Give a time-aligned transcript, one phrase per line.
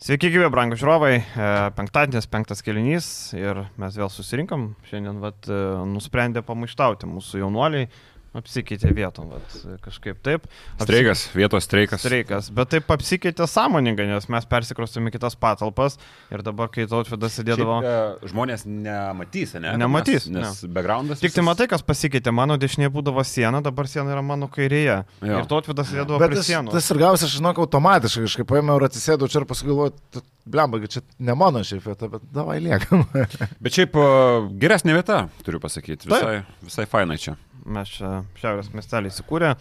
[0.00, 1.16] Sveiki, gyvi, brangų žiūrovai.
[1.20, 3.06] E, penktadienis, penktas kelinys
[3.36, 4.70] ir mes vėl susirinkom.
[4.88, 5.58] Šiandien vat, e,
[5.90, 7.90] nusprendė pamaištauti mūsų jaunuoliai
[8.36, 10.44] apsikeitė vietom, vat, kažkaip taip.
[10.76, 10.84] Apsik...
[10.84, 12.02] Streikas, vietos streikas.
[12.04, 15.98] Streikas, bet taip apsikeitė sąmoningai, nes mes persikrostėme kitas patalpas
[16.30, 17.80] ir dabar, kai tautvidas sėdėdavo...
[17.82, 19.74] Šiaip, e, žmonės nematys, ne?
[19.82, 20.28] Nematys.
[20.30, 21.22] Nes, nes backgroundas.
[21.24, 25.00] Tik tai matai, kas pasikeitė, mano dešinėje būdavo siena, dabar siena yra mano kairėje.
[25.26, 25.42] Jo.
[25.42, 26.74] Ir tautvidas sėdėdavo prie sienos.
[26.76, 30.80] Tas ir gausi, aš žinau, automatiškai, kažkaip paėmiau ir atsisėdau čia ir paskui galvoju, blemba,
[30.86, 33.04] čia ne mano šiaip vieta, bet davai liekam.
[33.62, 33.98] bet šiaip
[34.62, 37.34] geresnė vieta, turiu pasakyti, visai, visai fainai čia
[37.72, 38.10] mes čia
[38.40, 39.54] šiaurės miestelį įsikūrė,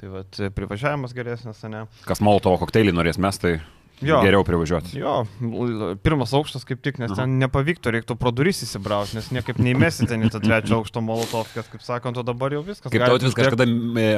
[0.00, 1.86] tai vat, privažiavimas geresnis, ne?
[2.06, 3.58] Kas Molotovo kokteilį norės mes, tai
[4.04, 4.18] Jo.
[4.20, 4.98] Geriau privažiuoti.
[5.00, 5.22] Jo,
[6.04, 7.22] pirmas aukštas kaip tik, nes Aha.
[7.22, 11.84] ten nepavyktų, reiktų pro duris įsibrauti, nes niekaip neįmesite į tą trečią aukštą molotovkės, kaip
[11.84, 12.92] sakant, o dabar jau viskas.
[12.92, 13.38] Kaip tautis tiek...
[13.40, 13.64] kažkada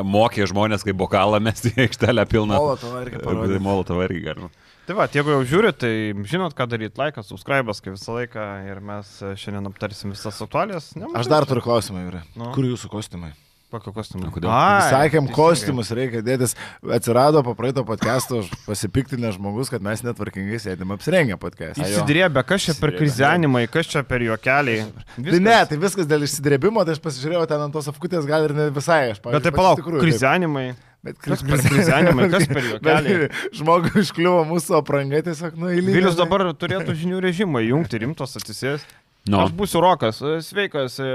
[0.03, 2.59] mokė žmonės, kaip bokalą mesti į aikštelę pilną.
[2.59, 3.63] Molotovą irgi.
[3.63, 4.51] Molotovą irgi galima.
[4.89, 5.91] Tai va, jeigu jau žiūrit, tai
[6.25, 10.95] žinot, ką daryti, laikas, subscribas, kaip visą laiką ir mes šiandien aptarsim visas aktualijas.
[10.97, 11.19] Nemažai.
[11.21, 12.23] Aš dar turiu klausimą, Vyrai.
[12.33, 12.49] Nu.
[12.55, 13.35] Kur jūsų kostiumai?
[13.69, 14.31] Kokio kostiumo?
[14.33, 14.49] Kodėl?
[14.89, 16.57] Sakėm, kostiumus reikia dėtis.
[16.97, 21.85] Atsirado po praeito podcast'o pasipiktinę žmogus, kad mes netvarkingai sėdėm apsirengę podcast'ą.
[21.85, 24.87] Įsidrėbė, kas čia per krizenimai, kas čia per juokeliai.
[25.19, 25.35] Viskas.
[25.35, 28.57] Tai ne, tai viskas dėl išsidrėbimo, tai aš pasižiūrėjau ten ant tos apkutės, gal ir
[28.57, 29.37] ne visai aš pavyzdžiui.
[29.37, 30.71] Bet tai palauk, krizenimai.
[31.07, 33.29] Bet kas per krizenimai, kas per juokeliai.
[33.55, 35.93] Žmogui iškliuvo mūsų apranga tiesiog nueilį.
[35.95, 38.87] Vilius dabar turėtų žinių režimą įjungti, rimtos atsisės.
[39.29, 39.43] No.
[39.45, 41.09] Aš būsiu Rokas, e, sveikas, e,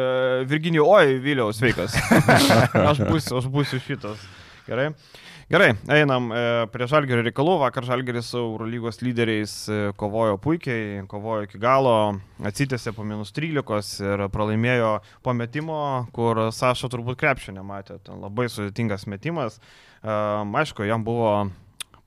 [0.50, 1.96] Virginijų, oi, Viliau, sveikas.
[2.92, 4.22] aš, būsiu, aš būsiu šitas.
[4.68, 4.92] Gerai.
[5.54, 6.38] Gerai, einam e,
[6.74, 7.60] prie Žalgerio reikalų.
[7.62, 9.52] Vakar Žalgeris su Eurolygos lyderiais
[10.02, 15.78] kovojo puikiai, kovojo iki galo, atsitėsi po minus 13 ir pralaimėjo po metimo,
[16.18, 18.00] kur Saša turbūt krepšio nematė.
[18.02, 19.62] Ten labai sudėtingas metimas.
[20.02, 21.36] Aišku, jam buvo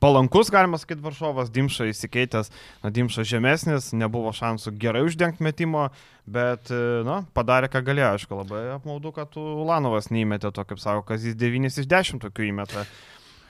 [0.02, 2.50] palankus, galima sakyti, varžovas, Dimša įsikeitęs,
[2.82, 5.88] na, Dimša žemesnis, nebuvo šansų gerai uždengti metimo,
[6.26, 11.06] bet, e, na, padarė, ką galėjo, aišku, labai apmaudu, kad Ulanovas neįmetė to, kaip sako,
[11.08, 12.90] kad jis 9 iš 10 tokių įmetė.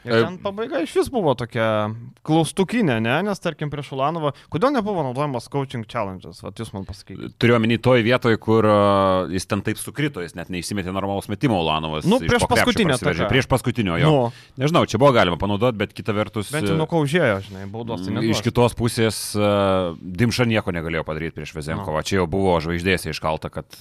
[0.06, 1.90] Ir e, ten pabaiga iš vis buvo tokia
[2.26, 3.14] klaustukinė, ne?
[3.26, 7.32] nes tarkim prieš Ulanovą, kodėl nebuvo naudojamas coaching challenges, vat jūs man pasakykite.
[7.42, 11.58] Turiu omeny toj vietoje, kur uh, jis ten taip sukrito, jis net neįsimetė normalus metimo
[11.62, 12.06] Ulanovas.
[12.06, 12.98] Nu, prieš paskutinio.
[13.26, 14.12] Prieš paskutinio jo.
[14.12, 14.44] Nu.
[14.62, 16.52] Nežinau, čia buvo galima panaudoti, bet kita vertus.
[16.54, 18.06] Bet jau nukaužėjo, žinai, baudos.
[18.06, 22.04] Tai iš kitos pusės uh, Dimša nieko negalėjo padaryti prieš Vezenkovą.
[22.04, 22.06] Nu.
[22.06, 23.78] Čia jau buvo žvaigždėse iškalta, kad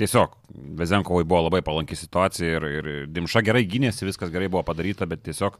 [0.00, 0.34] tiesiog
[0.80, 5.22] Vezenkovai buvo labai palanki situacija ir, ir Dimša gerai gynėsi, viskas gerai buvo padaryta, bet
[5.26, 5.59] tiesiog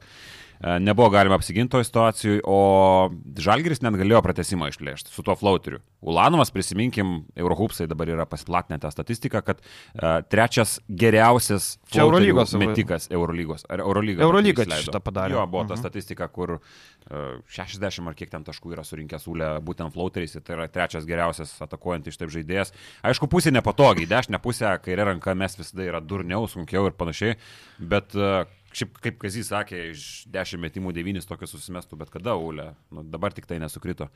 [0.79, 3.09] nebuvo galima apsiginti toje situacijoje, o
[3.41, 5.81] Žalgiris net galėjo pratesimą išplėšti su tuo flauteriu.
[6.01, 13.65] Ulanovas, prisiminkim, Eurohupsai dabar yra pasiplatinę tą statistiką, kad uh, trečias geriausias Eurolygos metikas Eurolygos.
[13.69, 14.25] Ar Eurolyga?
[14.25, 15.37] Eurolyga šitą padarė.
[15.37, 15.81] Jo, buvo ta mhm.
[15.81, 20.69] statistika, kur uh, 60 ar kiek ten taškų yra surinkęs Ule būtent flauteriais, tai yra
[20.69, 22.73] trečias geriausias atakuojantis taip žaidėjas.
[23.05, 27.37] Aišku, pusė nepatogiai, dešinė pusė, kairė ranka mes visada yra durniau, sunkiau ir panašiai,
[27.81, 32.69] bet uh, Šiaip kaip Kazys sakė, iš 10 metimų 9 tokius susimestų, bet kada Ule,
[32.95, 34.07] nu, dabar tik tai nesukrito.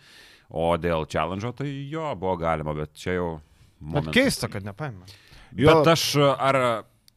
[0.48, 3.30] O dėl challenge tai jo buvo galima, bet čia jau...
[3.80, 4.14] Momentas.
[4.14, 5.10] Bet keista, kad nepaėmė.
[5.60, 6.58] Bet aš ar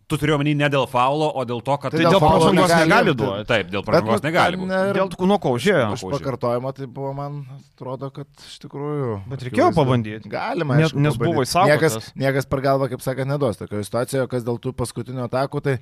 [0.08, 1.92] Tu turiu omeny ne dėl faulo, o dėl to, kad...
[1.92, 3.44] Tai, tai dėl pažangos negali duoti.
[3.50, 4.56] Taip, dėl pažangos negali.
[4.56, 5.91] Ne, dėl nuo ko užėjo.
[5.98, 9.19] Iš pakartojimo tai buvo, man atrodo, kad iš tikrųjų...
[9.28, 10.30] Bet reikėjo pabandyti.
[10.32, 11.98] Galima, nes, nes buvo įsaugotas.
[11.98, 13.60] Niekas, niekas per galvą, kaip sakant, neduos.
[13.60, 15.76] Tokio situacijoje, kas dėl tų paskutinių atakų, tai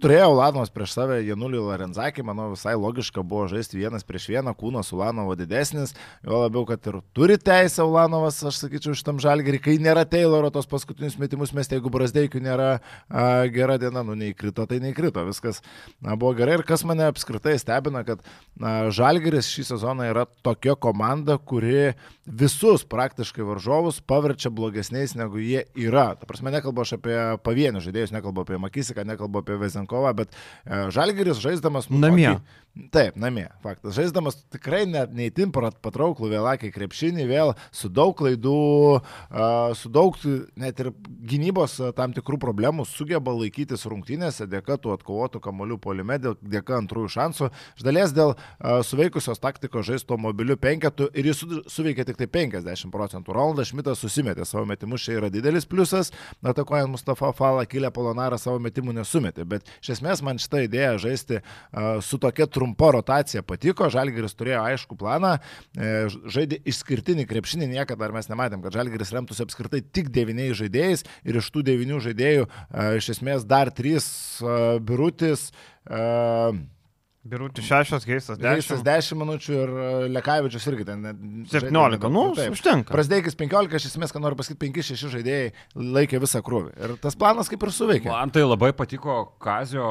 [0.00, 4.94] turėjo Ulanovas prieš save Janulį Larenzakį, manau, visai logiška buvo žaisti vienas prieš vieną, kūnas
[4.96, 5.92] Ulanovo didesnis,
[6.24, 10.68] jo labiau, kad ir turi teisę Ulanovas, aš sakyčiau, šitam žalgerį, kai nėra Tayloro tos
[10.70, 15.60] paskutinius metimus, mes jeigu Brasdeikių nėra a, gera diena, nu neįkrito, tai neįkrito, viskas
[16.00, 16.58] na, buvo gerai.
[16.60, 18.22] Ir kas mane apskritai stebina, kad
[18.96, 26.12] Žalgeris šį sezoną yra tokia komanda, kuri visus praktiškai varžovus paverčia blogesniais negu jie yra.
[26.18, 30.86] Ta prasme, nekalbu aš apie pavienius žaidėjus, nekalbu apie Makisiką, nekalbu apie Vezenkovą, bet e,
[30.94, 32.30] Žalgeris žaisdamas nu, namie.
[32.36, 33.94] Tokį, taip, namie, faktas.
[33.96, 39.00] Žaisdamas tikrai net neįtin patrauklų vėlakį krepšinį, vėl su daug klaidų,
[39.80, 40.18] su daug
[40.60, 40.90] net ir
[41.30, 47.48] gynybos tam tikrų problemų sugeba laikytis rungtynėse dėka tų atkovotų kamolių polime, dėka antrųjų šansų.
[47.78, 48.34] Iš dalies dėl
[48.84, 51.40] suveikusios taktikos žaisto mobiliu penketu ir jis
[51.72, 53.32] suveikė tik tai 50 procentų.
[53.36, 56.12] Rolandas Šmitas susimetė savo metimus, čia yra didelis pliusas,
[56.44, 59.48] atakuojant Mustafa Falą, Kilę Polonarą savo metimų nesumetė.
[59.48, 61.40] Bet iš esmės man šitą idėją žaisti
[62.04, 65.36] su tokia trumpa rotacija patiko, Žalgiris turėjo aišku planą,
[65.76, 71.04] e, žaidė išskirtinį krepšinį, niekada dar mes nematėm, kad Žalgiris remtųsi apskritai tik devyniais žaidėjais
[71.24, 74.06] ir iš tų devynių žaidėjų uh, iš esmės dar trys
[74.42, 75.50] uh, birutis.
[77.26, 78.44] Birutį 6, Geistas 10.
[78.44, 81.02] Geistas 10 minučių ir e, Lekavičius irgi ten.
[81.50, 82.54] 17, nu, taip.
[82.54, 82.94] užtenka.
[82.94, 85.50] Prasdeikis 15, aš esmės, kad noriu pasakyti, 5-6 žaidėjai
[85.96, 86.76] laikė visą krūvį.
[86.78, 88.10] Ir tas planas kaip ir suveikė.
[88.12, 89.88] Man tai labai patiko Kazio.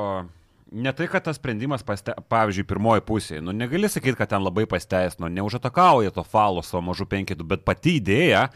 [0.72, 4.66] Ne tai, kad tas sprendimas, paste, pavyzdžiui, pirmoji pusė, nu negali sakyti, kad ten labai
[4.70, 8.48] pasteisino, neužatakauja to falo savo mažų penkitų, bet pati idėja,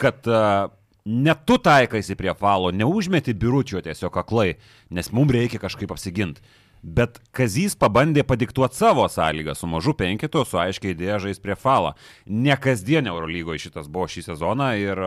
[0.00, 0.72] kad uh,
[1.04, 4.54] net tu taikaisi prie falo, neužmeti biručio tiesiog aklai,
[4.90, 6.40] nes mums reikia kažkaip apsiginti.
[6.82, 11.92] Bet Kazys pabandė padiktuoti savo sąlygą su mažu penkitu, su aiškiai idėja žais prie falą.
[12.26, 15.02] Ne kasdien Eurolygoje šitas buvo šį sezoną ir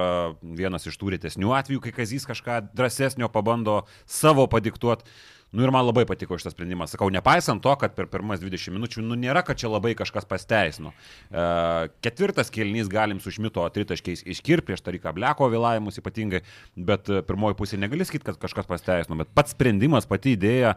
[0.56, 5.04] vienas iš tų rytesnių atvejų, kai Kazys kažką drąsesnio pabando savo padiktuoti.
[5.56, 6.92] Nu ir man labai patiko šitas sprendimas.
[6.92, 10.92] Sakau, nepaisant to, kad per pirmas 20 minučių, nu nėra, kad čia labai kažkas pasteisino.
[11.32, 11.46] E,
[12.04, 16.44] ketvirtas kelnys galim su Šmito tritaškiais iškirti prieš Tariką Bleko vėlavimus ypatingai,
[16.76, 20.76] bet pirmoji pusė negali sakyti, kad kažkas pasteisino, bet pats sprendimas, pati idėja,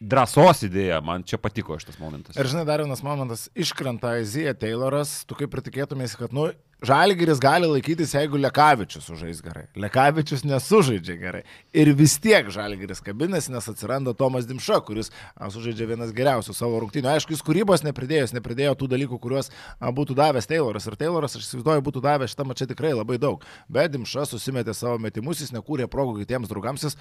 [0.00, 2.38] drąsos idėja, man čia patiko šitas momentas.
[2.40, 6.48] Ir žinai, dar vienas momentas, iškrenta Izija Tayloras, tu kaip ir tikėtumėsi, kad, nu,
[6.80, 9.66] Žalgiris gali laikytis, jeigu Lekavičius sužais gerai.
[9.76, 11.42] Lekavičius nesužaidžia gerai.
[11.76, 17.10] Ir vis tiek Žalgiris kabinasi, nes atsiranda Tomas Dimša, kuris sužaidžia vienas geriausių savo rungtynių.
[17.12, 20.88] Aišku, jis kūrybos nepridėjo, jis nepridėjo tų dalykų, kuriuos būtų davęs Tayloras.
[20.88, 23.44] Ir Tayloras, aš įsivaizduoju, būtų davęs šitą mačią tikrai labai daug.
[23.68, 26.96] Bet Dimša susimetė savo metimus, jis nekūrė progų kitiems draugams, jis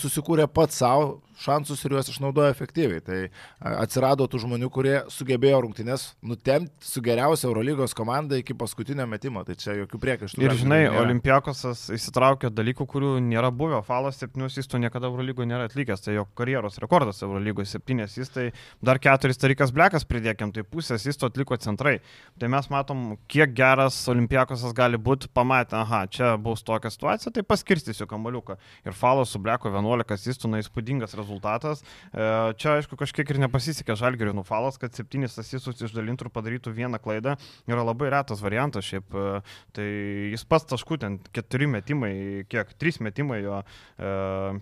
[0.00, 3.04] susikūrė pats savo šansus ir juos išnaudojo efektyviai.
[3.04, 3.20] Tai
[3.60, 9.42] atsirado tų žmonių, kurie sugebėjo rungtynės nutemti su geriausia Eurolygos komanda iki paskutinio paskutinio metimo,
[9.44, 10.42] tai čia jokių priekaištų.
[10.42, 13.82] Ir žinai, Olimpiakosas įsitraukė dalykų, kurių nėra buvę.
[13.84, 18.52] Falas 7 įstų niekada Eurolygoje nėra atlikęs, tai jo karjeros rekordas Eurolygoje 7 įstai,
[18.82, 22.00] dar 4 tarikas blekas pridėkiam, tai pusės įstų atliko centrai.
[22.38, 27.42] Tai mes matom, kiek geras Olimpiakosas gali būti, pamatę, aha, čia bus tokia situacija, tai
[27.46, 28.58] paskirstysiu kamaliuką.
[28.86, 31.82] Ir Falas su bleko 11 įstų, na įspūdingas rezultatas.
[32.12, 32.26] E,
[32.58, 37.36] čia, aišku, kažkiek ir nepasisekė Žalgiriui nufalas, kad 7 asistus išdalintų ir padarytų vieną klaidą.
[37.70, 39.16] Yra labai retas variantas šiaip.
[39.16, 39.40] E,
[39.76, 39.86] tai
[40.32, 42.12] jis pats taškų ten keturi metimai,
[42.52, 43.60] kiek, trys metimai jo,
[43.98, 44.12] e,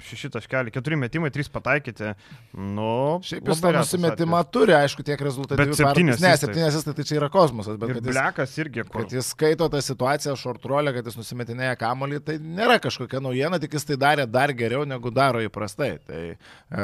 [0.08, 2.14] šeši taškeliai, keturi metimai, trys pataikyti.
[2.54, 5.60] Nu, šiaip jis tą nusimetimą turi, aišku, tiek rezultatų.
[5.60, 6.22] Bet septynės.
[6.22, 7.78] Ne, septynės tai, tai čia yra kosmosas.
[7.80, 8.86] Bet ir blekas irgi.
[8.86, 9.04] Kur...
[9.04, 13.76] Kad jis skaito tą situaciją šortrolę, kad jis nusimetinėja kamolį, tai nėra kažkokia naujiena, tik
[13.78, 15.92] jis tai darė dar geriau negu daro įprastai.
[16.06, 16.36] Tai e,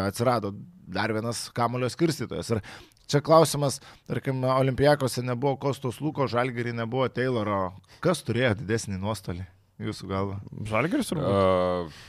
[0.07, 0.55] atsirado
[0.87, 2.55] dar vienas kamulio skirstytojas.
[2.55, 2.63] Ir
[3.07, 7.77] Čia klausimas, tarkim, Olimpijakose nebuvo Kostos Luko, Žalgerį nebuvo Tayloro.
[8.03, 9.47] Kas turėjo didesnį nuostolį,
[9.87, 10.41] jūsų galva?
[10.67, 11.21] Žalgeris ar?
[11.23, 12.01] Uh,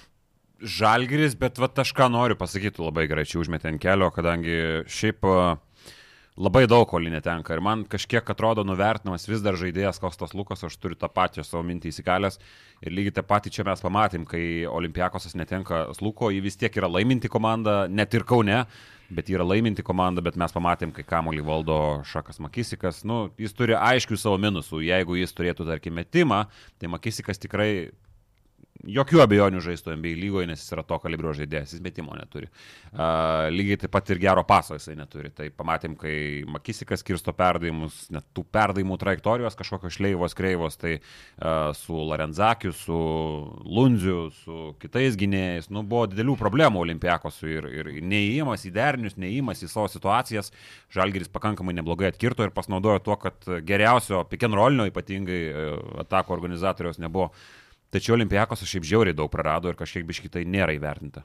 [0.58, 4.58] Žalgeris, bet va aš ką noriu pasakyti labai gerai, čia užmetė ant kelio, kadangi
[4.90, 5.62] šiaip uh,
[6.34, 7.54] labai daug kolį netenka.
[7.54, 11.62] Ir man kažkiek atrodo nuvertinamas vis dar žaidėjas Kostas Lukas, aš turiu tą patį savo
[11.70, 12.42] mintį įsikalęs.
[12.82, 16.90] Ir lygiai tą patį čia mes pamatėm, kai Olimpiakosas netenka Luko, jį vis tiek yra
[16.90, 18.64] laiminti komanda, net ir Kaune.
[18.66, 21.78] Ne bet yra laiminti komanda, bet mes pamatėm, kai kamolį valdo
[22.08, 26.46] Šakas Makisikas, nu, jis turi aiškių savo minusų, jeigu jis turėtų, tarkim, metimą,
[26.80, 27.72] tai Makisikas tikrai
[28.86, 32.50] jokių abejonių žaistų NBA lygoje, nes jis yra to kalibro žaidėjas, jis metimo neturi.
[32.92, 35.32] Uh, lygiai taip pat ir gero paso jisai neturi.
[35.36, 36.18] Tai pamatėm, kai
[36.52, 42.98] Makisikas kirsto perdavimus, net tų perdavimų trajektorijos kažkokios šleivos, kreivos, tai uh, su Lorenzakiu, su
[43.66, 49.64] Lunziu, su kitais gynėjais, nu, buvo didelių problemų Olimpiakosų ir, ir neįimas į derinius, neįimas
[49.66, 50.54] į savo situacijas.
[50.94, 55.42] Žalgeris pakankamai neblogai atkirto ir pasinaudojo tuo, kad geriausio pikenrolinio ypatingai
[56.06, 57.32] atako organizatoriaus nebuvo.
[57.94, 61.24] Tačiau Olimpijakos šiaip žiauriai daug prarado ir kažkiek biškitai nėra įvertinta.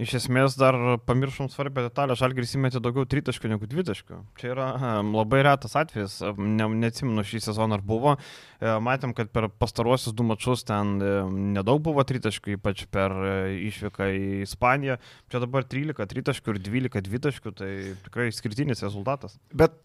[0.00, 4.20] Iš esmės dar pamiršom svarbią detalę, Žalgiris įmetė daugiau tritaškių negu dvitaškių.
[4.40, 4.68] Čia yra
[5.04, 8.14] labai retas atvejis, ne, neatsimenu šį sezoną ar buvo.
[8.16, 11.12] E, matėm, kad per pastaruosius du mačius ten e,
[11.58, 13.36] nedaug buvo tritaškių, ypač per e,
[13.68, 14.96] išvyką į Ispaniją.
[15.28, 17.70] Čia dabar 13 tritaškių ir 12 dvitaškių, tai
[18.06, 19.36] tikrai skirtinis rezultatas.
[19.52, 19.84] Bet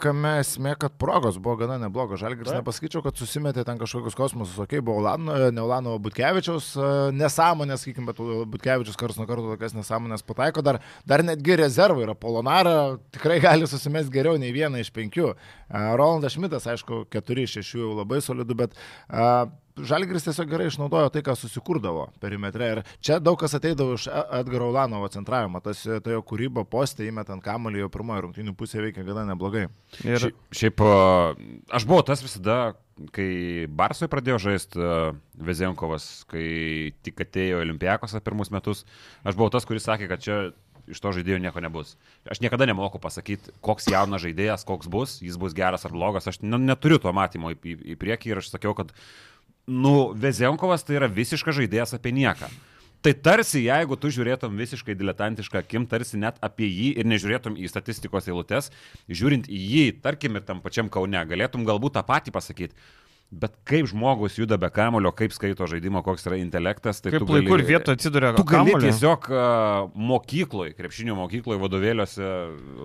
[0.00, 2.20] kame esmė, kad progos buvo gana neblogos.
[2.22, 4.58] Žalgiris nepasakyčiau, kad susimetė ten kažkokius kosmosus.
[4.64, 8.20] Ok, buvo Ulano, ne Ulano Butkevičiaus e, nesąmonės, sakykim, bet
[8.52, 10.64] Butkevičius kars nuo karto tokias nesąmonės pataiko.
[10.66, 12.16] Dar, dar netgi rezervai yra.
[12.18, 12.76] Polonara
[13.14, 15.32] tikrai gali susimesti geriau nei vieną iš penkių.
[15.32, 19.48] E, Rolandas Šmitas, aišku, keturi iš šešių jau labai solidų, bet uh,
[19.78, 22.70] Žalgris tiesiog gerai išnaudojo tai, ką susikurdavo perimetre.
[22.74, 25.62] Ir čia daug kas ateidavo iš Edgaro Ulanovo centravimo.
[25.64, 29.68] Tas tai jo kūryba postė įmetant kamuolį jau pirmojo rungtynių pusėje veikia gana neblogai.
[30.04, 32.58] Ir Ši, šiaip aš buvau tas visada,
[33.14, 34.90] kai Barsui pradėjo žaisti
[35.40, 38.84] Vezenkovas, kai tik atėjo Olimpiakose pirmus metus,
[39.24, 40.42] aš buvau tas, kuris sakė, kad čia
[40.90, 41.94] iš to žaidėjo nieko nebus.
[42.28, 46.26] Aš niekada nemoku pasakyti, koks jaunas žaidėjas, koks bus, jis bus geras ar blogas.
[46.30, 48.90] Aš neturiu to matymo į, į, į priekį ir aš sakiau, kad
[49.70, 52.50] nu, Vezenkovas tai yra visiškas žaidėjas apie nieką.
[53.00, 57.70] Tai tarsi, jeigu tu žiūrėtum visiškai diletantišką akim, tarsi net apie jį ir nežiūrėtum į
[57.72, 58.68] statistikos eilutes,
[59.08, 62.76] žiūrint į jį, tarkim ir tam pačiam Kaune, galėtum galbūt tą patį pasakyti
[63.30, 67.60] Bet kaip žmogus juda be kamulio, kaip skaito žaidimo, koks yra intelektas, tai kaip laiku
[67.60, 68.32] ir vietoje atsiduria.
[68.34, 68.90] Tu gali kamulio.
[68.90, 69.28] tiesiog
[69.94, 72.30] mokykloje, krepšinio mokykloje, vadovėliuose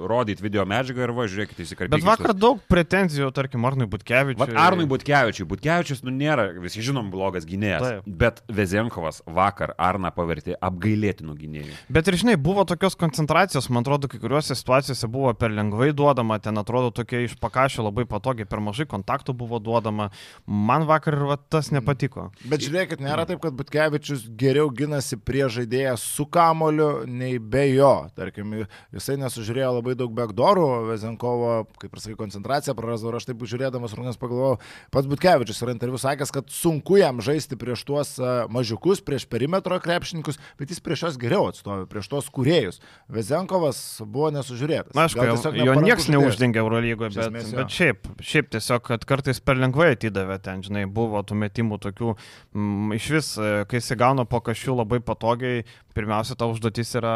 [0.06, 1.98] rodyti video medžiagą ir važiuokite įsikalbėti.
[1.98, 4.38] Bet vakar daug pretenzijų, tarkim, Arnui Butkevičiui.
[4.44, 5.48] Vat Arnui Butkevičiui.
[5.50, 7.88] Butkevičius, nu, nėra, visi žinom, blogas gynėjas.
[7.88, 8.06] Taip.
[8.06, 11.80] Bet Vezenkovas vakar Arną pavertė apgailėtinų gynėjų.
[11.90, 16.38] Bet ir žinai, buvo tokios koncentracijos, man atrodo, kai kuriuose situacijose buvo per lengvai duodama,
[16.38, 20.12] ten atrodo tokie iš pakašio labai patogiai, per mažai kontaktų buvo duodama.
[20.46, 22.30] Man vakar va, tas nepatiko.
[22.46, 27.94] Bet žiūrėkit, nėra taip, kad Butkevičius geriau ginasi prie žaidėją su kamoliu, nei be jo.
[28.18, 28.54] Tarkim,
[28.94, 33.96] jisai nesužiūrėjo labai daug backdoorų, Vezenkovo, kaip ir sakai, koncentraciją prarasdavo ir aš taip žiūrėdamas
[33.98, 34.60] rungtynės pagalvojau,
[34.94, 38.16] pats Butkevičius yra interviu sakęs, kad sunku jam žaisti prieš tuos
[38.54, 42.82] mažiukus, prieš perimetro krepšininkus, bet jis prieš juos geriau atstovi, prieš tuos kuriejus.
[43.12, 44.94] Vezenkovas buvo nesužiūrėtas.
[44.98, 45.26] Na, aišku,
[45.62, 50.40] jo niekas neuždengė Eurolygoje, bet, bet šiaip, šiaip tiesiog, kad kartais per lengvai atidavė davė
[50.42, 52.14] ten, žinai, buvo tų metimų tokių,
[52.56, 55.64] m, mm, iš vis, e, kai jis gauna po kažkių labai patogiai,
[55.96, 57.14] pirmiausia, ta užduotis yra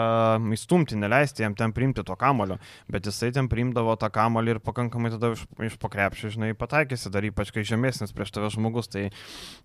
[0.56, 2.60] įstumti, neleisti jam ten priimti to kamulio,
[2.92, 7.28] bet jisai ten priimdavo tą kamulį ir pakankamai tada iš, iš pokrepšio, žinai, pataikėsi dar
[7.28, 9.10] ypač, kai žemesnis prieš tave žmogus, tai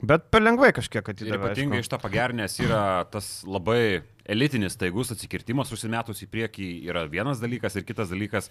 [0.02, 1.36] bet per lengvai kažkiek atidavė.
[1.36, 7.04] Ir ypatingai iš to pagernės yra tas labai elitinis taigus atsikirtimas užsimetus į priekį yra
[7.10, 8.50] vienas dalykas ir kitas dalykas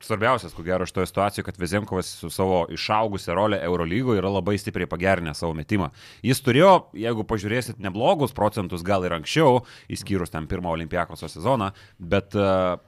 [0.00, 4.88] svarbiausias, ko gero, šitoje situacijoje, kad Vezemkovas su savo išaugusią rolę Eurolygoje yra labai stipriai
[4.88, 5.90] pagerinę savo metimą.
[6.24, 9.60] Jis turėjo, jeigu pažiūrėsit, neblogus procentus gal ir anksčiau,
[9.92, 12.80] įskyrus ten pirmą olimpiakoso sezoną, bet uh,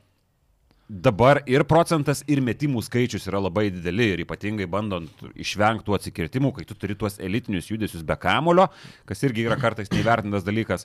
[0.88, 6.52] dabar ir procentas, ir metimų skaičius yra labai dideli ir ypatingai bandant išvengti tų atsikirtimų,
[6.56, 8.68] kai tu turi tuos elitinius judesius be kamulio,
[9.09, 10.85] kas irgi yra kartais neįvertintas dalykas,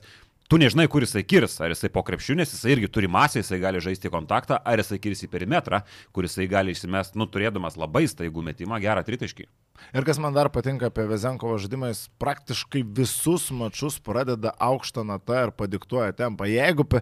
[0.50, 3.82] tu nežinai, kur jisai kirs, ar jisai po krepšiunės, jisai irgi turi masę, jisai gali
[3.82, 5.84] žaisti kontaktą, ar jisai kirs į perimetrą,
[6.16, 9.46] kur jisai gali išsimest, nu, turėdamas labai staigų metimą, gerą tritaškį.
[9.96, 15.46] Ir kas man dar patinka apie Vezenkovo žaidimą, jis praktiškai visus mačius pradeda aukštą natą
[15.46, 16.50] ir padiktuoja tempą.
[16.50, 17.00] Jeigu e,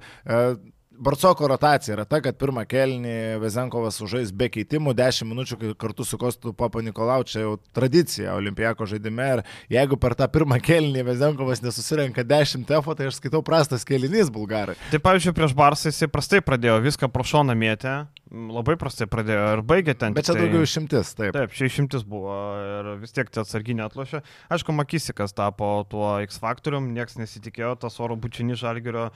[0.98, 6.18] Barcoko rotacija yra ta, kad pirmą kelnį Vezenkovas užžais be keitimų, 10 minučių kartu su
[6.18, 9.28] Kostu Papa Nikolau, čia jau tradicija Olimpiako žaidime.
[9.36, 9.42] Ir
[9.78, 14.74] jeigu per tą pirmą kelnį Vezenkovas nesusirenka 10 tefo, tai aš skaitau prastas kelinys bulgarai.
[14.90, 17.94] Tai pavyzdžiui, prieš Barsą jisai prastai pradėjo viską pro šoną mėtę,
[18.30, 20.14] labai prastai pradėjo ir baigė ten.
[20.16, 20.44] Bet čia tai...
[20.44, 21.32] daugiau išimtis, taip.
[21.36, 24.20] Taip, čia išimtis buvo ir vis tiek tie atsarginė atlošė.
[24.52, 29.08] Aišku, Makisikas tapo tuo X faktorium, niekas nesitikėjo, tas oro bučinį žalgerio,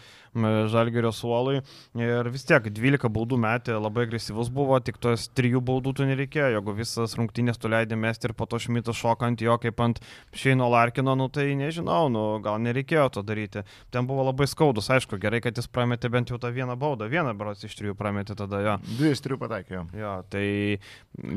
[0.73, 1.61] žalgerio suolui.
[1.99, 6.52] Ir vis tiek 12 baudų metė, labai agresyvus buvo, tik tos 3 baudų tu nereikėjo,
[6.57, 10.00] jeigu visas rungtynės tu leidai mesti ir po to šmitas šokant jo kaip ant
[10.37, 13.66] Šeino Larkino, nu tai nežinau, nu gal nereikėjo to daryti.
[13.92, 17.35] Ten buvo labai skaudus, aišku, gerai, kad jis prametė bent jau tą vieną baudą, vieną
[17.38, 18.78] beros iš trijų prametė tada jo.
[19.02, 19.82] Dvi iš trijų pataikė.
[19.99, 20.47] Jo, tai,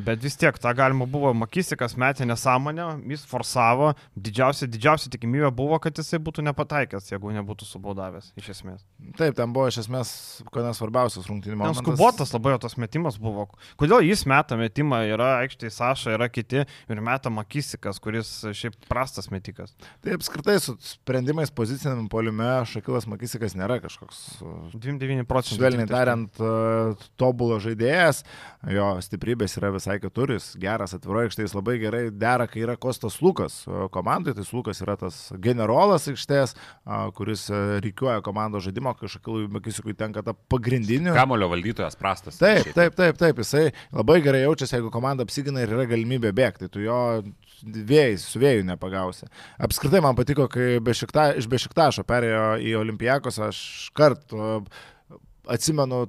[0.05, 5.79] bet vis tiek tą galima buvo, Makisikas metė nesąmonę, jis forsavo, didžiausia, didžiausia tikimybė buvo,
[5.81, 8.85] kad jisai būtų nepataikęs, jeigu nebūtų subaudavęs, iš esmės.
[9.17, 10.13] Taip, ten buvo iš esmės
[10.53, 11.81] ko nesvarbiausias rungtynių momentas.
[11.83, 13.47] Skubotas labai tas metimas buvo.
[13.79, 19.31] Kodėl jis meta metimą, yra aikštėje Saša, yra kiti ir meta Makisikas, kuris šiaip prastas
[19.33, 19.73] metikas.
[20.03, 24.21] Tai apskritai su sprendimais poziciniam poliume Šakilas Makisikas nėra kažkoks
[24.75, 25.59] 29 procentų.
[25.59, 26.41] Švelniai tariant,
[27.55, 28.23] tobulo žaidėjas,
[28.71, 33.63] jo stiprybės yra visai keturis, geras atviro aikštės, labai gerai dera, kai yra Kostas Lukas
[33.91, 36.55] komandai, tai Lukas yra tas generolas aikštės,
[37.15, 37.47] kuris
[37.83, 41.13] reikiuoja komandos žaidimo, kai Šakilui Makisikui tenka ta pagrindinių.
[41.15, 42.39] Kamulio valdytojas prastas.
[42.39, 46.71] Taip, taip, taip, taip, jisai labai gerai jaučiasi, jeigu komanda apsigina ir yra galimybė bėgti,
[46.71, 46.99] tu jo
[47.65, 49.29] vėjais, su vėju nepagausi.
[49.63, 53.61] Apskritai man patiko, kai bešikta, iš Bešiktašo perėjo į Olimpijakos, aš
[53.95, 54.65] kartu
[55.51, 56.05] atsimenu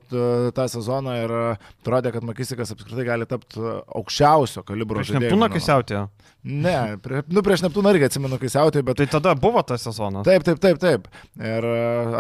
[0.57, 5.26] tą sezoną ir atrodė, kad Makisikas apskritai gali tapti aukščiausio kalibro žaidėju.
[5.26, 6.07] Neptūną kai siautėjo.
[6.47, 9.00] Ne, prie, nu prieš Neptūną irgi atsimenu, kai siautėjo, bet...
[9.00, 10.23] Tai tada buvo tas sezonas.
[10.28, 11.09] Taip, taip, taip, taip.
[11.43, 11.66] Ir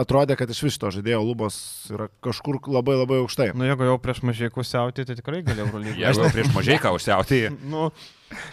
[0.00, 1.58] atrodė, kad iš viso žaidėjo lubos
[1.94, 3.52] yra kažkur labai labai aukštai.
[3.54, 6.00] Nu jeigu jau prieš mažieką siautėjo, tai tikrai galėjau rūlyti.
[6.02, 7.54] Jeigu prieš mažieką užsiautėjo.
[7.72, 7.90] nu,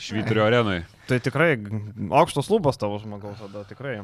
[0.04, 0.84] Švyturio arenui.
[1.10, 1.58] Tai tikrai
[2.14, 3.96] aukštos lubos tavo žmogaus tada, tikrai.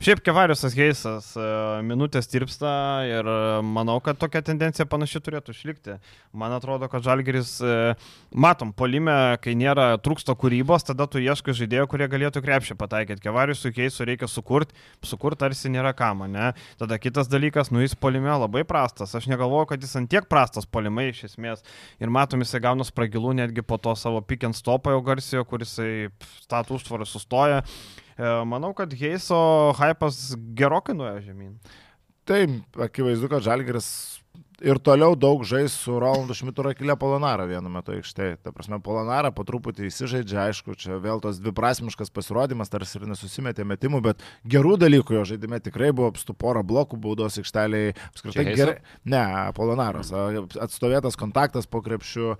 [0.00, 1.48] Šiaip Kevariusas Heisas e,
[1.84, 2.70] minutės tirpsta
[3.08, 3.28] ir
[3.66, 5.96] manau, kad tokia tendencija panaši turėtų išlikti.
[6.36, 7.56] Man atrodo, kad Žalgeris,
[8.32, 13.24] matom, polime, kai nėra trūksto kūrybos, tada tu ieškai žaidėjų, kurie galėtų krepšį pataikyti.
[13.26, 16.52] Kevariusui Heisu reikia sukurti, sukurti tarsi nėra kam, ne?
[16.80, 19.12] Tada kitas dalykas, nu jis polime labai prastas.
[19.16, 21.64] Aš negalvoju, kad jis ant tiek prastas polimai iš esmės.
[22.00, 25.44] Ir matom, jisai gauna spragilų netgi po to savo pick and stop stopą jau garsijo,
[25.44, 25.78] kuris
[26.44, 27.62] statų užtvarą sustoja.
[28.48, 31.56] manau, kad Heiso hypas gerokai nuėjo žemyn.
[32.26, 33.88] Taip, akivaizdu, kad Žalgiris
[34.64, 38.38] ir toliau daug žais su Rolandu Šmitu Rakilė Polonara vienu metu aikštėje.
[38.44, 43.66] Ta prasme, Polonara po truputį įsižaidžia, aišku, čia vėl tos dviprasmiškas pasirodymas, tarsi ir nesusimetė
[43.68, 47.92] metimų, bet gerų dalykų jo žaidime tikrai buvo apstu porą blokų baudos aikšteliai.
[48.12, 48.76] Apskritai gerai.
[49.04, 49.24] Ne,
[49.56, 50.12] Polonaras.
[50.62, 52.36] Atstovėtas kontaktas po krepšiu.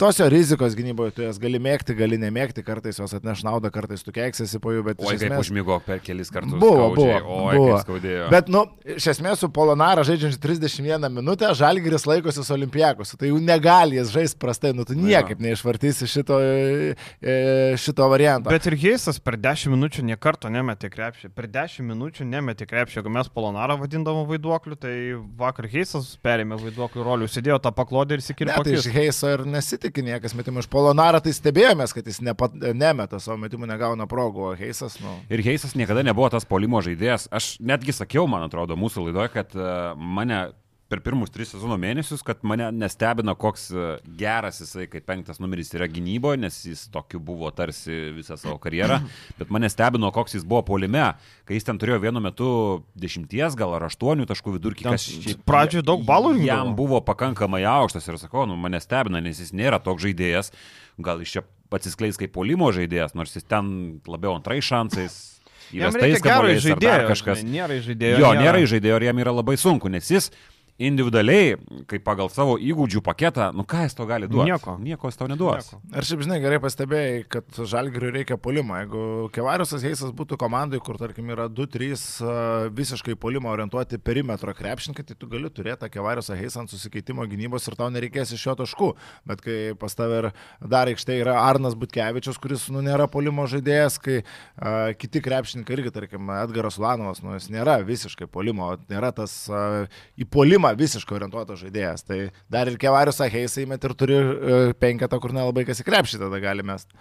[0.00, 4.02] Tos jo rizikos gynyboje tu jas gali mėgti, gali nemėgti, kartais jos atneš naudą, kartais
[4.02, 5.00] tu keiksiesi po jų, bet...
[5.02, 5.30] Oi, esmės...
[5.30, 6.58] kaip užmygo per kelis kartus.
[6.58, 7.22] Buvo, skaudžiai.
[7.22, 7.38] buvo.
[7.46, 7.78] Oi, buvo.
[7.86, 8.28] skaudėjo.
[8.32, 8.66] Bet, nu,
[8.98, 14.12] iš esmės su Polonara žaidžiančiu 31 minutę Žalgiris laikosi su Olimpijakos, tai jau negali jis
[14.14, 18.50] žaisti prastai, nu tu niekaip neišvartysi šito, e, šito varianto.
[18.52, 23.12] Bet ir Heisas per 10 minučių niekarto nemetė krepšį, per 10 minučių nemetė krepšį, jeigu
[23.12, 24.94] mes Polonarą vadindavom vaiduokliu, tai
[25.38, 28.52] vakar Heisas perėmė vaiduoklių rolių, sėdėjo tą paklodę ir sikirė.
[28.52, 32.56] Ne, tai iš Heiso ir nesitikė niekas metimų, iš Polonarą tai stebėjomės, kad jis nepat,
[32.76, 35.18] nemeta savo metimų, negauna progų, o Heisas, nu.
[35.32, 39.56] Ir Heisas niekada nebuvo tas polimo žaidėjas, aš netgi sakiau, man atrodo, mūsų laidoje, kad
[39.56, 40.42] e, mane
[40.92, 43.84] per pirmus tris sezono mėnesius, kad mane nestebino, koks e,
[44.20, 48.98] geras jisai kaip penktas numeris yra gynyboje, nes jis tokiu buvo tarsi visą savo karjerą,
[49.40, 51.06] bet mane stebino, koks jis buvo polime,
[51.48, 52.50] kai jis ten turėjo vienu metu
[53.00, 54.90] dešimties, gal ar aštuonių taškų vidurkį.
[55.48, 56.50] Pradžioje daug balų rinkdavo.
[56.50, 60.52] Jam buvo pakankamai aukštas ir sakau, nu, mane stebina, nes jis nėra toks žaidėjas,
[61.00, 63.72] gal iš čia atsiskleis kaip polimo žaidėjas, nors jis ten
[64.04, 65.22] labiau antrais šansais
[65.72, 67.42] įvestais kamuoliais ar dar kažkas.
[67.46, 68.20] Nėra žaidėjo.
[68.20, 70.28] Jo, nėra žaidėjo ir jam yra labai sunku, nes jis
[70.88, 71.56] individualiai,
[71.90, 74.50] kaip pagal savo įgūdžių paketą, nu ką jis to gali duoti?
[74.50, 74.76] Nieko.
[74.82, 75.70] Nieko jis tau neduos.
[75.72, 75.98] Nieko.
[75.98, 78.76] Ir šiaip žinai, gerai pastebėjai, kad žalgiriui reikia polimo.
[78.80, 85.18] Jeigu Kevariusas Heisas būtų komandai, kur tarkim yra 2-3 visiškai polimo orientuoti perimetro krepšininkai, tai
[85.18, 88.90] tu gali turėti tą Kevariusą Heisą ant susikeitimo gynybos ir tau nereikės iš jo taškų.
[89.28, 93.98] Bet kai pas tave ir dar aikštė yra Arnas Butkevičius, kuris nu, nėra polimo žaidėjas,
[94.02, 99.34] kai uh, kiti krepšininkai irgi, tarkim, Edgaras Ulanovas, nu, jis nėra visiškai polimo, nėra tas
[99.50, 102.06] uh, į polimą visiškai orientuotas žaidėjas.
[102.08, 102.20] Tai
[102.52, 106.66] dar ir Kevarius Aheisai met ir turi uh, penketą, kur nelabai kas įkrepšį tada gali
[106.66, 106.92] mest.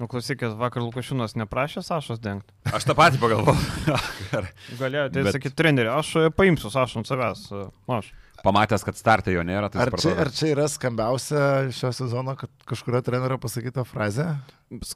[0.00, 2.54] Nu, klausykit, vakar Lukašiūnas neprašė Sašos dengti.
[2.72, 3.98] Aš tą patį pagalvojau.
[4.80, 5.34] Galėjo, tai Bet...
[5.36, 7.42] sakyti, treneri, aš e, paimsiu Sašą ant savęs.
[7.52, 7.66] E,
[7.98, 8.08] aš.
[8.40, 11.42] Pamatęs, kad startai jo nėra, tai ar čia, ar čia yra skambiausia
[11.76, 14.30] šio sezono, kad kažkurio trenerio pasakyta frazė?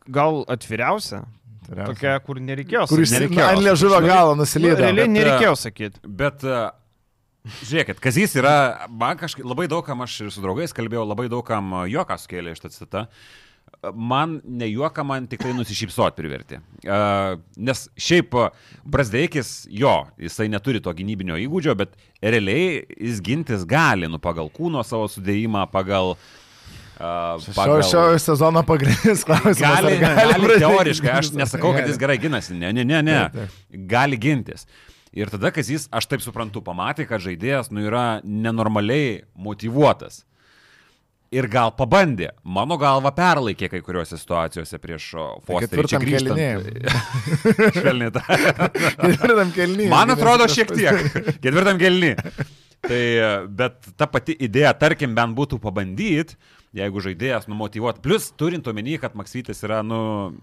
[0.08, 1.26] Gal atviriausia?
[1.68, 2.96] Tokia, kur nereikėjo sakyti.
[2.96, 3.44] Kur išsireikėjo.
[3.50, 4.80] Ant liežuvio galo nusileido.
[4.80, 6.00] Realiai nereikėjo sakyti.
[6.04, 6.70] Bet uh,
[7.44, 12.16] Žiūrėkit, Kazys yra, man kažkaip labai daugam, aš ir su draugais kalbėjau, labai daugam juoką
[12.22, 13.02] sukėlė šitą citą.
[13.84, 16.56] Man ne juoką, man tikrai nusišypsot priverti.
[16.86, 18.32] Uh, nes šiaip
[18.88, 24.84] Brasdeikis, jo, jisai neturi to gynybinio įgūdžio, bet realiai jis gintis gali, nu, pagal kūno
[24.86, 26.14] savo sudėjimą, pagal
[26.94, 27.80] Uh, pagal...
[27.82, 29.58] Šio, šio sezono pagrindinis klausimas.
[29.58, 33.48] Gali, gali, gali teoriškai, aš nesakau, kad jis gerai ginasi, ne, ne, ne, ne.
[33.90, 34.62] Gali gintis.
[35.14, 40.24] Ir tada, kai jis, aš taip suprantu, pamatė, kad žaidėjas nu, yra nenormaliai motivuotas.
[41.34, 45.06] Ir gal pabandė, mano galva perlaikė kai kuriuose situacijose prieš
[45.46, 45.86] Fosterį.
[45.90, 46.90] Čia grįžtant.
[47.78, 48.22] Švelniai tą.
[49.00, 49.88] Ketvirtam kelnį.
[49.90, 51.00] Man atrodo šiek tiek.
[51.42, 52.12] Ketvirtam kelnį.
[52.84, 53.02] Tai,
[53.48, 56.36] bet ta pati idėja, tarkim, bent būtų pabandyti,
[56.74, 58.00] jeigu žaidėjas numotivuot.
[58.04, 59.98] Plus, turint omeny, kad Maksytis yra nu,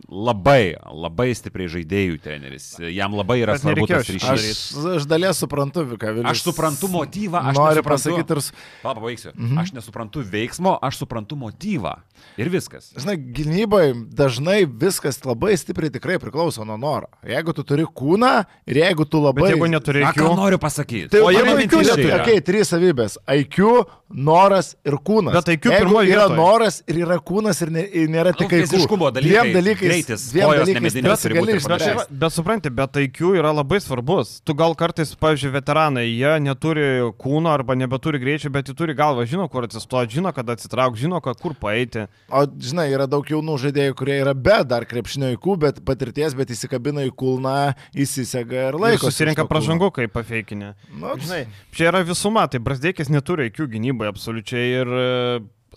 [0.08, 2.68] labai, labai stipriai žaidėjų treneris.
[2.92, 4.32] Jam labai yra svarbu tas ryšys.
[4.32, 4.54] Aš,
[4.96, 6.30] aš dalies suprantu, ką Vilis.
[6.32, 8.44] Aš suprantu motyvą, aš noriu pasakyti ir...
[8.84, 9.34] Papa, baigsiu.
[9.36, 9.60] Mhm.
[9.62, 11.98] Aš nesuprantu veiksmo, aš suprantu motyvą.
[12.40, 12.92] Ir viskas.
[12.96, 13.84] Žinai, gynybai
[14.16, 17.12] dažnai viskas labai stipriai tikrai priklauso nuo noro.
[17.28, 18.34] Jeigu tu turi kūną
[18.70, 19.50] ir jeigu tu labai...
[19.50, 20.22] Bet jeigu neturi IQ...
[20.22, 21.12] Ką noriu pasakyti?
[21.12, 22.12] Tai o jeigu IQ neturi...
[22.22, 23.18] Okay, trys savybės.
[23.36, 25.36] IQ, noras ir kūnas.
[25.40, 29.10] Bet IQ pirmoji yra noras ir yra kūnas ir, ne, ir nėra tik nu, fiziškumo
[29.16, 29.32] dalykai.
[29.32, 29.90] Dviem dalykais.
[29.90, 32.06] Greitis, dviem dalykais bet, gali išspręsti.
[32.22, 34.38] Bet supranti, bet IQ yra labai svarbus.
[34.46, 36.88] Tu gal kartais, pavyzdžiui, veteranai, jie neturi
[37.22, 41.22] kūno arba nebeturi greičio, bet jie turi galvą, žino, kur atsistoti, žino, kada atsitraukti, žino,
[41.22, 42.08] kur paeiti.
[42.30, 46.54] O žinai, yra daug jaunų žaidėjų, kurie yra be dar krepšinio IQ, bet patirties, bet
[46.54, 47.56] įsikabina į kulną,
[47.96, 49.10] įsisega ir laiko.
[49.10, 50.74] Susirinka pražangų, kaip pafeikinė.
[50.98, 54.94] Nu, žinai, čia yra visuma, tai Brasdėkis neturi IQ gynybai absoliučiai ir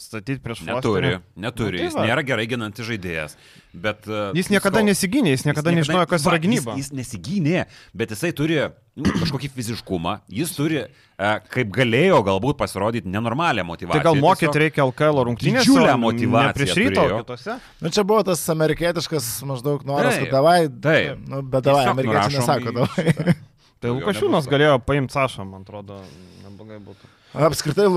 [0.03, 0.75] statyti prieš Fosterį.
[0.75, 1.79] Neturi, neturi.
[1.79, 3.37] Nu, tai jis nėra gerai ginantis žaidėjas.
[3.71, 6.75] Bet, uh, jis niekada sko, nesigynė, jis niekada, jis niekada nežinojo, kas va, yra gynyba.
[6.79, 7.63] Jis, jis nesigynė,
[7.95, 14.03] bet jisai turi nu, kažkokį fiziškumą, jis turi, uh, kaip galėjo galbūt pasirodyti, nenormalią motivaciją.
[14.03, 14.61] Tai gal mokyti tiesiog...
[14.65, 15.63] reikia LKL rungtynėse?
[15.63, 16.59] Didžiulę motivaciją.
[16.59, 17.59] Prieš ryto kitose?
[17.79, 20.61] Nu, čia buvo tas amerikietiškas maždaug noras, kad davai.
[20.71, 21.27] Taip.
[21.31, 23.39] Nu, bet davai, amerikiečiai nesako davai.
[23.85, 25.99] Tai Lukašiūnas galėjo paimti Sašą, man atrodo,
[26.41, 27.14] neblogai būtų.
[27.35, 27.89] Apskritai,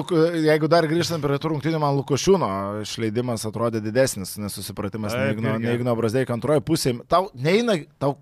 [0.47, 2.47] jeigu dar grįžtant prie tų rungtynių, man Lukošiūno
[2.81, 7.03] išleidimas atrodė didesnis nesusipratimas nei Igno Brazdeikio antroje pusėje.
[7.11, 8.15] Tau neina, tau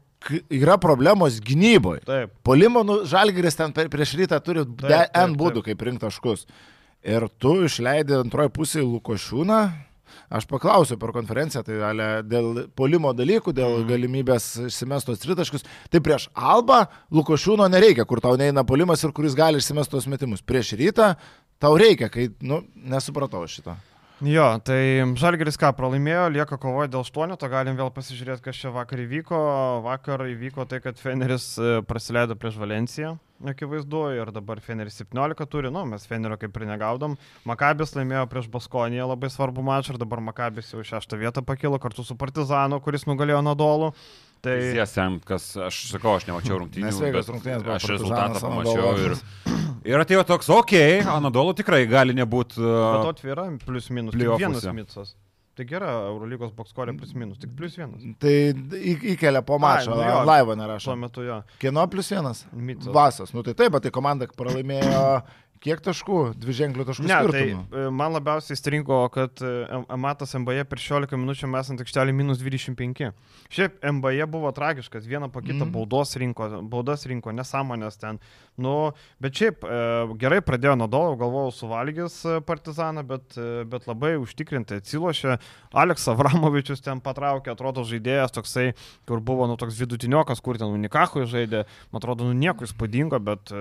[0.51, 2.04] yra problemos gynyboje.
[2.08, 2.34] Taip.
[2.43, 6.45] Polimo, nu, Žalgiris ten prieš rytą turi Taip, taip, N būdų, kaip rinkti taškus.
[7.06, 9.60] Ir tu išleidai antroji pusė Lukošiūną.
[10.30, 13.88] Aš paklausiu per konferenciją, tai ale, dėl polimo dalykų, dėl Mhm.
[13.89, 15.63] galimybės išsimestos tritaškus.
[15.89, 20.41] Tai prieš Alba Lukošiūno nereikia, kur tau neina polimas ir kuris gali išsimestos metimus.
[20.41, 21.15] Prieš rytą
[21.60, 23.76] tau reikia, kai, nu, nesupratau šito.
[24.24, 28.72] Jo, tai Žalgeris ką pralaimėjo, lieka kovoje dėl 8, to galim vėl pasižiūrėti, kas čia
[28.72, 29.84] vakar įvyko.
[29.84, 35.71] Vakar įvyko tai, kad Feneris e, praleido prieš Valenciją, akivaizdu, ir dabar Feneris 17 turi,
[35.74, 37.17] nu, mes Fenerio kaip ir negaudom.
[37.48, 42.06] Makabis laimėjo prieš Baskoniją labai svarbu mačą ir dabar Makabis jau šeštą vietą pakilo kartu
[42.06, 43.91] su Partizanu, kuris nugalėjo Nadolų.
[44.45, 46.86] Tai Tiesiam, kas, aš sakau, aš nemačiau rungtynių.
[46.86, 49.15] Nesveikas bet rungtynės buvo Aš rezultatą pamačiau ir,
[49.89, 52.62] ir atėjo toks, okei, okay, Anadolu tikrai gali nebūti.
[52.62, 54.13] Bet Uh, atvira, plius minus.
[54.13, 55.15] Vienas micas.
[55.56, 58.02] Tai gera, Eurolygos bokskorė plius minus, tik plius vienas.
[58.20, 58.34] Tai
[59.13, 60.18] įkelia po mačo, nu jo.
[60.28, 60.96] laivo Tuo nerašo.
[61.00, 61.38] metu jo.
[61.62, 62.41] Kieno plus vienas?
[62.52, 62.89] Micas.
[62.91, 63.32] Vasas.
[63.34, 65.06] Nu tai taip, bet tai komanda pralaimėjo
[65.65, 66.17] kiek taškų?
[66.38, 67.63] Dvi ženklių taškų Ne, tai skirtumų.
[67.73, 69.41] e, man labiausiai stringo, kad
[69.89, 73.10] Amatas MBA per 16 minučių mes ant aikštelį minus 25.
[73.49, 75.71] Šiaip MBA buvo tragiškas, vieną po kitą Mhm.
[75.73, 78.19] baudos rinko, baudas rinko, nesąmonės ten.
[78.58, 83.36] Nu, bet šiaip e, gerai pradėjo nuo dolo, galvojau suvalgys e, partizaną, bet,
[83.67, 85.39] bet labai užtikrintai atsilošė.
[85.73, 88.73] Aleks Avramovičius ten patraukė, atrodo žaidėjas toksai,
[89.08, 93.51] kur buvo nu, toks vidutiniokas, kur ten Unikachui žaidė, man atrodo, nu nieko įspūdingo, bet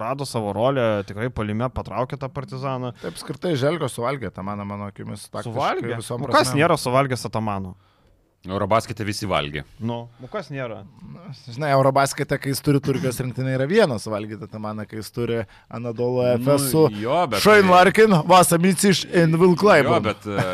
[0.00, 2.92] rado savo rolę, tikrai palime patraukė tą partizaną.
[3.02, 5.28] Taip, skirtai Želgo suvalgė, tą mano, mano akimis.
[5.30, 5.96] Suvalgė.
[5.98, 6.62] visom Nu, kas prasmėm.
[6.62, 7.76] nėra suvalgęs Atamano?
[8.48, 9.66] Eurobaskete visi valgė.
[9.78, 10.86] Nu, nu kas nėra?
[11.44, 15.42] Žinai, Eurobaskete, kai jis turi Turkijos rinktinė, yra vienas suvalgyti, tą maną, kai jis turi
[15.68, 17.42] Anadolo FS su Nu, jo, bet.
[17.44, 19.98] Šain Larkin, Vasamicis ir Vilklaibą.
[19.98, 20.46] Jo, bet e,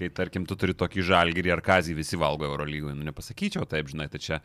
[0.00, 4.08] kai tarkim tu turi tokį žalgyrį ar kazį, visi valgo Eurolygoje, nu nepasakyčiau taip, žinai,
[4.08, 4.40] tai čia,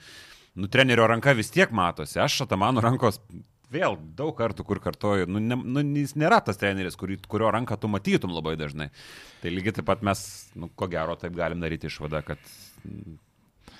[0.59, 3.23] nu trenerio ranka vis tiek matosi, aš šitą mano rankos
[3.73, 7.77] vėl daug kartų, kur kartoju, nu, ne, nu jis nėra tas treneris, kurį, kurio ranką
[7.79, 8.89] tu matytum labai dažnai.
[9.41, 10.23] Tai lygiai taip pat mes,
[10.59, 12.41] nu, ko gero, taip galim daryti išvadą, kad
[12.85, 13.17] mm,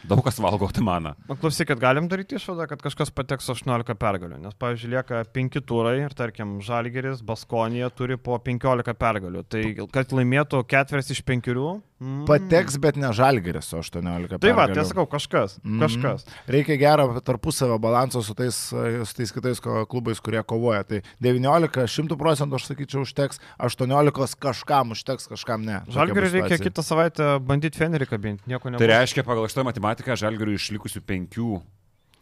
[0.10, 1.14] daug kas valgo Tamaną.
[1.30, 4.40] Man klausykit, galim daryti išvadą, kad kažkas pateks su 18 pergalių.
[4.44, 9.46] Nes, pavyzdžiui, lieka 5 turai ir, tarkim, Žalgeris, Baskonija turi po 15 pergalių.
[9.48, 11.70] Tai kad laimėtų ketveris iš penkerių.
[12.04, 14.36] Mm, Pateks, bet ne Žalgeris su 18.
[14.44, 15.56] Tai va, tai sakau, kažkas.
[15.64, 15.80] Mhm.
[15.86, 16.26] Kažkas.
[16.52, 20.84] Reikia gero tarpusavio balanso su tais, su tais kitais klubais, kurie kovoja.
[20.84, 25.80] Tai 19, 100 procentų aš sakyčiau užteks, 18 kažkam užteks, kažkam ne.
[25.88, 28.44] Žalgeriui reikia kitą savaitę bandyti Fenerį kabinti.
[28.52, 28.90] Nieko Tai nebus.
[28.92, 31.62] reiškia, pagal šitą matematiką, žalgiriui išlikusių penkių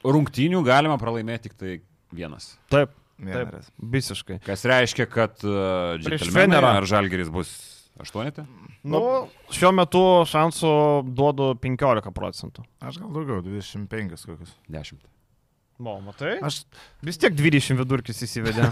[0.06, 1.76] rungtynių galima pralaimėti tik tai
[2.14, 2.56] vienas.
[2.74, 3.68] Taip, Vieneris.
[3.70, 3.86] taip.
[3.94, 4.40] Visiškai.
[4.46, 6.72] Kas reiškia, kad uh, Džentelmenai Fenerą.
[6.82, 7.52] ar Žalgeris bus
[8.00, 8.46] aštuonetė?
[8.88, 9.02] Nu,
[9.54, 10.74] šiuo metu šansų
[11.18, 12.66] duodu 15 procentų.
[12.82, 14.54] Aš gal daugiau, 25 kokius.
[14.72, 15.04] Dešimt.
[15.82, 16.36] O, matai?
[16.46, 16.62] Aš,
[17.02, 18.68] Vis tiek 20 vidurkis įsivedė.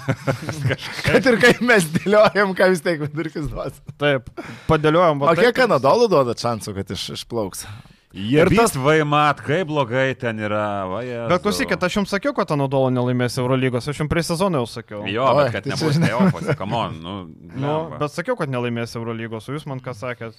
[1.08, 3.80] kad ir kaip mes dėliojam, ką vis tiek vidurkis duos.
[4.02, 4.30] Taip,
[4.70, 5.24] padėliojom.
[5.26, 7.66] O kiek Kanadolų duoda šansų, kad iš, išplauks?
[8.14, 10.64] Jie Ir tas- vaimat, kaip blogai ten yra.
[10.90, 14.66] Va, Bet klausykit, aš jums sakiau, kad Anadolo nelaimės Eurolygos, aš jums prie sezono jau
[14.66, 15.04] sakiau.
[15.06, 16.98] Jo, Oi, bet kad nebus neopos, kamon.
[17.04, 17.14] Nu,
[17.54, 20.34] Nu, bet sakiau, kad nelaimės Eurolygos, o jūs man ką sakėt?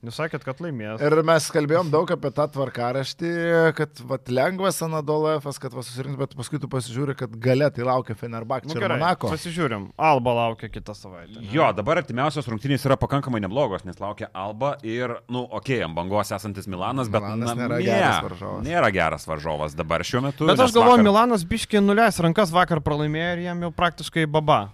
[0.00, 1.02] Jūs sakėt, kad laimės.
[1.04, 3.30] Ir mes kalbėjom daug apie tą tvarkaraštį,
[3.76, 7.84] kad vat, lengvas Anadolo F, kad va, susirinks, bet paskui tu pasižiūri, kad gale tai
[7.84, 9.28] laukia Fenerbak Nu, ir gerai, Monako.
[9.34, 9.90] pasižiūrim.
[10.00, 11.36] Alba laukia kitą savaitę.
[11.36, 11.50] ne?
[11.52, 15.94] Jo, dabar artimiausios rungtynės yra pakankamai neblogos, nes laukia Alba ir, nu, okei, okay, ant
[16.00, 18.64] bangos esantis Milanas, bet Milanas na, nėra ne, geras varžovas.
[18.64, 20.48] Nėra geras varžovas dabar šiuo metu.
[20.48, 24.70] Bet aš galvoju, vakar- Milanas biškiai nuleis rankas vakar pralaimėjo ir jam jau praktiškai baba.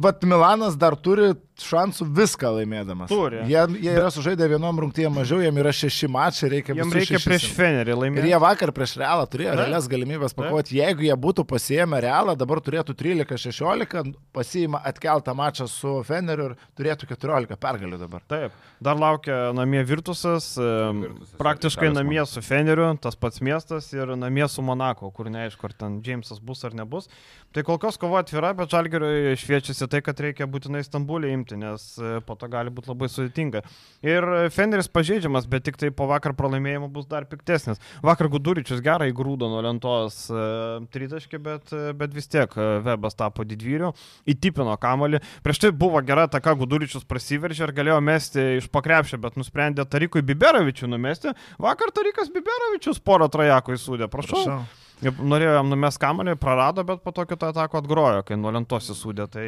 [0.00, 1.34] Bet Milanas dar turi
[1.66, 3.08] šansų viską laimėdamas.
[3.10, 3.42] Turi.
[3.50, 7.18] Jie, jie yra sužaidę vienom rungtynėm mažiau, jiem yra šeši mačai, reikia Jam visus reikia
[7.18, 8.30] šešis prieš Fenerį Ir laimėti.
[8.32, 9.60] jie vakar prieš Realą turėjo Taip.
[9.62, 10.76] realias galimybės pakovoti.
[10.80, 17.08] Jeigu jie būtų pasiėmę Realą, dabar turėtų 13-16, pasiima atkeltą mačą su Feneriu ir turėtų
[17.14, 18.22] 14 pergalių dabar.
[18.30, 24.46] Taip, dar laukia namie Virtusas, Virtusas, praktiškai namie su Feneriu, tas pats miestas ir namie
[24.48, 27.08] su Monako, kur neaišku, ar ten Džeimsas bus ar nebus.
[27.54, 31.84] Tai kol kas kova atvira, bet Žalgeriui šviečiasi tai, kad reikia būtinai Stambulį imti, nes
[31.98, 33.62] e, po to gali būti labai sudėtinga.
[34.06, 37.80] Ir e, Feneris pažeidžiamas, bet tik tai po vakar pralaimėjimo bus dar piktesnis.
[38.06, 40.44] Vakar Guduričius gerai grūdo nuo lentos e,
[40.94, 43.92] tritaškį, bet, bet vis tiek Webas tapo didvyriu,
[44.30, 45.22] įtipino kamolį.
[45.46, 50.24] Prieš tai buvo gera taka, Guduričius prasiveržė ir galėjo mesti iš pakrepšio, bet nusprendė Tarikui
[50.26, 51.34] Biberovičių numesti.
[51.62, 54.44] Vakar Tarikas Biberovičius porą trajakų įsūdė, prašau.
[54.44, 54.79] prašau.
[55.00, 59.28] Norėjo jam numest kamalį, prarado, bet po to kitą ataką atgrojo, kai nuo lentos įsūdė.
[59.32, 59.46] Tai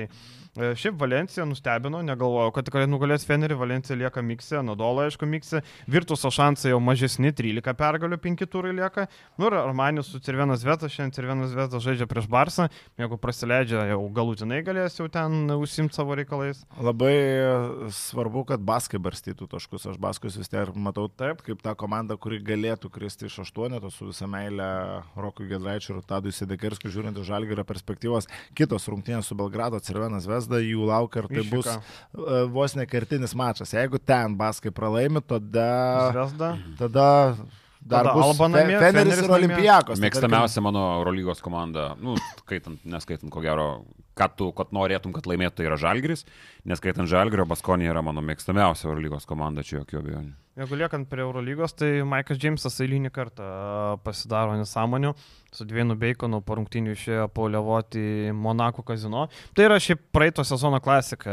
[0.53, 5.62] E, šiaip Valencija nustebino, negalvojau, kad tikrai nugalės Fenerį, Valencija lieka miksė, Nadolo aišku miksė,
[5.88, 9.07] Virtuso šansai jau mažesni, 13 pergalių, 5 turai lieka.
[9.41, 12.67] Nu ir Armanis su Cirvenas Vetas, šiandien Cirvenas Vetas žaidžia prieš Barsą,
[13.01, 16.61] jeigu prasileidžia, jau galutinai galės jau ten užsimti savo reikalais.
[16.77, 17.17] Labai
[18.03, 22.43] svarbu, kad Baskai barstytų taškus, aš Baskus vis tiek matau taip, kaip ta komanda, kuri
[22.45, 24.69] galėtų kristi iš aštuoneto su visą meilę
[25.43, 30.47] Rokui Gedraičiu ir Tadui Sedekerskiu, žiūrint iš Žalgirio perspektyvos, kitos rungtynės su Belgrado, Cirvenas Vetas.
[30.47, 31.57] Zvezda jų laukia ir tai Iššika.
[31.57, 33.75] bus uh, vos nekartinis mačas.
[33.75, 36.13] Jeigu ten Baskai pralaimi, tada...
[36.13, 36.55] Zvezda.
[36.79, 37.09] Tada
[37.83, 39.99] Dar Tada bus Alba namie, Feneris, Feneris ir Olimpijakos.
[39.99, 43.65] Tai Mėgstamiausia mano Eurolygos komanda, nu, skaitant, neskaitant ko gero,
[44.15, 46.23] kad tu kad norėtum, kad laimėtų, tai yra Žalgris,
[46.68, 50.33] neskaitant Žalgrio, Baskonė yra mano mėgstamiausia Eurolygos komanda, čia jokių abejonių.
[50.53, 53.46] Jeigu liekant prie Eurolygos, tai Maikas Džeimsas eilinį kartą
[54.05, 55.14] pasidaro nesąmonių.
[55.53, 58.03] Su Dvienu Beikonu po rungtinių išėjo poliavoti
[58.37, 59.25] Monako kazino.
[59.57, 61.33] Tai yra šiaip praeito sezono klasika.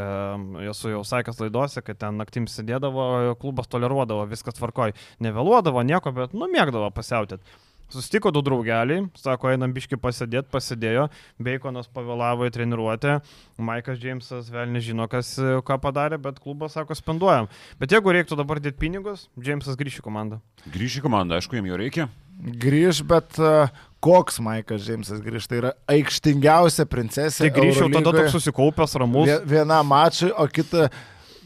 [0.72, 4.96] Esu jau sakęs laidose, kad ten naktim sėdėdavo, klubas toleruodavo, viskas tvarkoj.
[5.28, 7.44] Nevėluodavo nieko, bet numėgdavo pasiautėt.
[7.90, 11.08] Sustiko du draugeliai, sako, einam biški pasėdėti, pasidėjo,
[11.42, 13.18] Beikonas pavėlavo į treniruotę,
[13.58, 15.34] Maikas Džeimsas vėl nežino, kas
[15.66, 17.50] ką padarė, bet klubas sako, spenduojam.
[17.82, 20.42] Bet jeigu reiktų dabar dėti pinigus, Džeimsas grįš į komandą.
[20.70, 22.10] Grįž į komandą, aišku, jam jo reikia.
[22.40, 23.68] Grįž, bet uh,
[24.06, 27.48] koks Maikas Džeimsas grįž, tai yra aikštingiausia princesė.
[27.48, 29.34] Tai grįžčiau tada toks susikaupęs, ramus.
[29.50, 30.88] Viena mačai, o kita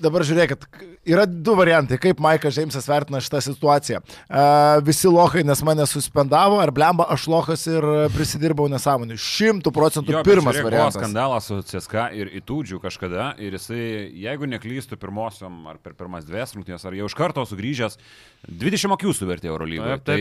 [0.03, 0.65] dabar žiūrėkit,
[1.09, 4.01] yra du variantai, kaip Maikas Džeimsas vertina šitą situaciją.
[4.03, 9.17] Uh, visi lohai, nes mane suspendavo, ar blemba aš lohas ir prisidirbau nesąmonį.
[9.19, 10.99] Šimtų procentų jo, pirmas žiūrėk, variantas.
[10.99, 13.81] Buvo skandalas su CSK ir Itūdžių kažkada ir jisai,
[14.25, 17.99] jeigu neklystų pirmosiom ar per pirmas dvies rungtynės, ar jau iš karto sugrįžęs,
[18.49, 19.99] 20 akių suvertė Eurolygoje.
[20.07, 20.17] Tai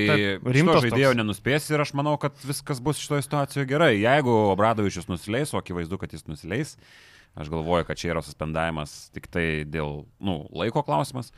[0.56, 3.94] rimto žaidėjo nenuspės ir aš manau, kad viskas bus šitoje situacijoje gerai.
[4.00, 6.76] Jeigu Obradovičius nusileis, o akivaizdu, kad jis nusileis,
[7.38, 11.32] Aš galvoju, kad čia yra suspendavimas tik tai dėl nu, laiko klausimas.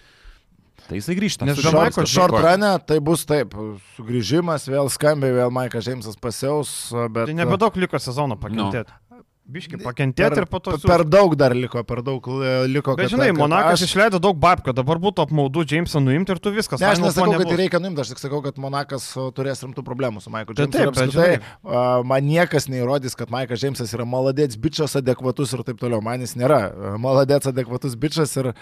[0.89, 1.47] Tai jisai grįžta.
[1.47, 3.55] Nes Žemaiko short run, tai bus taip,
[3.95, 6.73] sugrįžimas, vėl skambiai, vėl Maikas Džeimsas pasiaus,
[7.15, 7.31] bet...
[7.31, 8.91] Tai nebedaug liko sezono pakentėti.
[8.91, 9.04] No.
[9.45, 10.73] Biški pakentėti per, ir po to.
[10.81, 12.95] Per daug dar liko, per daug e, liko.
[12.97, 13.91] Bet žinai, kad, Monakas aš...
[13.91, 16.81] išleido daug babkių, dabar būtų apmaudu Džeimsą nuimti ir tu viskas.
[16.81, 20.33] Ne, aš nesakau, kad reikia nuimti, aš tik sakau, kad Monakas turės rimtų problemų su
[20.33, 20.73] Maiku Džeimsu.
[20.73, 25.65] Taip, taip, apskritai, uh, man niekas neįrodys, kad Maikas Džeimsas yra maladėts bičias, adekvatus ir
[25.69, 26.01] taip toliau.
[26.09, 26.63] Man jis nėra
[27.05, 28.57] maladėts, adekvatus bičias ir uh,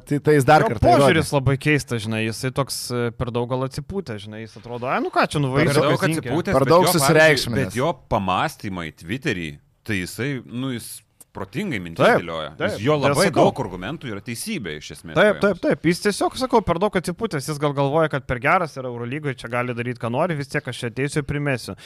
[0.00, 0.94] tai, tai jis dar jo kartą.
[0.94, 2.80] Požiūris labai keistas, žinai, jisai toks
[3.20, 5.76] per daug gal atsipūtė, žinai, jis atrodo, ai nu ką čia nuvažiuoja.
[5.76, 7.62] Per daug atsipūtė, per daug susireikšmė.
[7.66, 9.52] Bet jo pamastymai Twitter'į
[9.86, 10.96] tai jisai, nu, jis
[11.36, 12.52] protingai mintis dėlioja.
[12.58, 15.18] Taip, jo labai sakau, daug argumentų yra teisybė iš esmės.
[15.18, 15.88] Taip, taip, taip.
[15.90, 19.50] Jis tiesiog, sakau, per daug atsipūtęs, jis gal galvoja, kad per geras yra Eurolygoje, čia
[19.52, 21.76] gali daryti, ką nori, vis tiek aš čia ateisiu ir primėsiu.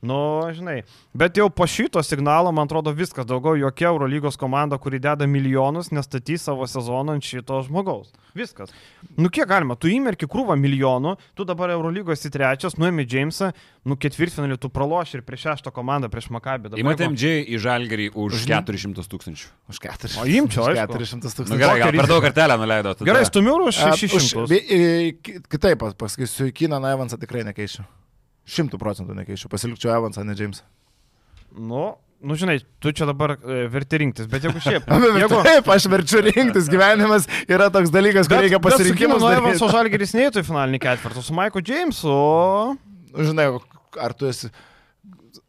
[0.00, 0.16] Nu,
[0.56, 0.78] žinai,
[1.12, 5.90] bet jau po šito signalo, man atrodo, viskas daugiau, jokia Eurolygos komanda, kuri deda milijonus,
[5.92, 8.08] nestatys savo sezoną ant šito žmogaus.
[8.32, 8.72] Viskas.
[9.20, 13.50] Nu, kiek galima, tu įmerki krūvą milijonų, tu dabar Eurolygos į trečias, nuėmė Jamesą,
[13.84, 16.72] nu, ketvirtfinalį tu praloši ir prieš šeštą komandą, prieš Makabį.
[16.80, 19.52] Įmatėm J į Žalgerį už 400 tūkstančių.
[19.68, 20.16] Už 400.
[20.22, 21.52] O imčiau, aš 400 tūkstančių.
[21.52, 22.96] Nu, gerai, gal per daug kartelę nuleido.
[22.96, 23.12] Tada.
[23.12, 24.48] Gerai, stumiu už 600.
[24.48, 24.60] Už,
[25.50, 27.84] kitaip pasakysiu, Kiną Evansą tikrai nekeičiu.
[28.48, 29.50] Šimtų procentų nekeičiu.
[29.52, 30.64] Pasilikčiau Evansą, ne Jamesą.
[31.56, 34.84] Nu, Nu, žinai, tu čia dabar e, verti rinktis, bet jeigu šiaip.
[35.22, 35.38] jeigu...
[35.46, 39.08] Taip, aš verčiu rinktis, gyvenimas yra toks dalykas, kur reikia pasirinkti.
[39.08, 42.12] Nu, Evanso Žalgeris neįtų į finalinį ketvirtą, su Maiku Jamesu.
[43.16, 43.46] Žinai,
[44.04, 44.52] ar tu esi...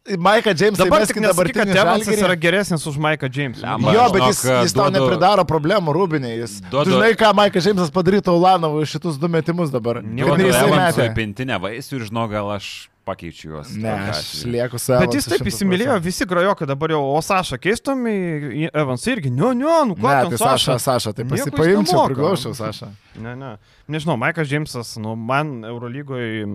[0.01, 3.77] Maiką Jamesą dabar tik nesakyk, kad Evansas yra geresnis už Maiką Jamesą.
[3.93, 6.31] Jo, bet jis, jis tau nepridaro problemų, Rūbinė.
[6.39, 10.01] Jis, duodu, žinai, ką Maikas Jamesas padarytų Ulanovui šitus du metimus dabar.
[10.01, 11.11] Neįsimetė.
[11.13, 13.73] Pintinę vaisių ir žinau, gal aš pakeičiu juos.
[13.75, 15.01] Ne, aš lieku savo.
[15.05, 19.51] Bet jis taip įsimylėjo, visi grajokai dabar jau, o Saša keistum į Evans irgi, nu,
[19.57, 20.11] nu, nu, ką.
[20.11, 22.91] Ne, tai Saša, Saša, tai pasipaimčiau, priglaušiau Saša.
[23.21, 23.51] Ne, ne.
[23.91, 26.45] Nežinau, Maikas Džeimsas, nu, man Eurolygoje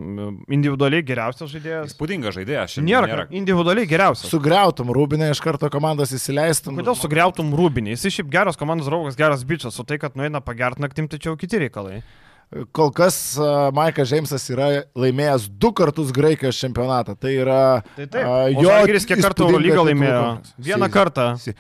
[0.57, 1.93] individualiai geriausias žaidėjas.
[1.93, 2.93] Spūdingas žaidėjas, šiandien.
[2.95, 3.27] Nėra, nėra.
[3.43, 4.31] individualiai geriausias.
[4.33, 6.79] Sugriautum Rūbinę iš karto komandos įsileistum.
[6.81, 7.93] Kodėl sugriautum Rūbinį?
[7.97, 11.35] Jis šiaip geras komandos draugas, geras bičias, o tai, kad nueina pagert naktim, tai čia
[11.35, 12.01] jau kiti reikalai.
[12.77, 13.17] Kol kas
[13.75, 17.17] Maikas Džeimsas yra laimėjęs du kartus Graikijos čempionatą.
[17.19, 17.63] Tai yra...
[17.97, 20.21] Tai taip, uh, jo Žalgiris kiek kartų Eurolygą laimėjo?
[20.69, 21.27] Vieną si, kartą.
[21.43, 21.57] Si.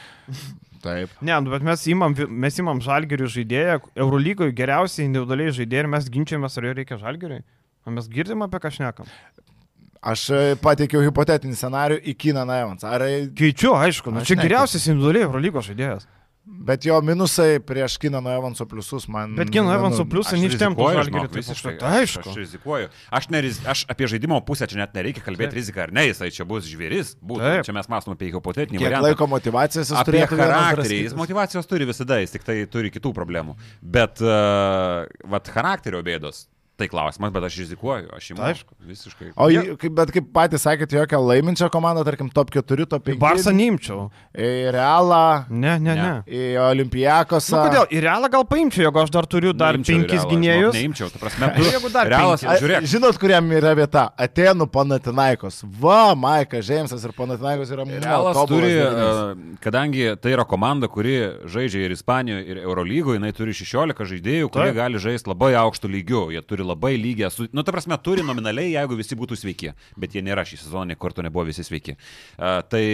[0.84, 1.10] Taip.
[1.20, 6.06] Ne, nu, bet mes įmam, mes įmam Žalgirių žaidėją, Eurolygoje geriausiai individualiai žaidėjai ir mes
[6.14, 7.42] ginčiamės, ar jo reikia Žalgiriui.
[7.86, 9.10] O mes girdim apie ką šnekam.
[10.06, 12.86] Aš e, pateikiau hipotetinį scenarių į Kiną Evans.
[12.86, 13.02] Ar...
[13.34, 16.06] Keičiu, aišku, nu, čia geriausias individualiai Eurolygos žaidėjas.
[16.46, 19.34] Bet jo minusai prieš Kinano Evanso pliusus man.
[19.34, 21.42] Bet Kinano Evanso pliusai neištemptų žalgerį.
[21.80, 22.22] Tai aišku.
[22.30, 22.90] Aš rizikuoju.
[23.18, 26.46] Aš, neriz, aš apie žaidimo pusę čia net nereikia kalbėti riziką ar ne, jisai čia
[26.46, 27.16] bus žvėris.
[27.18, 29.10] Būtų, čia mes mąstome apie hipotetinį Kiek variantą.
[29.10, 30.22] laiko motivacijos jis turi.
[30.30, 31.00] Charakterį.
[31.08, 33.58] Jis motivacijos turi visada, jis tik tai turi kitų problemų.
[33.82, 38.40] Bet, uh, vat, charakterio bėdos Tai klausimas, bet aš rizikuoju, aš įmu.
[38.44, 39.30] Aišku, visiškai.
[39.40, 39.62] O, ja.
[39.96, 43.16] bet kaip patys sakėte, jokią laiminčią komandą, tarkim, top 4, top 5.
[43.22, 44.10] Barsą neimčiau.
[44.36, 45.46] Į Realą.
[45.48, 46.10] Ne, ne, ne.
[46.28, 47.48] Į Olimpijakos.
[47.54, 47.86] Nu, kodėl?
[47.96, 50.76] Į Realą gal paimčiau, jeigu aš dar turiu dar neimčiau penkis gynėjus.
[50.76, 52.60] Neimčiau, tu prasme, tu, jeigu dar Realas, penkis.
[52.66, 52.90] žiūrėk.
[52.92, 54.04] Žinot, kuriam yra vieta?
[54.26, 55.62] Atenų Panatinaikos.
[55.80, 58.02] Va, Maikas Džeimsas ir Panatinaikos yra mūsų.
[58.04, 61.16] Realas turi, uh, kadangi tai yra komanda, kuri
[61.48, 64.80] žaidžia ir Ispanijoje, ir Eurolygoje, jinai turi 16 žaidėjų, kurie Taip.
[64.82, 66.24] gali žaisti labai aukštų lygių.
[66.36, 70.16] Jie turi labai lygę su nu, ta prasme, turi nominaliai, jeigu visi būtų sveiki, bet
[70.16, 71.96] jie nėra šį sezoną, kartu nebuvo visi sveiki.
[72.36, 72.84] Uh, tai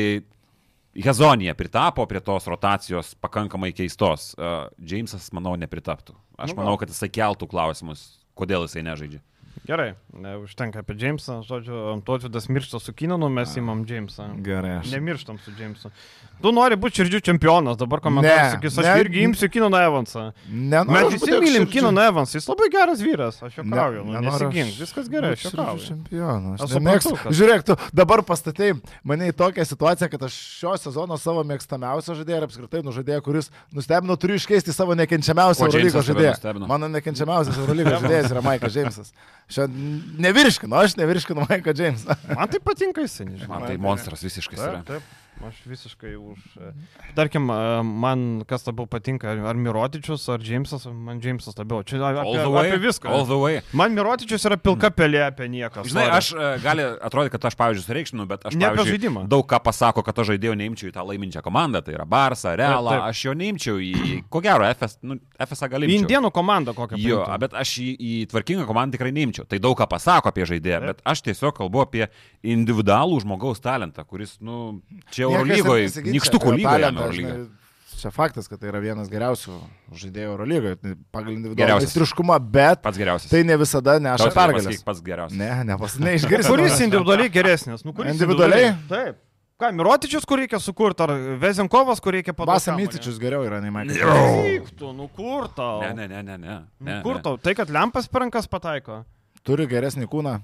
[0.92, 4.32] Hezonija pritapo prie tos rotacijos pakankamai keistos.
[4.36, 6.12] Uh, Jamesas, manau, nepritaptų.
[6.36, 8.04] Aš nu, manau, kad jisai keltų klausimus,
[8.36, 9.22] kodėl jisai nežaidžia.
[9.66, 11.42] Gerai, ne, užtenka apie Jamesą.
[11.46, 14.26] Žodžiu, Antotvidas miršta su Kinanu, mes įmam Jamesą.
[14.42, 14.80] Gerai.
[14.80, 14.90] Aš...
[14.90, 15.92] Nemirštam su Jamesu.
[16.42, 20.24] Tu nori būti širdžių čempionas, dabar komentaras sakys, aš ne, irgi imsiu Kinaną Evansą.
[20.50, 24.72] Ne, mes visi mylim Kinaną Evansą, jis labai geras vyras, aš jo krauju, nu, nesigink,
[24.80, 25.84] viskas gerai, aš jo krauju.
[25.86, 26.64] Čempionas.
[26.66, 27.14] Aš mėgstu.
[27.20, 27.36] Kad...
[27.38, 28.72] Žiūrėk, tu dabar pastatei
[29.06, 33.52] mane į tokią situaciją, kad aš šio sezono savo mėgstamiausią žaidėją ir apskritai nužaidėją, kuris
[33.70, 36.66] nustebino, turiu iškeisti savo nekenčiamiausią Eurolygos žaidėją.
[36.66, 39.14] Mano nekenčiamiausias Eurolygos žaidėjas yra Maikas Džeimsas.
[39.52, 42.16] Šiandien nevirškinu, aš nevirškinu Maiką Džeimsą.
[42.32, 43.52] Man tai patinka jisai, nežinau.
[43.56, 44.80] Man tai monstras visiškai yra.
[44.80, 45.21] Taip, taip.
[45.40, 46.38] Aš visiškai už.
[46.60, 46.70] E,
[47.16, 51.82] tarkim, e, man kas labiau patinka, ar Mirotičius, ar Džeimsas, man Džeimsas labiau.
[51.82, 53.10] Čia apie, apie viską.
[53.10, 53.62] All the way.
[53.74, 55.82] Man Mirotičius yra pilka pelė apie nieką.
[55.88, 56.18] Žinai, sorry.
[56.20, 59.24] aš e, gali atrodyti, kad aš, pavyzdžiui, sureikšminu, bet aš ne apie žaidimą.
[59.32, 62.92] Daug ką pasako, kad aš žaidėjau neimčiau į tą laiminčią komandą, tai yra Barsą, Realą,
[62.92, 63.08] taip, taip.
[63.10, 65.90] aš jo neimčiau į, ko gero, FS, nu, FSA gali.
[65.90, 67.00] Į Indienų komandą kokią.
[67.02, 69.48] Jo, bet aš į, į tvarkingą komandą tikrai neimčiau.
[69.48, 70.92] Tai daug ką pasako apie žaidėją, taip.
[70.92, 72.06] bet aš tiesiog kalbu apie
[72.46, 74.82] individualų žmogaus talentą, kuris, nu,
[75.14, 77.42] čia Eurolygoje Nikštukų lygoje.
[78.02, 79.56] Čia faktas, kad tai yra vienas geriausių
[79.94, 83.30] žaidėjų Eurolygoje tai pagal individualų meistriškumą, bet pats geriausias.
[83.30, 84.72] Tai ne visada neša pergalę.
[84.82, 85.38] Pats geriausias.
[85.38, 86.50] Ne, ne, pas, neišgirsi.
[86.50, 87.84] kuris individualiai geresnis?
[87.86, 88.72] Nu, kuris individualiai?
[88.90, 89.20] Taip.
[89.62, 92.66] Ką, Mirotičius, kur reikia sukurti, ar Vezinkovas, kur reikia padaryti?
[92.66, 93.86] Basa Mytičius geriau yra, nei man.
[93.86, 95.84] Neiktų, nu kur tau?
[95.84, 96.38] Ne, ne, ne, ne.
[96.42, 96.56] ne.
[96.82, 97.38] Nu, kur tau?
[97.38, 99.04] Tai, kad lempas per rankas pataiko.
[99.46, 100.40] Turi geresnį kūną.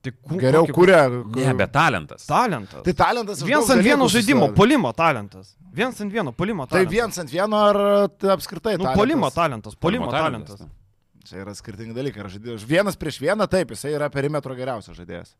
[0.00, 1.02] Tik geriau kuria.
[1.10, 2.24] Ne, bet talentas.
[2.28, 2.80] Talentas.
[2.86, 3.42] Tai talentas.
[3.44, 5.52] Vienas ant vieno žaidimo, polimo talentas.
[5.76, 6.88] Vienas ant vieno, polimo tai talentas.
[6.88, 7.80] Tai vienas ant vieno ar
[8.16, 8.78] tai apskritai?
[8.78, 9.00] Nu, talentas?
[9.02, 10.62] polimo talentas, polimo, polimo talentas.
[10.62, 11.28] talentas.
[11.28, 12.24] Čia yra skirtingi dalykai.
[12.64, 15.34] Vienas prieš vieną, taip, jisai yra perimetro geriausias žaidėjas.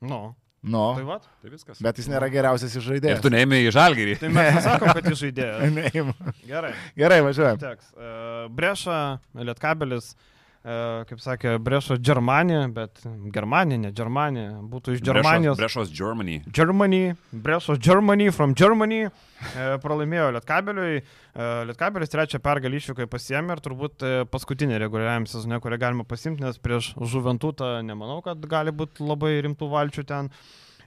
[0.00, 0.30] Nu.
[0.66, 0.86] Nu.
[0.96, 1.26] Tai, vat?
[1.44, 1.82] tai viskas.
[1.84, 3.18] Bet jis nėra geriausias iš žaidėjų.
[3.18, 4.16] Ir tu neėmė į žalgerį.
[4.22, 5.76] Tai mes nesakom, kad jis žaidėjas.
[5.76, 6.14] Neįm.
[6.48, 6.72] Gerai.
[6.96, 7.60] Gerai, važiuojam.
[7.60, 8.96] Uh, Breša,
[9.36, 10.14] Lietkabelis.
[10.16, 10.32] Uh,
[10.66, 15.60] kaip sakė, Brešo Germanija, bet Germanija, ne Germanija, būtų iš Germanijos.
[15.60, 16.40] Brešos Germany.
[16.50, 20.98] Germany, Brešos Germany, from Germany, e, pralaimėjo Lietkabeliui.
[20.98, 26.58] E, Lietkabelis trečią pergalį išvykai pasiemė ir turbūt paskutinė reguliariam sezone, kurią galima pasimti, nes
[26.58, 30.32] prieš Žuventutą nemanau, kad gali būti labai rimtų valčių ten.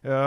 [0.03, 0.23] E,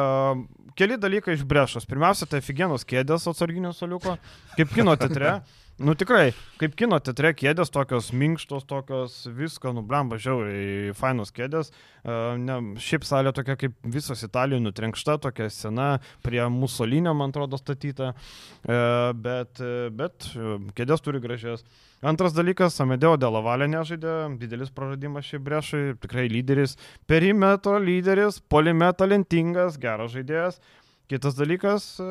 [0.80, 1.84] keli dalykai iš brešos.
[1.88, 4.16] Pirmiausia, tai figienos kėdės atsarginio soliuko,
[4.56, 5.42] kaip kino teatre.
[5.82, 6.28] Nu tikrai,
[6.60, 11.72] kaip kino teatre kėdės, tokios minkštos, tokios viską, nublemba žiauriai, fainos kėdės.
[12.02, 15.88] Uh, ne, šiaip salė tokia kaip visos Italijoje nutrenkšta, tokia sena,
[16.22, 18.12] prie Musolinio, man atrodo, statyta.
[18.62, 19.58] Uh, bet,
[19.98, 20.28] bet
[20.78, 21.66] kėdės turi gražias.
[22.02, 26.76] Antras dalykas, Amedeo Delavalė nežaidė, didelis praradimas šiaip brešai, tikrai lyderis,
[27.10, 30.62] perimetro lyderis, polime talentingas, geras žaidėjas.
[31.10, 32.04] Kitas dalykas, e,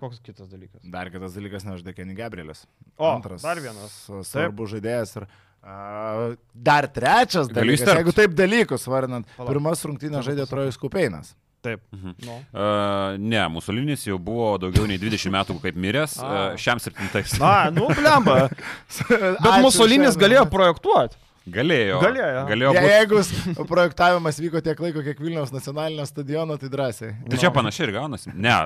[0.00, 0.80] koks kitas dalykas?
[0.82, 2.64] Dar kitas dalykas, Kenny Gabrielis.
[2.96, 3.42] O, Antras.
[3.42, 3.92] Dar vienas.
[4.26, 9.28] Svarbus žaidėjas ir uh, dar trečias dalykas, jeigu taip dalykus vardinant.
[9.38, 11.34] Pirmas rungtynės žaidė Trojus Kupeinas.
[11.60, 11.82] Taip.
[11.92, 12.14] Mhm.
[12.24, 12.38] No.
[12.56, 17.36] Uh, ne, Musolinis jau buvo daugiau nei 20 metų kaip miręs, uh, šiam septintais.
[17.40, 18.46] Na, nu, blemba.
[19.44, 21.20] Bet Musolinis galėjo projektuoti.
[21.54, 21.98] Galėjo.
[22.04, 22.44] Galėjo.
[22.50, 22.88] Galėjo būt...
[22.90, 27.12] Jeigu projektavimas vyko tiek laiko, kiek Vilniaus nacionalinio stadiono, tai drąsiai.
[27.26, 27.42] Tai no.
[27.42, 28.34] čia panašiai ir gaunasi.
[28.34, 28.56] Ne,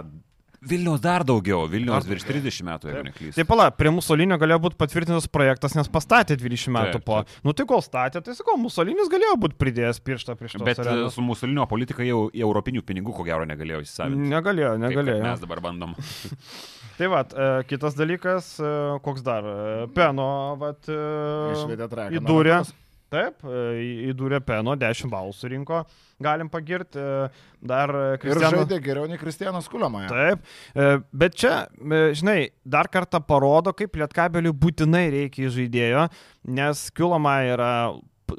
[0.65, 3.37] Vilniaus dar daugiau, Vilniaus virš 30 metų, jeigu neklystu.
[3.37, 7.19] Taip, pala, prie Musolinio galėjo būti patvirtintas projektas, nes pastatė 20 metų taip, po.
[7.21, 7.43] Taip.
[7.45, 10.65] Nu tai kol statė, tai sakau, Musolinis galėjo būti pridėjęs pirštą prieš tai.
[10.71, 11.19] Bet arenos.
[11.19, 14.31] su Musolinio politika jau į europinių pinigų ko gero negalėjo įsisavinti.
[14.33, 15.21] Negalėjo, negalėjo.
[15.21, 15.95] Kaip, mes dabar bandom.
[16.99, 18.71] tai va, e, kitas dalykas, e,
[19.05, 19.45] koks dar?
[19.45, 22.15] E, Peno, va, išvedė traką.
[22.15, 22.63] Į durę.
[23.15, 25.85] Taip, įdūrė Peno, 10 balų surinko,
[26.25, 26.99] galim pagirti.
[27.63, 28.49] Dar Kristiano...
[28.49, 30.09] Ir žaidė geriau nei Kristianas Kuliamoje.
[30.11, 30.49] Taip,
[31.15, 31.53] bet čia,
[32.19, 36.09] žinai, dar kartą parodo, kaip Lietkabeliui būtinai reikia žaidėjo,
[36.59, 37.71] nes Kuliama yra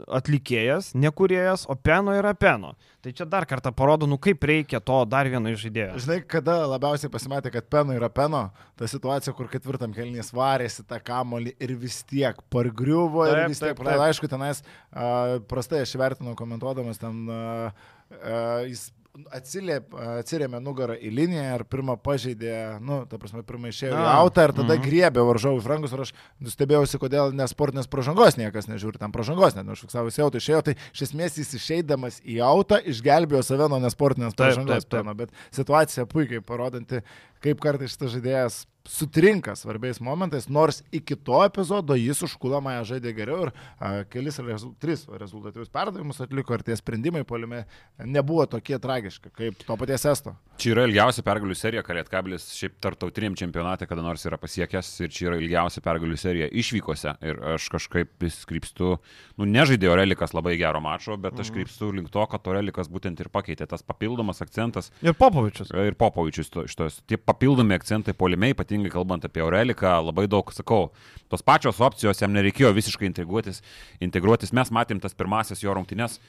[0.07, 2.73] atlikėjas, nekurėjas, o Peno yra Peno.
[3.03, 5.99] Tai čia dar kartą parodo, nu kaip reikia to dar vieno žaidėjo.
[6.01, 8.47] Žinai, kada labiausiai pasimatė, kad Peno yra Peno,
[8.79, 13.75] ta situacija, kur ketvirtam kelnys varėsi tą kamolį ir vis tiek pargriuvo ir vis tiek,
[13.75, 14.03] taip, taip.
[14.07, 17.85] aišku, tenais uh, prastai aš vertinu komentuodamas, ten uh,
[18.19, 18.89] uh, jis
[19.35, 24.53] atsirėmė nugarą į liniją ir pirmą pažeidė, nu, ta prasme, pirmą išėjo į autą ir
[24.57, 24.83] tada mm.
[24.83, 26.13] griebė varžovų frangus ir aš
[26.43, 31.07] nustebėjausi, kodėl nesportinės pražangos niekas nežiūri, tam pražangos net neužfiksavus į autą išėjo, tai iš
[31.07, 34.87] esmės jis išeidamas į autą išgelbėjo save nuo nesportinės pražangos.
[34.87, 35.23] Taip, taip, taip.
[35.23, 37.03] Bet situacija puikiai parodanti,
[37.45, 43.13] kaip kartais šitas žaidėjas sutrinka svarbiais momentais, nors iki to epizodo jis už Kulamąją žaidė
[43.17, 47.63] geriau ir a, kelis, rezu, tris rezultatyvius perdavimus atliko ir tie sprendimai polime
[47.99, 50.35] nebuvo tokie tragiški kaip to paties Esto.
[50.61, 55.11] Čia yra ilgiausia pergalių serija, Kalėt Kabilis šiaip tartautiniam čempionate kada nors yra pasiekęs ir
[55.11, 58.13] čia yra ilgiausia pergalių serija išvykose ir aš kažkaip
[58.47, 58.95] krypstu,
[59.39, 61.57] nu nežaidė Orelikas labai gero mačo, bet aš mhm.
[61.57, 64.91] krypstu link to, kad Orelikas būtent ir pakeitė tas papildomas akcentas.
[65.03, 65.73] Ir Popovičius.
[65.75, 67.01] Ir Popovičius iš tos.
[67.09, 70.89] Tie papildomi akcentai polime, ypatingai kalbant apie Aureliką, labai daug, sakau,
[71.31, 73.61] tos pačios opcijos jam nereikėjo visiškai integruotis.
[73.99, 74.53] integruotis.
[74.53, 76.19] Mes matėm tas pirmasis jo rungtynes.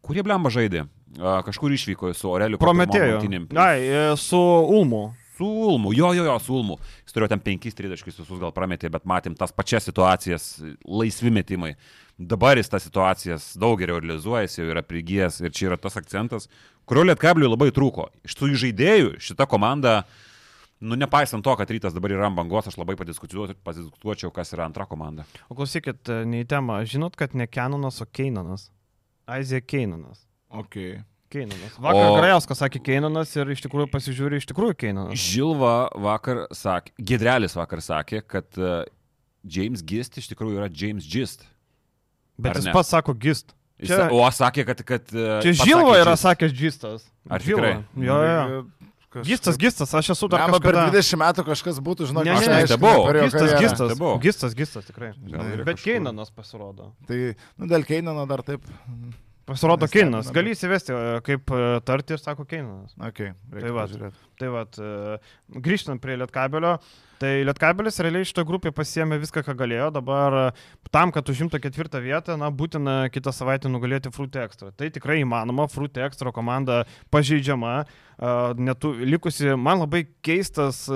[0.00, 0.86] Kurie blemba žaidė?
[1.18, 2.58] Kažkur išvyko su Aureliu.
[2.60, 3.20] Prometėjo.
[3.60, 5.10] Ai, e, su Ulmu.
[5.36, 6.78] Su Ulmu, jo, jo, jo, su Ulmu.
[7.04, 10.48] Jis turėjo ten penkis tritaškius visus gal prametė, bet matėm tas pačias situacijas,
[10.84, 11.74] laisvi metimai.
[12.20, 16.50] Dabar jis tas situacijas daug geriau realizuojasi, jau yra prigijęs ir čia yra tas akcentas,
[16.84, 18.10] kurio Lietkabliui labai trūko.
[18.28, 20.29] Iš tų žaidėjų šita komanda uh,
[20.80, 24.86] Nu, nepaisant to, kad rytas dabar yra ant bangos, aš labai padiskutuočiau, kas yra antra
[24.88, 25.26] komanda.
[25.52, 26.78] O klausykit, e, ne į temą.
[26.88, 28.70] Žinot, kad ne Kenanas, o Keinanas.
[29.28, 30.24] Aizija Keinanas.
[30.48, 30.78] Ok.
[31.30, 31.76] Keinanas.
[31.78, 32.16] Vakar o...
[32.16, 35.20] Grajauskas sakė Keinanas ir iš tikrųjų pasižiūrė iš tikrųjų Keinanas.
[35.20, 35.74] Žilva
[36.08, 38.82] vakar sakė, Gedrelis vakar sakė, kad uh,
[39.44, 41.44] James Gist iš tikrųjų yra James Gist.
[42.40, 42.74] Bet Ar jis ne?
[42.74, 43.54] pats sako Gist.
[43.78, 44.08] Čia...
[44.12, 44.82] O sakė, kad...
[44.88, 47.06] kad uh, čia Žilva yra sakęs Gistas.
[47.30, 47.76] Ar Žilva?
[48.00, 48.64] Jo, jo.
[49.10, 49.26] Kažkas...
[49.26, 50.60] Gistas, gistas, aš esu dar kažkada...
[50.62, 53.08] per 20 metų kažkas būtų, žinok, ne, ne, ne, buvo.
[53.16, 55.10] Gistas, gistas, gistas, gistas, tikrai.
[55.66, 56.92] Bet Keinanas pasirodo.
[57.08, 57.18] Tai,
[57.58, 58.62] nu, dėl Keinano dar taip.
[59.50, 60.30] Pasirodo Keinanas.
[60.30, 62.94] Gali įsivesti, e, kaip e, tarti ir sako Keinanas.
[63.10, 63.88] Okay, tai va,
[64.38, 65.16] tai va, e,
[65.58, 66.76] grįžtant prie Lietkabelio.
[67.20, 69.90] Tai Lietkabelis realiai šitoje grupėje pasiemė viską, ką galėjo.
[69.92, 70.54] Dabar
[70.88, 74.70] tam, kad užimtų ketvirtą vietą, na, būtina kitą savaitę nugalėti Fruit Extra.
[74.72, 77.74] Tai tikrai įmanoma, Fruit Extra komanda pažeidžiama.
[78.56, 80.86] Netu, likusi, man labai keistas,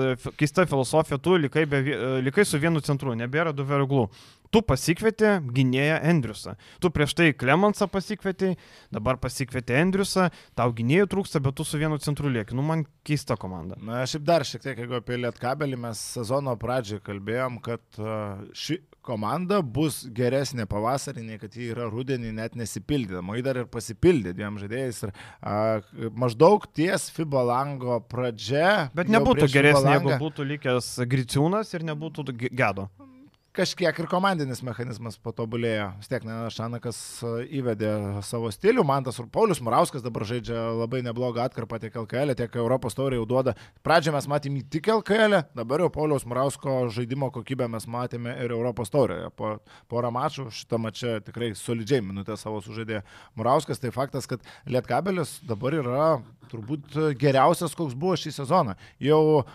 [0.41, 1.83] keista filosofija, tu likai, be,
[2.25, 4.07] likai su vienu centru, nebėra du verglų.
[4.55, 6.53] Tu pasikvieti gynėją Andriusą.
[6.79, 8.53] Tu prieš tai Klemensą pasikvieti,
[8.93, 12.55] dabar pasikvieti Andriusą, tau gynėjų trūksta, bet tu su vienu centru lieki.
[12.55, 13.75] Nu, man keista komanda.
[13.83, 17.99] Na, šiaip dar šiek tiek, jeigu apie Lietkabelį mes sezono pradžioje kalbėjom, kad
[18.55, 23.35] ši komanda bus geresnė pavasarį, nei kad ji yra rudenį net nesipildydama.
[23.35, 25.01] Ji dar ir pasipildė dviem žaidėjais.
[25.09, 25.57] Ir, a,
[26.15, 28.87] maždaug ties FIBA lango pradžia.
[28.95, 32.87] Bet nebūtų geresnė, jeigu būtų likęs Griciūnas ir nebūtų Gedo
[33.55, 35.87] kažkiek ir komandinis mechanizmas patobulėjo.
[36.01, 37.91] Vis tiek, ne, Šanakas e, įvedė
[38.27, 42.97] savo stilių, Mantas ir Paulius Murauskas dabar žaidžia labai neblogą atkarpą tiek LKL, tiek Europos
[42.97, 43.55] taurė jau duoda.
[43.85, 48.91] Pradžią mes matėme tik LKL, dabar jau Paulius Murausko žaidimo kokybę mes matėme ir Europos
[48.93, 49.31] taurėje.
[49.39, 49.55] Po
[49.91, 53.03] porą mačų šitą mačą tikrai solidžiai minutę savo sužaidė
[53.39, 53.79] Murauskas.
[53.83, 56.09] Tai faktas, kad Lietkabelis dabar yra
[56.51, 58.75] turbūt geriausias, koks buvo šį sezoną.
[59.03, 59.45] Jau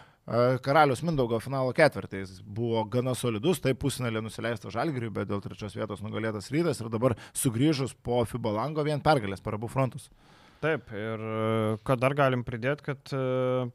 [0.62, 6.04] Karalius Mindaugo finalo ketvirtais buvo gana solidus, tai pusinalė nusileista Žalgiriui, bet dėl trečios vietos
[6.04, 10.06] nugalėtas rytas ir dabar sugrįžus po FIBA lango vien pergalės per abu frontus.
[10.60, 11.36] Taip, ir e,
[11.88, 13.20] ką dar galim pridėti, kad e,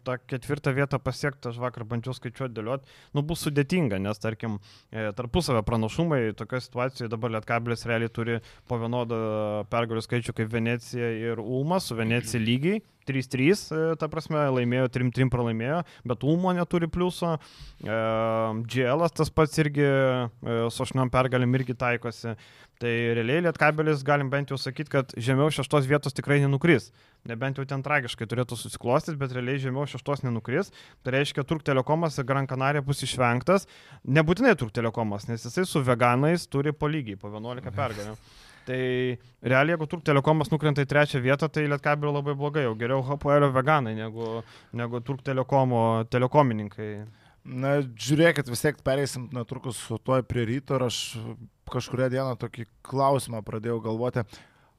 [0.06, 4.60] tą ketvirtą vietą pasiekti, aš vakar bandžiau skaičiuoti, dėlioti, nu bus sudėtinga, nes tarkim,
[4.94, 8.38] e, tarpusavio pranašumai tokioje situacijoje dabar Lietkabilis realiai turi
[8.70, 9.18] po vienodą
[9.74, 12.84] pergalių skaičių kaip Venecija ir Ulmas, su Venecija lygiai.
[13.06, 17.36] 3-3, ta prasme, laimėjo, 3-3 pralaimėjo, bet Ulmo neturi pliuso.
[17.86, 19.86] GL tas pats irgi
[20.74, 22.34] su aštuoniom pergalėm irgi taikosi.
[22.82, 26.90] Tai realiai Lietkabelis galim bent jau sakyti, kad žemiau šeštos vietos tikrai nenukris.
[27.26, 30.74] Nebent jau ten tragiškai turėtų susiklostyti, bet realiai žemiau šeštos nenukris.
[31.06, 33.70] Tai reiškia, Turk Telekomas ir Gran Canaria bus išvengtas.
[34.04, 38.18] Nebūtinai Turk Telekomas, nes jisai su veganais turi po lygiai, po 11 pergalių.
[38.66, 38.80] Tai
[39.46, 43.54] realiai, jeigu Turk Telekomas nukrenta į trečią vietą, tai Lietkabelio labai blogai, jau geriau Hapoelio
[43.56, 44.42] veganai negu,
[44.76, 46.90] negu Turk Telekomo telekomininkai.
[47.46, 50.98] Na, žiūrėkit, vis tiek pereisim netrukus su tuo prie ryto ir aš
[51.70, 54.24] kažkuria diena tokį klausimą pradėjau galvoti.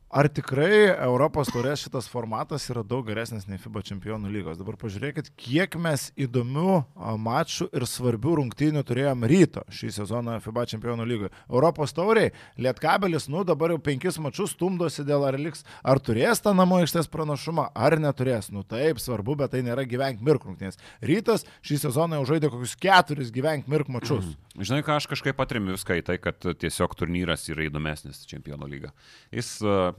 [0.07, 4.59] Ar tikrai Europos turės šitas formatas yra daug geresnis nei FIBA čempionų lygos?
[4.61, 6.77] Dabar pažiūrėkit, kiek mes įdomių
[7.19, 11.33] mačų ir svarbių rungtynių turėjom ryto šį sezoną FIBA čempionų lygoje.
[11.51, 16.55] Europos tauriai, Lietkabelis, nu dabar jau penkis mačius stumdosi dėl ar liks, ar turės tą
[16.55, 18.53] namo ištės pranašumą, ar neturės.
[18.55, 20.79] Nu taip, svarbu, bet tai nėra gyvenk mirk rungtynės.
[21.03, 24.31] Rytas šį sezoną jau žaidė kokius keturis gyvenk mirk mačius.
[24.31, 24.63] Mm.
[24.71, 28.95] Žinai, ką aš kažkaip patrimiu viską į tai, kad tiesiog turnyras yra įdomesnis čempionų lyga.
[29.35, 29.93] Jis uh.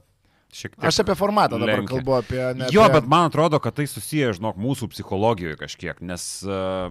[0.80, 1.98] Aš apie formatą dabar lenkia.
[1.98, 2.40] kalbu, apie...
[2.72, 2.98] Jo, apie...
[2.98, 6.88] bet man atrodo, kad tai susiję, žinok, mūsų psichologijoje kažkiek, nes uh,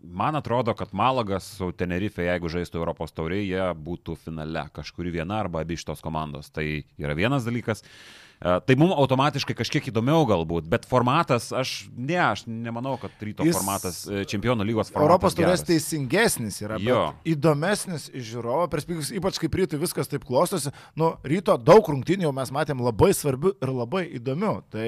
[0.00, 5.42] man atrodo, kad Malagas su Tenerife, jeigu žaistų Europos tauriai, jie būtų finale kažkuri viena
[5.42, 6.52] arba abi iš tos komandos.
[6.54, 6.66] Tai
[7.02, 7.82] yra vienas dalykas.
[7.82, 13.44] Uh, tai mums automatiškai kažkiek įdomiau galbūt, bet formatas, aš ne, aš nemanau, kad ryto
[13.44, 15.04] Jis formatas, e, čempionų lygos formatas.
[15.04, 16.78] Europos turės teisingesnis yra,
[17.28, 20.72] įdomesnis iš žiūrovo perspektyvos, ypač kaip rytui viskas taip klostosi.
[20.96, 24.54] Nu, ryto daug rungtynių mes matėm labai svarbių ir labai įdomių.
[24.72, 24.86] Tai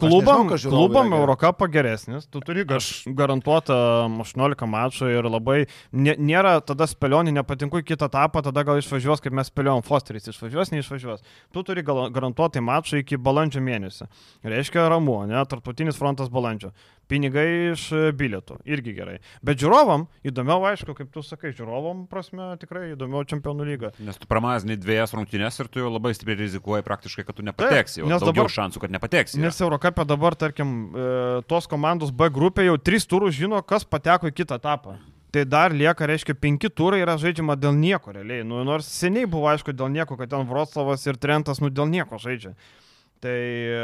[0.00, 3.76] klubam, nežinau, klubam Eurocapą geresnis, tu turi aš garantuotą
[4.24, 5.58] 18 mačų ir labai
[5.92, 10.72] nėra tada spėlionį, nepatinku į kitą etapą, tada gal išvažiuos, kaip mes spėliojom, Fosteris išvažiuos,
[10.72, 11.24] neišvažiuos.
[11.52, 14.08] Tu turi garantuotai mačą mačą iki balandžio mėnesio.
[14.44, 16.72] Reiškia ramu, ne, tarptautinis frontas balandžio.
[17.06, 19.18] Pinigai iš e, bilietų, irgi gerai.
[19.42, 23.92] Bet žiūrovam, įdomiau, aišku, kaip tu sakai, žiūrovam prasme tikrai įdomiau čempionų lyga.
[24.00, 28.00] Nes tu pramazni dviejas rungtynės ir tu jau labai stipriai rizikuoji praktiškai, kad tu nepateksi.
[28.00, 29.40] Taip, nes dabar šansų, kad nepateksi.
[29.42, 34.32] Nes Eurocapė dabar, tarkim, e, tos komandos B grupė jau tris turus žino, kas pateko
[34.32, 34.96] į kitą etapą
[35.34, 38.44] tai dar lieka, reiškia, penki turai yra žaidžiama dėl nieko realiai.
[38.46, 42.20] Nu, nors seniai buvo aišku dėl nieko, kad ten Vroclavas ir Trentas, nu, dėl nieko
[42.22, 42.54] žaidžia.
[43.24, 43.76] Tai e,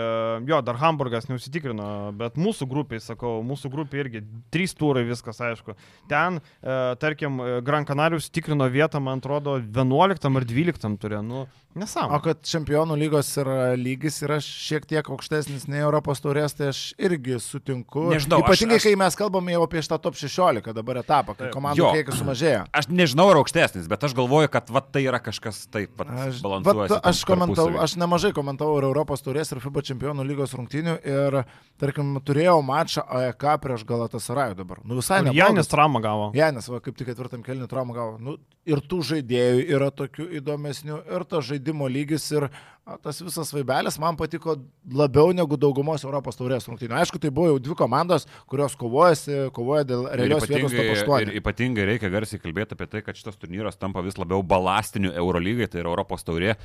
[0.45, 1.87] jo, dar Hamburgas neužsitikrino,
[2.21, 4.21] bet mūsų grupiai, sakau, mūsų grupiai irgi
[4.53, 5.73] trys turai viskas, aišku.
[6.11, 11.23] Ten, e, tarkim, Gran Canarius tikrino vietą, man atrodo, 11 ar 12 turė.
[11.25, 12.17] Nu, Nesąmonė.
[12.19, 16.81] O kad čempionų lygos yra lygis yra šiek tiek aukštesnis nei Europos turės, tai aš
[16.99, 18.09] irgi sutinku.
[18.11, 18.41] Nežinau.
[18.43, 18.87] Ypatingai, aš, aš...
[18.89, 22.65] kai mes kalbame jau apie šitą top 16 dabar etapą, kai komandų kiekis sumažėjo.
[22.75, 26.11] Aš nežinau, ar aukštesnis, bet aš galvoju, kad va, tai yra kažkas taip pat
[26.43, 26.97] balansuojamas.
[27.07, 31.39] Aš, komentau, aš nemažai komentavau ir Europos turės, ir FIBA čempionų lygos rungtynių ir,
[31.81, 34.83] tarkim, turėjau mačą AEK prieš Galatasarajų dabar.
[34.83, 35.37] Nu visai ne.
[35.37, 36.31] Janis traumą gavo.
[36.35, 38.19] Janis, va, kaip tik ketvirtam kelnių traumą gavo.
[38.19, 43.53] Nu, ir tų žaidėjų yra tokių įdomesnių, ir žaidėjų žaidimo lygis ir a, tas visas
[43.55, 44.57] vaibelis man patiko
[44.93, 46.97] labiau negu daugumos Europos taurės rungtynių.
[47.01, 51.29] Aišku, tai buvo jau dvi komandos, kurios kovojasi, kovoja dėl realios vietos top 8.
[51.29, 55.71] Ir ypatingai reikia garsiai kalbėti apie tai, kad šitas turnyras tampa vis labiau balastiniu Eurolygai,
[55.71, 56.57] tai yra Europos taurė.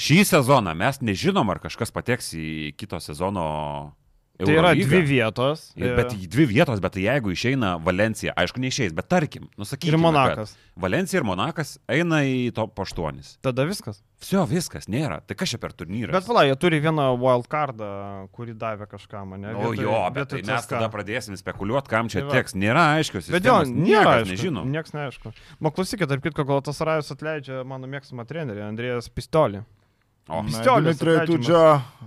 [0.00, 3.48] Šį sezoną mes nežinom, ar kažkas pateks į kito sezono
[4.40, 5.66] Tai yra dvi vietos.
[5.76, 9.92] Ir, bet dvi vietos, bet jeigu išeina Valencija, aišku, neišeis, bet tarkim, nusakykime.
[9.92, 10.54] Ir Monakas.
[10.80, 13.20] Valencija ir Monakas eina į top 8.
[13.44, 14.00] Tada viskas.
[14.20, 15.20] Visio, viskas, nėra.
[15.24, 16.12] Tai kas čia per turnyrą?
[16.16, 17.90] Bet pala, jie turi vieną wildcardą,
[18.36, 19.52] kurį davė kažkam, ne?
[19.56, 22.56] O jo, bet tai mes tada pradėsim spekuliuoti, kam čia tai teks.
[22.60, 23.28] Nėra aiškios.
[23.32, 24.32] Bet jo, nėra aišku.
[24.34, 24.64] Nežinau.
[24.68, 25.34] Niekas neaišku.
[25.60, 29.64] Ma klausykit, tarp kitko, gal tas Rajus atleidžia mano mėgstamą trenerį, Andrėjas Pistolį.
[30.30, 30.92] O, Pistolį.
[30.92, 31.64] Dmitrai Tudžio,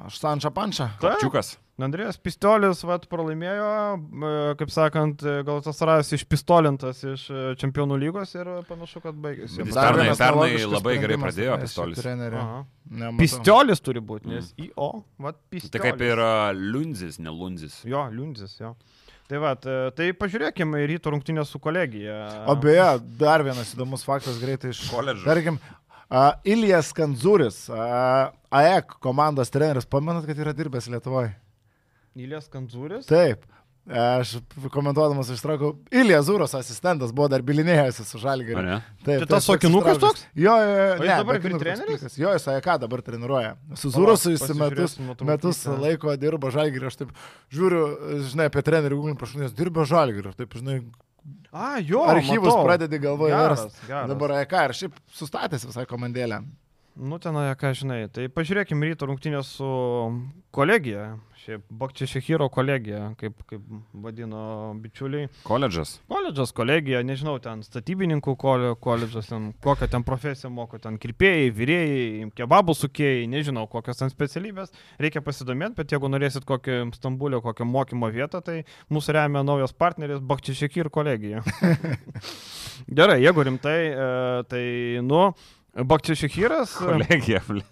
[0.07, 0.93] aš Sančia Pančia.
[1.01, 1.57] Kapčiukas.
[1.81, 8.35] Andrėjas Pistolis vat, pralaimėjo, e, kaip sakant, gal tas ras išpistolintas iš e, čempionų lygos
[8.37, 9.63] ir panašu, kad baigėsi.
[9.63, 12.03] Jis pernai, pernai labai gerai pradėjo Pistolis.
[13.17, 14.69] Pistolis turi būti, nes mm.
[14.69, 14.91] IO,
[15.25, 15.73] vat Pistolis.
[15.73, 16.21] Tai kaip ir
[16.61, 17.81] Lunzis, ne Lunzis.
[17.89, 18.75] Jo, Lunzis, jo.
[19.31, 22.45] Tai va, tai pažiūrėkime į ryto rungtynę su kolegija.
[22.51, 22.85] O beje,
[23.17, 25.23] dar vienas įdomus faktas greitai iš koledžo.
[25.25, 25.57] Tarkim,
[26.13, 31.33] uh, Ilijas Kanzuris, uh, AEK komandos treneris, pamenat, kad yra dirbęs Lietuvoje?
[32.13, 33.09] Ilijas Kanzūris?
[33.09, 33.47] Taip.
[33.83, 34.37] Aš
[34.71, 38.77] komentuodamas ištraukau, Ilija Zūros asistentas buvo dar bilinėjęsis su Žalgiriu.
[39.03, 40.23] Taip, tai tas sokinukas toks?
[40.39, 40.93] Jo, jo, jo.
[41.01, 42.15] Ne, dabar kaip treneris?
[42.15, 43.57] Jo, jis ką dabar treniruoja.
[43.79, 44.95] Su Zūrosu jis metus,
[45.27, 46.87] metus laiko dirbo Žalgiriu.
[46.87, 47.11] Aš taip
[47.51, 47.83] žiūriu,
[48.29, 50.31] žinai, apie trenerių Google prašau, nes dirbo Žalgiriu.
[50.39, 50.79] Taip, žinai,
[51.53, 52.01] A, jo.
[52.09, 52.65] Archyvus matau.
[52.65, 53.37] pradedi galvoje.
[54.09, 56.41] Dabar ką, ir šiaip sustatęs visą komandėlę.
[56.95, 59.67] Nu, ten, ką žinai, tai pažiūrėkime ryto rungtynės su
[60.53, 61.15] kolegija.
[61.41, 63.63] Šiaip Bakčia Šehiro kolegija, kaip, kaip
[64.05, 64.43] vadino
[64.79, 65.25] bičiuliai.
[65.43, 65.95] Koledžas.
[66.07, 72.77] Koledžas, kolegija, nežinau, ten statybininkų koledžas, ten, kokią ten profesiją moko, ten kirpėjai, vyrėjai, kebabų
[72.77, 74.71] sukėjai, nežinau, kokios ten specialybės.
[75.01, 78.61] Reikia pasidomėti, bet jeigu norėsit kokį Stambulio, kokią mokymo vietą, tai
[78.93, 81.41] mūsų remia naujas partneris Bakčia Šehiro kolegija.
[83.01, 84.07] Gerai, jeigu rimtai, e,
[84.47, 84.63] tai,
[85.03, 85.25] nu,
[85.73, 86.77] Bakčia Šechiras.
[86.77, 87.63] Kolegija, ble.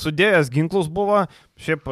[0.00, 1.24] sudėjęs ginklus buvo,
[1.60, 1.88] šiaip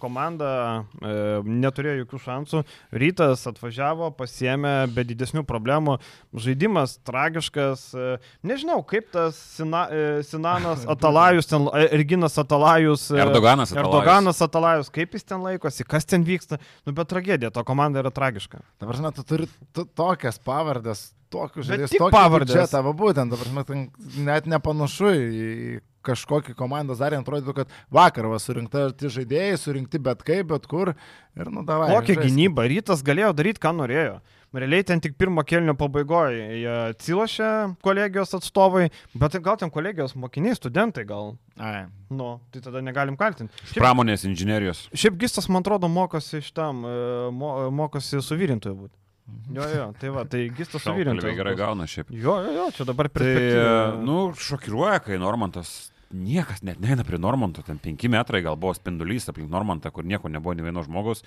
[0.00, 0.50] komanda
[0.80, 1.12] e,
[1.44, 2.62] neturėjo jokių šansų,
[3.02, 5.98] rytas atvažiavo, pasiemė be didesnių problemų,
[6.46, 8.08] žaidimas tragiškas, e,
[8.46, 9.86] nežinau, kaip tas Sina,
[10.26, 13.84] Sinanas Atalajus, ten, Erginas Atalajus, Erdoganas Atalajus.
[13.84, 18.12] Erdoganas Atalajus, kaip jis ten laikosi, kas ten vyksta, nu bet tragedija, to komanda yra
[18.14, 18.62] tragiška.
[18.80, 19.50] Dabar, žinai, tu turi
[19.98, 22.56] tokias pavardės, tokius žaidėjus, tokį pavardės.
[22.56, 23.86] Čia tavo būtent, dabar,
[24.30, 30.24] net nepanašu į kažkokį komandos darį, atrodytų, kad vakar va surinkta tie žaidėjai, surinkti bet
[30.26, 30.94] kaip, bet kur.
[31.36, 31.90] Ir, nu, davai.
[31.92, 34.20] Kokią gynybą, rytas galėjo daryti, ką norėjo.
[34.50, 37.50] Realiai ten tik pirmo kelnio pabaigoje jie atsilošė
[37.86, 41.36] kolegijos atstovai, bet gal ten kolegijos mokiniai, studentai gal.
[41.54, 41.84] Ai.
[42.10, 43.54] Nu, tai tada negalim kaltinti.
[43.68, 44.88] Šiaip, Pramonės inžinierijos.
[44.90, 46.96] Šiaip Gistas, man atrodo, mokosi iš tam, e,
[47.30, 48.96] mo, mokosi suvirintoju būti.
[49.30, 49.56] Mhm.
[49.56, 51.24] Jo, jo, tai va, tai gistas suvirintas.
[51.24, 52.10] Tai gerai gauna šiaip.
[52.14, 53.32] Jo, jo, jo, čia dabar prie...
[53.34, 58.74] Tai, nu, šokiruoja, kai Normantas, niekas net neina prie Normanto, ten 5 metrai gal buvo
[58.74, 61.24] spindulys aplink Normantą, kur nieko nebuvo nei vieno žmogaus.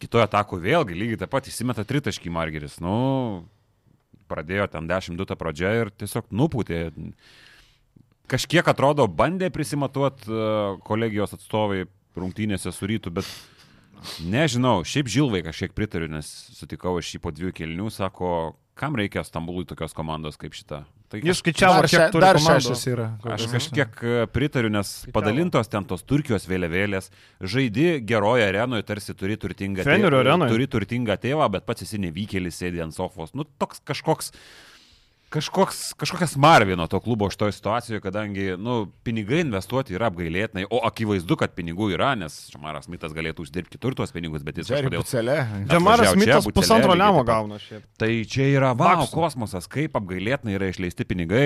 [0.00, 2.78] Kitoje atako vėlgi lygiai taip pat įsimeta tritaškį Margeris.
[2.82, 3.44] Nu,
[4.32, 6.84] pradėjo ten 10-2 tą pradžią ir tiesiog nupūtė.
[8.32, 11.84] Kažkiek atrodo, bandė prisimatuoti uh, kolegijos atstovai
[12.16, 13.28] rungtynėse su rytu, bet
[14.26, 16.26] Nežinau, šiaip Žilvai kažkiek pritariu, nes
[16.56, 18.32] sutikau aš jį po dviejų kelnių, sako,
[18.78, 20.82] kam reikia Stambului tokios komandos kaip šita.
[21.12, 23.06] Tai Jūs skaičiavote, kiek dar šešios yra.
[23.34, 27.10] Aš kažkiek e, pritariu, nes padalintos ten tos Turkijos vėliavėlės,
[27.52, 30.48] žaidi geroje arenoje, tarsi turi turtingą tėvą.
[30.48, 33.34] Turi turtingą tėvą, bet pats esi nevykėlis, sėdi ant sofos.
[33.36, 34.32] Nu, toks kažkoks
[35.32, 41.36] kažkoks, kažkokias marvino to klubo šitoje situacijoje, kadangi, nu, pinigai investuoti yra apgailėtinai, o akivaizdu,
[41.40, 45.04] kad pinigų yra, nes Žamaras Mitas galėtų uždirbti kitur tuos pinigus, bet jis kažkodėl...
[45.70, 47.86] Žamaras Mitas čia, pusantro lemo gauna šiaip.
[48.00, 51.44] Tai čia yra, wow, kosmosas, kaip apgailėtinai yra išleisti pinigai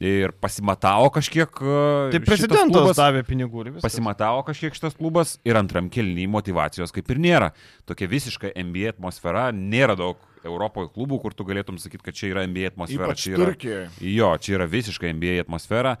[0.00, 1.62] ir pasimatavo kažkiek...
[1.62, 3.86] E, tai prezidentas davė pinigų ir viskas.
[3.86, 7.52] Pasimatavo kažkiek šitas klubas ir antram kelnyje motivacijos kaip ir nėra.
[7.88, 10.18] Tokia visiška NBA atmosfera, nėra daug
[10.48, 13.10] Europoje klubų, kur tu galėtum sakyti, kad čia yra NBA atmosfera.
[13.10, 13.86] Ypač čia yra, Turkijoje.
[14.12, 15.96] Jo, čia yra visiškai NBA atmosfera.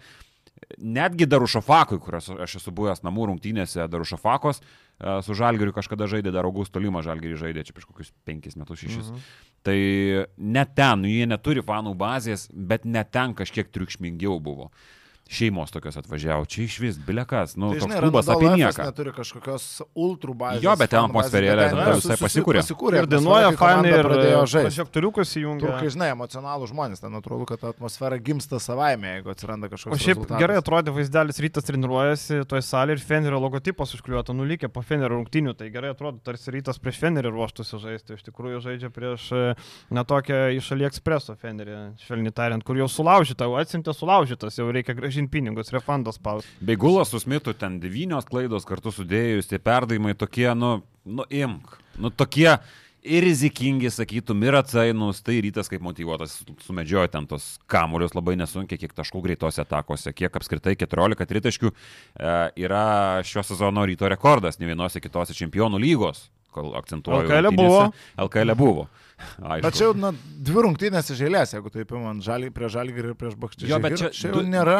[0.76, 4.64] Netgi Darušafakui, kurios aš esu buvęs namų rungtynėse, Darušafakos e,
[5.24, 9.10] su Žalgiriu kažkada žaidė, dar Augusto Lima Žalgiriu žaidė čia prieš kokius penkis metus šešis.
[9.10, 9.26] Mhm.
[9.66, 9.78] Tai
[10.56, 14.70] net ten, nu, jie neturi fanų bazės, bet net ten kažkiek triukšmingiau buvo
[15.30, 16.46] šeimos tokios atvažiavo.
[16.50, 18.86] Čia iš vis bilekas, nu, tai, žinai, klubas apie nieką.
[18.88, 20.64] neturi kažkokios ultrų bazės.
[20.64, 22.64] Jo, bet ten atmosferėlė visai pasikūrė.
[22.64, 23.02] pasikūrė.
[23.04, 24.82] Ir dainuoja fanai ir pradėjo žaisti.
[24.82, 25.66] Aktoriukas įjungia.
[25.68, 29.94] Turkai, žinai, emocionalų žmonės, ten atrodo, kad atmosfera gimsta savaime, jeigu atsiranda kažkoks.
[29.94, 30.42] O šiaip rezultatas.
[30.42, 35.54] gerai atrodė vaizdelis, rytas treniruojasi toje salėje ir Fenerio logotipas užkliuota, nulikė po Fenerio rungtinių,
[35.58, 39.42] tai gerai atrodo, tarsi rytas prieš Fenerį ruoštųsi žaisti, iš tikrųjų žaidžia prieš e,
[39.94, 45.30] netokią iš AliExpreso Fenerį, švelniai tariant, kur jau sulaužyta, jau atsintė sulaužytas, jau reikia gražinti
[45.36, 46.46] pinigus, refund komandos spaus.
[46.60, 52.10] Bei gulas susmitų ten devynios klaidos kartu sudėjus, tie perdavimai tokie, nu, nu imk, nu
[52.10, 52.58] tokie
[53.02, 58.78] ir rizikingi, sakytum, ir atsainus, tai rytas kaip motivuotas, sumedžiojo ten tos kamuolius labai nesunkiai,
[58.78, 64.68] kiek taškų greitose atakose, kiek apskritai 14 tritaškių e, yra šio sezono ryto rekordas, ne
[64.68, 67.28] vienose kitose čempionų lygos, kol akcentuoju.
[67.28, 67.84] LKL buvo.
[68.26, 68.88] LKL buvo.
[69.20, 69.64] Aišku.
[69.66, 70.10] Bet čia jau na,
[70.48, 73.68] dvi rungtynės iš eilės, jeigu taip man žalį prieš žalį ir prieš bakštį.
[73.68, 74.78] Jo, bet čia, čia jau nėra,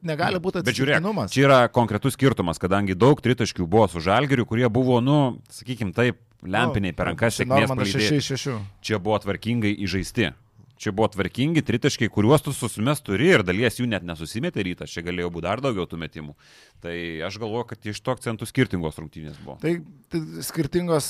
[0.00, 1.34] negali būti atsitiktinumas.
[1.34, 5.18] Čia yra konkretus skirtumas, kadangi daug tritaškių buvo su žalgiriu, kurie buvo, nu,
[5.52, 8.48] sakykim taip, lempiniai per rankas sėkmės.
[8.84, 10.32] Čia buvo tvarkingai įžaisti.
[10.74, 15.04] Čia buvo tvarkingi tritaškai, kuriuos tu susimes turi ir dalies jų net nesusimetė rytas, čia
[15.06, 16.34] galėjo būti dar daugiau tų metimų.
[16.84, 19.56] Tai aš galvoju, kad iš to akcentų skirtingos rungtynės buvo.
[19.62, 19.70] Tai,
[20.12, 21.06] tai skirtingos,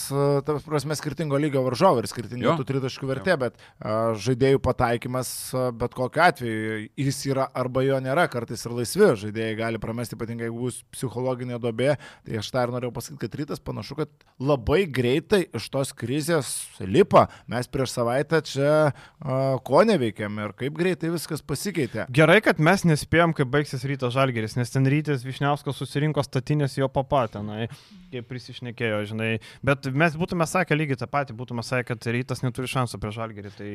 [0.46, 3.40] ta prasme, skirtingo lygio varžovai ir skirtingo tų tritaškų vertė, jo.
[3.42, 5.32] bet a, žaidėjų pataikymas
[5.80, 10.46] bet kokiu atveju jis yra arba jo nėra, kartais ir laisvi žaidėjai gali pramesti, ypatingai
[10.46, 11.96] jeigu bus psichologinė dobė.
[12.24, 16.52] Tai aš tą ir norėjau pasakyti, kad rytas panašu, kad labai greitai iš tos krizės
[16.80, 17.26] lipa.
[17.50, 22.06] Mes prieš savaitę čia a, ko neveikėm ir kaip greitai viskas pasikeitė.
[22.14, 25.26] Gerai, kad mes nespėjom, kaip baigsis ryto žalgeris, nes ten rytis
[25.64, 27.68] Višniauskas susirinko statinės jo papatinai,
[28.12, 29.40] kaip prisišnekėjo, žinai.
[29.64, 33.50] Bet mes būtume sakę lygiai tą patį, būtume sakę, kad rytas neturi šansų prieš žalgerį.
[33.56, 33.70] Tai...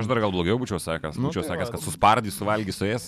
[0.00, 3.06] Aš dar gal blogiau būčiau sakęs, nu, būčiau tai sakęs, kad suspardys, suvalgys su jais.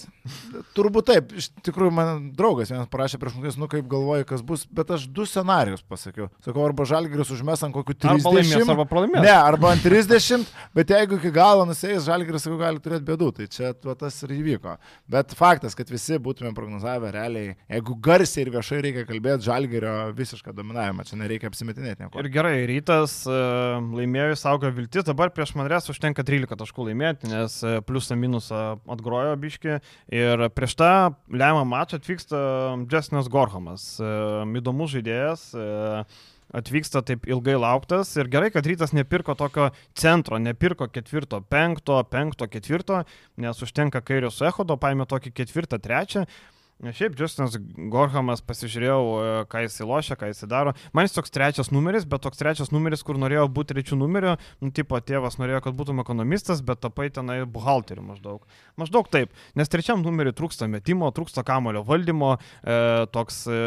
[0.77, 4.65] Turbūt taip, iš tikrųjų man draugas vienas parašė prieš mumis, nu kaip galvoju, kas bus,
[4.71, 6.31] bet aš du scenarius pasakiau.
[6.45, 8.23] Sakau, arba žalgeris užmes ant kokių 30.
[8.23, 9.27] Arba laimės, arba pralaimės.
[9.27, 13.31] Ne, arba ant 30, bet jeigu iki galo nusėjęs žalgeris, sakau, gali turėti bėdų.
[13.37, 14.77] Tai čia va, tas ir įvyko.
[15.13, 20.55] Bet faktas, kad visi būtume prognozavę realiai, jeigu garsiai ir viešai reikia kalbėti žalgerio visišką
[20.57, 22.23] dominavimą, čia nereikia apsimetinėti nieko.
[22.23, 28.19] Ir gerai, rytas laimėjo, saugo viltis, dabar prieš Manres užtenka 13 taškų laimėti, nes pliusą
[28.19, 29.79] minusą atgrojo biški
[30.19, 30.93] ir prieš tą
[31.31, 32.45] lemą mačą atvyksta
[32.91, 33.89] Jessinas Gorhamas,
[34.63, 35.51] įdomus žaidėjas
[36.53, 38.13] atvyksta taip ilgai lauktas.
[38.21, 43.03] Ir gerai, kad rytas nepirko tokio centro, nepirko ketvirto, penkto, penkto, ketvirto,
[43.41, 46.27] nes užtenka kairio su echodo, paėmė tokį ketvirtą, trečią
[46.83, 47.55] Šiaip Justinas
[47.93, 50.73] Gorhamas pasižiūrėjau, e, ką jis įlošia, ką jis daro.
[50.91, 54.33] Man jis toks trečias numeris, bet toks trečias numeris, kur norėjau būti trečių numerių,
[54.65, 58.43] nu, tipo, tėvas norėjo, kad būtum ekonomistas, bet tapai tenai buhalteriu maždaug.
[58.81, 62.33] Maždaug taip, nes trečiam numeriui trūksta metimo, trūksta kamulio valdymo,
[62.67, 62.81] e,
[63.15, 63.61] toks e,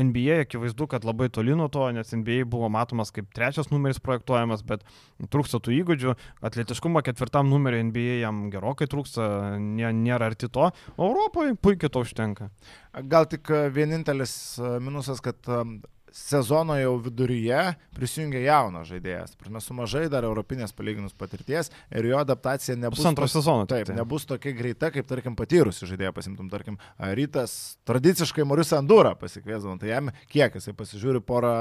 [0.00, 4.64] NBA akivaizdu, kad labai toli nuo to, nes NBA buvo matomas kaip trečias numeris projektuojamas,
[4.64, 4.88] bet
[5.28, 9.28] trūksta tų įgūdžių, atletiškumo ketvirtam numeriui NBA jam gerokai trūksta,
[9.60, 12.45] nėra arti to, Europoje puikiai to užtenka.
[13.10, 15.62] Gal tik e, vienintelis e, minusas, kad e,
[16.16, 17.58] sezono jau viduryje
[17.92, 19.34] prisijungia jaunas žaidėjas.
[19.52, 23.02] Mes su mažai dar europinės palyginus patirties ir jo adaptacija nebus...
[23.02, 23.66] Pusantro sezono.
[23.68, 23.98] Taip, tai.
[23.98, 26.78] nebus tokia greita, kaip, tarkim, patyrusi žaidėja pasimtum, tarkim,
[27.18, 31.52] rytas tradiciškai Maurius Andūrą pasikviesdavo, tai jam kiek jisai pasižiūri porą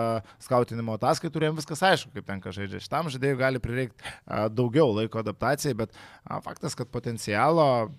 [0.47, 2.79] skautinimo ataskaitų jam viskas aišku, kaip tenka žaidžia.
[2.87, 4.15] Šitam žaidėjui gali prireikti
[4.55, 5.99] daugiau laiko adaptacijai, bet
[6.47, 7.91] faktas, kad potencialo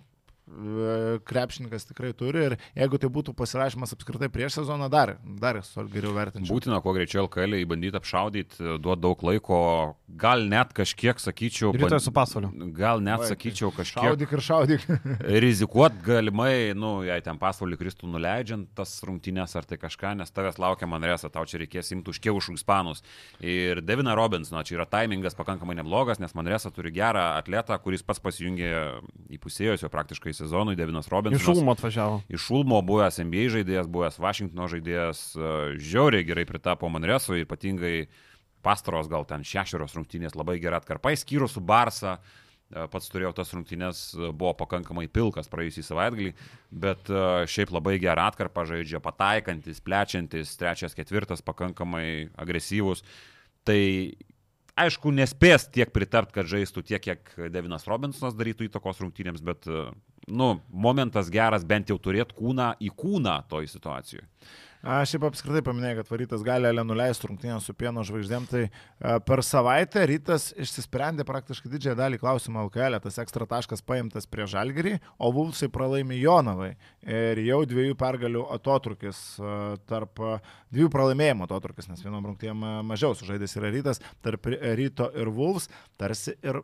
[1.26, 5.58] krepšininkas tikrai turi ir jeigu tai būtų pasirašymas apskritai prieš sezoną, dar, dar
[5.90, 6.54] geriau vertinčiau.
[6.54, 9.58] Būtina kuo greičiau LKL įbandyti apšaudyti, duoti daug laiko,
[10.06, 12.52] gal net kažkiek, sakyčiau, rytoj su pasvaliu.
[12.76, 14.06] Gal net, Vai, sakyčiau, kažkiek.
[14.06, 14.86] Šaudyk ir šaudyk.
[15.46, 20.60] rizikuot galimai, nu, jei ten pasvalį kristų nuleidžiant tas rungtynės ar tai kažką, nes tavęs
[20.62, 23.02] laukia Manresa, tau čia reikės imti už kieušų ispanus.
[23.42, 28.22] Ir Devina Robinsono, čia yra taimingas pakankamai neblogas, nes Manresa turi gerą atletą, kuris pats
[28.22, 28.72] pasijungė
[29.34, 31.42] į pusėjus jau praktiškai sezonui, Devinas Robinsonas.
[31.42, 32.20] Iš Ulmo atvažiavo.
[32.28, 38.08] Iš Ulmo buvęs NBA žaidėjas, buvęs Vašingtono žaidėjas, e, žiauriai gerai pritapo Manresui, ypatingai
[38.66, 42.18] pastaros gal ten šešios rungtynės labai gerai atkarpa, skyrus su Barsa.
[42.66, 46.32] E, pats turėjau tas rungtynės, e, buvo pakankamai pilkas praėjusį savaitgalį,
[46.70, 47.10] bet
[47.50, 53.04] šiaip labai gerą atkarpą žaidžia, pataikantis, plečiantis, trečias, ketvirtas, pakankamai agresyvus.
[53.66, 53.82] Tai
[54.76, 59.66] aišku, nespės tiek pritart, kad žaistų tiek, kiek Devinas Robinsonas darytų įtakos rungtynėms, bet,
[60.26, 64.26] nu, momentas geras bent jau turėti kūną į kūną toj situacijoje.
[64.86, 68.60] Aš šiaip apskritai paminėjau, kad varytas gali Ale nuleisti rungtynę su pieno žvaigždėm, tai
[69.26, 74.94] per savaitę rytas išsisprendė praktiškai didžiąją dalį klausimų LKL, tas ekstra taškas paimtas prie Žalgerį,
[75.18, 76.76] o Vulsai pralaimi Jonavai.
[77.02, 79.24] Ir jau dviejų pergalių atotrukis
[79.90, 80.22] tarp
[80.70, 85.66] dviejų pralaimėjimų atotrukis, nes vienom rungtynėm mažiau sužaidęs yra rytas, tarp ryto ir Vuls,
[85.98, 86.62] tarsi ir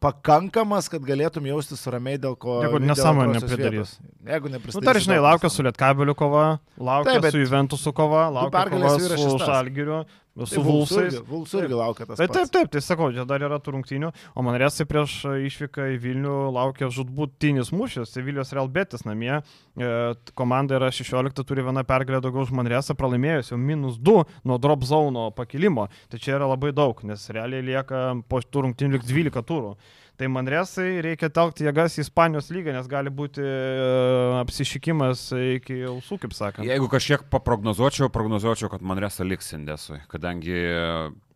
[0.00, 2.60] pakankamas, kad galėtum jaustis ramiai dėl ko.
[2.64, 3.94] Jeigu nesąmonė nepridarys.
[4.26, 4.78] Jeigu nepridarys.
[4.78, 6.46] Nu, tai žinai, laukia su Lietkabeliu kova,
[6.80, 10.02] laukia Taip, su Juventusu kova, laukia kova su Šalgiriu,
[10.48, 11.18] su tai Vulsais.
[11.28, 12.20] Vulsų irgi laukia tas.
[12.20, 15.16] Taip, taip, taip, tai sakau, čia dar yra tų rungtynių, o man resai prieš
[15.50, 19.40] išvyką į Vilnių laukia žudbūtinis mūšis, Sevilijos Real Betis namie.
[19.40, 19.92] E,
[20.38, 24.86] komanda yra 16, turi vieną pergalę daugiau už Manresą, pralaimėjus jau minus 2 nuo drop
[24.88, 25.88] zauno pakilimo.
[26.10, 29.74] Tai čia yra labai daug, nes realiai lieka po tų rungtynių 12 turų.
[30.20, 35.22] Tai Manresai reikia telkti jėgas į Ispanijos lygą, nes gali būti uh, apsišykimas
[35.56, 36.68] iki ausų, kaip sakant.
[36.68, 40.58] Jeigu kažkiek paprognozuočiau, prognozuočiau, kad Manresa liks Indesui, kadangi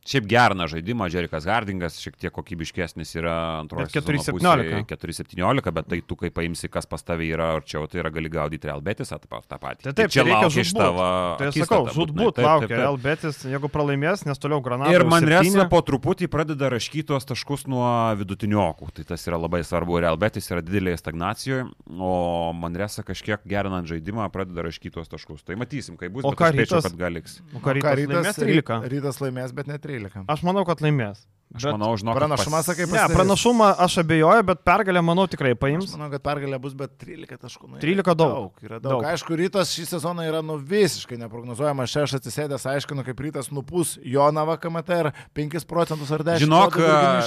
[0.05, 3.89] Šiaip gerina žaidimą, Jerikas Hardingas šiek tiek kokybiškesnis yra antrojo.
[3.89, 4.83] 4-17.
[4.91, 8.69] 4-17, bet tai tu, kai paimsi, kas pas tavį yra arčiau, tai yra gali gaudyti
[8.69, 9.87] Real Betis tą patį.
[9.87, 11.07] Tai taip, tai čia laukia iš tavo.
[11.41, 14.93] Tai sakau, žudbūt laukia Real Betis, jeigu pralaimės, nes toliau Granada.
[14.93, 17.89] Ir Manresa po truputį pradeda raškyti tuos taškus nuo
[18.21, 18.91] vidutiniokų.
[19.01, 19.97] Tai tas yra labai svarbu.
[20.05, 21.65] Real Betis yra didelėje stagnacijoje,
[21.97, 22.13] o
[22.61, 25.41] Manresa kažkiek gerinant žaidimą pradeda raškyti tuos taškus.
[25.49, 26.29] Tai matysim, kai bus.
[26.29, 27.41] O ką rytas, kad gal liks.
[27.57, 29.94] O ką rytas, rytas, rytas, rytas laimės, bet ne 13.
[29.95, 30.27] 13.
[30.35, 31.23] Aš manau, kad laimės.
[31.55, 32.17] Aš bet manau, žinok.
[32.19, 32.67] Pranašumą, pas...
[32.67, 33.13] sakai, pasidarys.
[33.13, 35.87] Ne, pranašumą aš abejoju, bet pergalę, manau, tikrai paims.
[35.87, 37.69] Aš manau, kad pergalė bus, bet 13 taškų.
[37.69, 38.33] Nu, 13 daug.
[38.33, 38.65] daug.
[38.65, 38.97] Yra daug.
[38.97, 39.07] daug.
[39.13, 41.93] Aišku, rytas šį sezoną yra nu visiškai neprognozuojamas.
[41.95, 46.43] Čia aš atsisėdęs aiškinu, kaip rytas nupūs Jonavą KMT ir 5 procentus ar 10.
[46.43, 46.81] Žinok,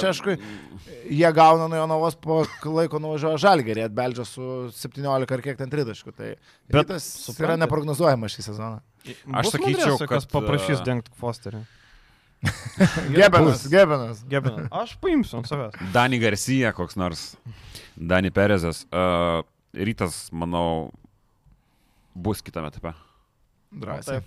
[0.03, 0.35] Šeškui,
[1.07, 6.11] jie gauna nuo Jonavos po laiko nuvažiuoja Žalgerį, atbeldžia su 17 ar kiek ten 30.
[6.11, 7.47] Tai bet rytas supranti.
[7.47, 8.83] yra neprognozuojamas šį sezoną.
[9.39, 11.63] Aš sakyčiau, kad kas paprašys dengti Fosterį.
[13.17, 14.21] Gebenas, Gebenas.
[14.29, 14.67] Gebenas.
[14.71, 15.77] Aš paimsiu ant savęs.
[15.93, 17.31] Dani Garcia, koks nors.
[17.97, 18.83] Dani Perezas.
[18.91, 19.41] Uh,
[19.73, 20.91] rytas, manau,
[22.15, 22.93] bus kitame etape.
[23.73, 24.21] Drąsiai.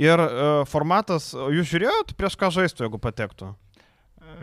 [0.00, 3.52] Ir uh, formatas, jūs žiūrėjot prieš ką žaistų, jeigu patektų?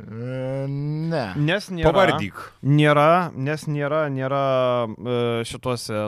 [0.08, 1.24] Ne.
[1.38, 1.92] Nes nėra.
[1.92, 2.40] Pavardyk.
[2.66, 4.42] Nėra, nes nėra, nėra
[4.88, 5.20] e,
[5.50, 6.04] šituose,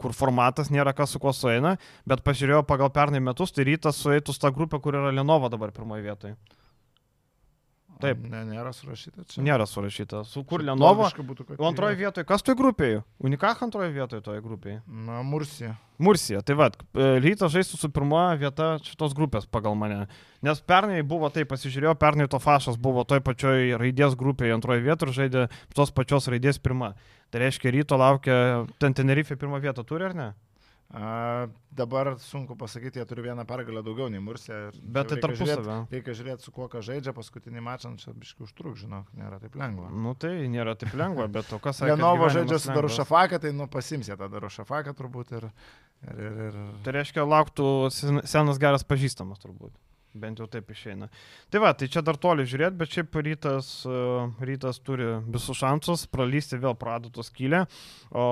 [0.00, 1.76] kur formatas nėra kas su kuo sueina,
[2.08, 5.72] bet pažiūrėjau pagal pernai metus, tai rytas sueitų su ta grupė, kur yra Lenovo dabar
[5.76, 6.36] pirmoje vietoje.
[8.00, 8.22] Taip.
[8.32, 9.42] Ne, nėra surašyta čia.
[9.44, 10.24] Nėra surašyta.
[10.28, 11.06] Su kur Lenovo?
[11.68, 13.04] antroje vietoje, kas toj grupėje?
[13.22, 14.80] Unikach antroje vietoje toje grupėje.
[14.88, 15.76] Na, Mursija.
[16.00, 20.06] Mursija, tai vad, rytas žaistų su pirmoja vieta šitos grupės pagal mane.
[20.40, 25.12] Nes pernai buvo tai, pasižiūrėjau, pernai to fašas buvo toj pačioj raidės grupėje antroje vietoje
[25.12, 26.94] ir žaidė tos pačios raidės pirma.
[27.30, 28.38] Tai reiškia, ryto laukia,
[28.80, 30.30] ten Tenerife pirmą vietą turi ar ne?
[30.90, 34.18] A, dabar sunku pasakyti, jie turi vieną pergalę daugiau nei
[34.72, 35.76] ir Bet tai reikia žiūrėt- tarpusavio.
[35.92, 39.86] Reikia žiūrėti, su kuo ką žaidžia paskutinį mačą, čia biškai užtruk, žinok, nėra taip lengva.
[39.94, 41.92] Nu tai nėra taip lengva, bet o kas sakė?
[41.94, 42.80] Lenovo žaidžia su lengvas?
[42.80, 45.46] Darušafaką, tai nu pasimsė tą Darušafaką turbūt ir...
[46.10, 46.58] ir, ir, ir...
[46.82, 49.70] Tai reiškia, lauktų sen- senas geras pažįstamas turbūt.
[50.18, 51.06] Bent jau taip išeina.
[51.54, 54.00] Tai va, tai čia dar toli žiūrėti, bet šiaip rytas, e,
[54.48, 57.60] rytas turi visus šansus pralysti vėl pradatų skylę.
[58.10, 58.24] O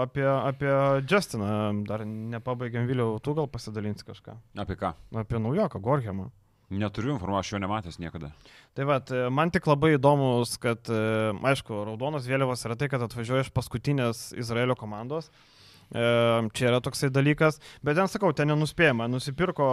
[0.00, 0.72] apie, apie
[1.04, 4.38] Justiną dar nepabaigėm vėliau, tu gal pasidalinsi kažką.
[4.64, 4.94] Apie ką?
[5.20, 6.30] Apie naujoką, Gorhemą.
[6.70, 8.32] Neturiu informacijos, aš jo nematęs niekada.
[8.78, 9.00] Tai va,
[9.34, 14.30] man tik labai įdomus, kad, e, aišku, raudonos vėliavos yra tai, kad atvažiuoja iš paskutinės
[14.38, 15.28] Izraelio komandos.
[15.28, 15.59] E,
[15.90, 19.08] Čia yra toksai dalykas, bet ten sakau, ten nenuspėjama.
[19.10, 19.66] Nusipirko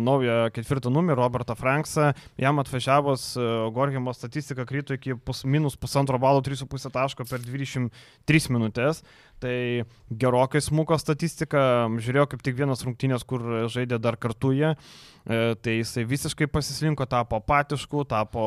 [0.00, 6.16] naują ketvirtą numerį Robertą Franksą, jam atvažiavus e, Gorgimo statistika krito iki pus, minus pusantro
[6.22, 9.02] balo 3,5 taško per 23 minutės.
[9.38, 11.60] Tai gerokai smuko statistika,
[12.02, 17.06] žiūrėjau kaip tik vienas rungtynės, kur žaidė dar kartu jie, e, tai jisai visiškai pasislinko,
[17.06, 18.42] tapo apatišku, tapo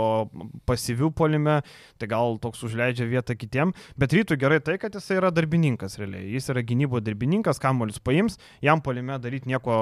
[0.68, 1.62] pasyvių polime,
[1.96, 6.28] tai gal toks užleidžia vietą kitiem, bet rytų gerai tai, kad jisai yra darbininkas realiai,
[6.36, 9.78] jis yra gynybo darbininkas, kamolius paims, jam polime daryti nieko,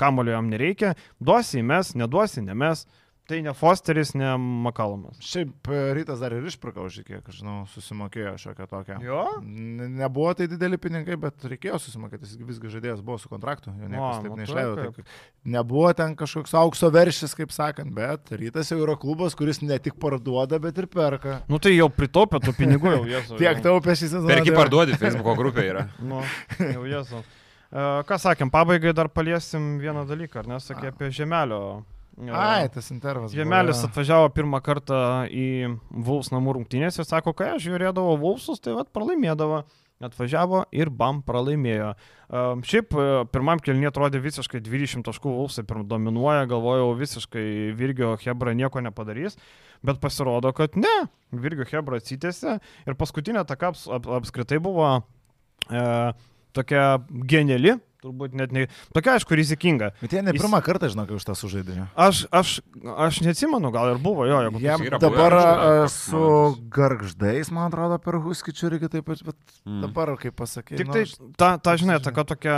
[0.00, 2.86] kamolio jam nereikia, duosi mes, neduosi, ne mes.
[3.28, 5.18] Tai ne Fosteris, ne Makalomas.
[5.20, 8.94] Šiaip e, rytas dar ir išpirkau, kiek, aš žinau, susimokėjo šiokią tokią.
[9.04, 9.18] Jo?
[9.44, 13.90] Ne- Nebuvo tai dideli pinigai, bet reikėjo susimokėti, jis visgi žaidėjas buvo su kontraktu, jo
[13.92, 14.86] niekas taip matai, neišleido.
[14.96, 15.02] kaip.
[15.04, 19.76] Tai nebuvo ten kažkoks aukso veršis, kaip sakant, bet rytas jau yra klubas, kuris ne
[19.76, 21.42] tik parduoda, bet ir perka.
[21.52, 23.36] Nu tai jau pritaupė tų pinigų jau, jesu.
[23.44, 24.32] Tiek taupė šį sezoną.
[24.32, 25.84] Perki parduodi, Facebook'o grupė yra.
[26.00, 26.24] Nu,
[26.64, 27.20] jau jesu.
[27.68, 31.84] Uh, ką sakėm, pabaigai dar paliesim vieną dalyką, ar nesakė apie Žemelio.
[32.26, 33.30] Ai, tas intervas.
[33.30, 33.88] buvo, Žemelis jo.
[33.88, 35.00] atvažiavo pirmą kartą
[35.30, 39.62] į Vuls namų rungtynės ir sako, kai aš žiūrėdavau Vulsus, tai vad pralaimėdavo.
[39.98, 41.88] Atvažiavo ir bam pralaimėjo.
[42.30, 48.12] Um, šiaip e, pirmam kelniui atrodė visiškai 20 taškų Vulsai pirm dominuoja, galvojau visiškai Virgio
[48.22, 49.34] Hebra nieko nepadarys,
[49.82, 50.94] bet pasirodo, kad ne,
[51.34, 54.92] Virgio Hebra atsitėsi ir paskutinė taka aps, ap, apskritai buvo
[55.66, 55.82] e,
[56.54, 56.86] tokia
[57.34, 59.90] geniali, turbūt net ne, tokia aišku rizikinga.
[60.00, 61.88] Bet jie ne Jis- pirmą kartą, žinok, už tą sužaidė.
[61.98, 62.52] Aš, aš,
[62.94, 66.22] aš neatsimenu, gal ir buvo jo, jeigu Jam yra dabar toks su
[66.74, 69.36] garždais, man atrodo, per Huskičių irgi taip pat, bet
[69.68, 69.82] Mm.
[69.84, 70.78] dabar, kaip pasakyti.
[70.80, 71.02] Tik tai,
[71.36, 72.54] ta, ta žinai, ta, kad tokia,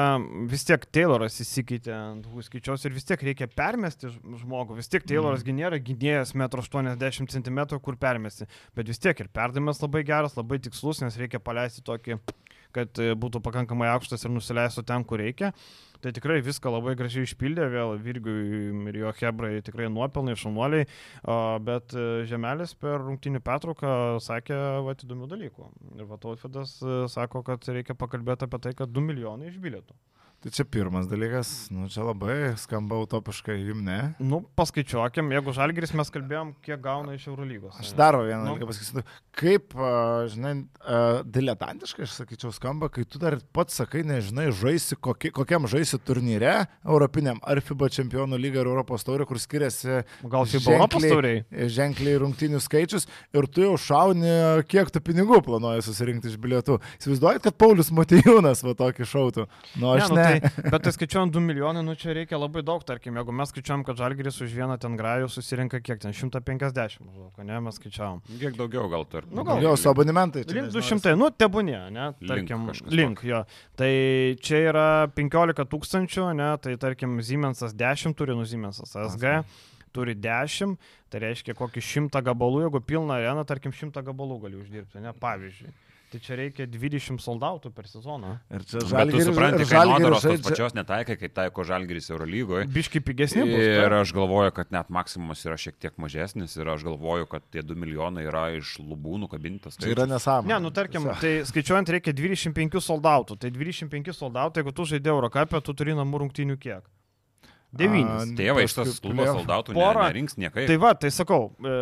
[0.51, 4.77] vis tiek Tayloras įsikeitė ant Huskičios ir vis tiek reikia permesti žmogų.
[4.79, 5.57] Vis tiek Tayloras mm.
[5.59, 8.47] nėra gynėjas 1,80 cm, kur permesti.
[8.77, 12.19] Bet vis tiek ir perdavimas labai geras, labai tikslus, nes reikia paleisti tokį,
[12.75, 15.53] kad e, būtų pakankamai aukštas ir nusileistų ten, kur reikia.
[16.01, 20.87] Tai tikrai viską labai gražiai išpildė, vėl Virgiui ir jo Hebrai tikrai nuopelnai, šaunuoliai,
[21.67, 23.93] bet e, Žemelis per rungtinių pertrauką
[24.25, 24.57] sakė
[24.87, 25.69] va, įdomių dalykų.
[25.99, 29.99] Ir va, Tautvidas e, sako, kad reikia pakalbėti apie tai, kad 2 milijonai iš bilietų.
[30.41, 33.99] Tai čia pirmas dalykas, nu čia labai skamba utopiškai, jum ne.
[34.25, 37.75] Nu, paskaičiuokim, jeigu Žalgiris mes kalbėjom, kiek gauna iš Eurolygos.
[37.83, 38.55] Aš dar vieną Nu.
[38.55, 39.03] dalyką pasakysiu.
[39.37, 39.75] Kaip,
[40.33, 40.55] žinai,
[41.29, 46.67] diletantiškai, aš sakyčiau, skamba, kai tu dar pats sakai, nežinai, žaisi, kokie, kokiam žaisi turnyre,
[46.89, 51.45] Europiniam, ar FIBA čempionų lyga, ar Europos taurė, kur skiriasi Gal FIBA Europos tauriai?
[51.69, 53.05] ženkliai rungtinių skaičius
[53.37, 54.33] ir tu jau šauni,
[54.73, 56.81] kiek tu pinigų planuoji susirinkti iš bilietų.
[56.97, 59.47] Įsivaizduojat, kad Paulius Matijūnas va tokį šautų.
[59.77, 60.30] Nu, aš nu, ne.
[60.31, 63.85] Tai, bet tai skaičiuojant 2 milijonai, nu čia reikia labai daug, tarkim, jeigu mes skaičiuojam,
[63.89, 68.21] kad Žalgiris už vieną ten grajų susirinka kiek ten 150, maždaug, ne, mes skaičiavom.
[68.41, 69.31] Kiek daugiau gal tarp.
[69.31, 70.45] Nu, gal- Jo, su abonementai.
[70.47, 73.43] čia Link nežinau, 200, nu, tebūnė, ne, Link tarkim, kažkas link, jo.
[73.77, 73.91] Tai
[74.41, 79.43] čia yra 15 tūkstančių, ne, tai tarkim, Siemensas 10 turi, nu, Siemensas SG
[79.93, 80.77] turi 10,
[81.11, 85.73] tai reiškia kokį 100 gabalų, jeigu pilna arena, tarkim, 100 gabalų gali uždirbti, ne, pavyzdžiui.
[86.11, 88.33] Tai čia reikia 20 soldautų per sezoną.
[88.51, 92.67] Ir čia Bet tu supranti, kad kainodaros tos pačios netaikai, kaip taiko Žalgiris Eurolygoje.
[92.75, 93.63] Biški pigesni bus.
[93.63, 97.63] Ir aš galvoju, kad net maksimumas yra šiek tiek mažesnis ir aš galvoju, kad tie
[97.63, 99.79] 2 milijonai yra iš lubų nukabintas.
[99.79, 100.51] Tai yra nesąmonė.
[100.51, 103.39] Ne, nu tarkim, tai skaičiuojant reikia 25 soldautų.
[103.39, 106.91] Tai 25 soldautų, jeigu tu žaidė Eurocapę, tu turi namų rungtynių kiek?
[107.71, 108.33] Devynis.
[108.35, 110.65] Tėvai iš tos klubos soldautų porą rinks niekai.
[110.67, 111.75] Tai va, tai sakau, e,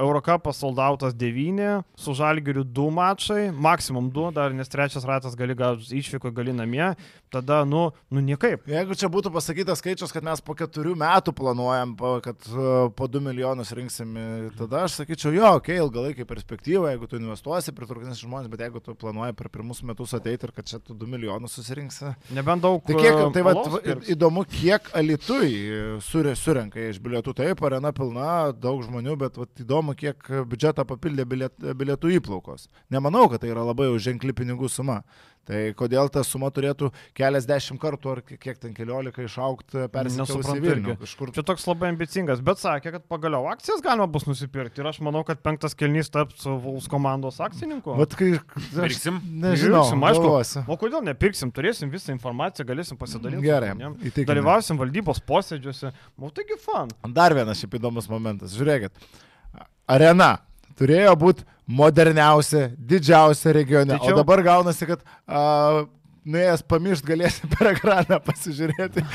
[0.00, 5.76] Eurocapas soldautas 9, su Žalgiriu 2 mačai, maksimum 2, dar nes trečias ratas gali gal
[5.76, 6.94] išvyko, gali namie,
[7.32, 8.66] tada, nu, nu niekaip.
[8.70, 12.66] Jeigu čia būtų pasakytas skaičius, kad mes po keturių metų planuojam, kad e,
[12.96, 14.16] po 2 milijonus rinksim,
[14.58, 18.82] tada aš sakyčiau, jo, okei, okay, ilgalaikį perspektyvą, jeigu tu investuosi, pritraukinsi žmonės, bet jeigu
[18.84, 22.14] tu planuoji per pirmus metus ateiti ir kad čia tu 2 milijonus susirinksi.
[22.36, 22.82] Nebent daug.
[22.86, 23.54] Tai, kiek, tai va,
[24.10, 25.52] įdomu, kiek Alitui
[26.02, 27.34] surenka iš bilietų.
[27.40, 32.68] Taip, arena pilna, daug žmonių, bet vat, įdomu, kiek biudžetą papildė biliet, bilietų įplaukos.
[32.92, 35.00] Nemanau, kad tai yra labai ženkli pinigų suma.
[35.48, 40.96] Tai kodėl ta suma turėtų keliasdešimt kartų ar kiek ten keliolika išaukti persikėlus į Vilnių?
[41.00, 41.32] Kažkur...
[41.34, 45.24] Čia toks labai ambicingas, bet sakė, kad pagaliau akcijas galima bus nusipirkti ir aš manau,
[45.26, 47.96] kad penktas kelnys taps Vuls komandos akcininku.
[47.98, 48.34] Vat kai...
[48.74, 49.22] Pirksim?
[49.46, 49.86] Nežinau.
[49.86, 50.26] Pirksim, aišku.
[50.28, 50.64] Galvosi.
[50.68, 51.54] O kodėl nepirksim?
[51.56, 53.48] Turėsim visą informaciją, galėsim pasidalinti.
[53.48, 53.72] Gerai.
[54.28, 55.94] Dalyvausim valdybos posėdžiuose.
[56.20, 56.92] O taigi fan.
[57.16, 58.54] Dar vienas šiaip įdomus momentas.
[58.60, 58.92] Žiūrėkit.
[59.90, 60.36] Arena
[60.80, 64.00] turėjo būti moderniausia, didžiausia regione.
[64.00, 64.12] Čia...
[64.14, 65.84] O dabar gaunasi, kad uh,
[66.28, 69.04] nuėjęs pamiršt galėsi per ekraną pasižiūrėti.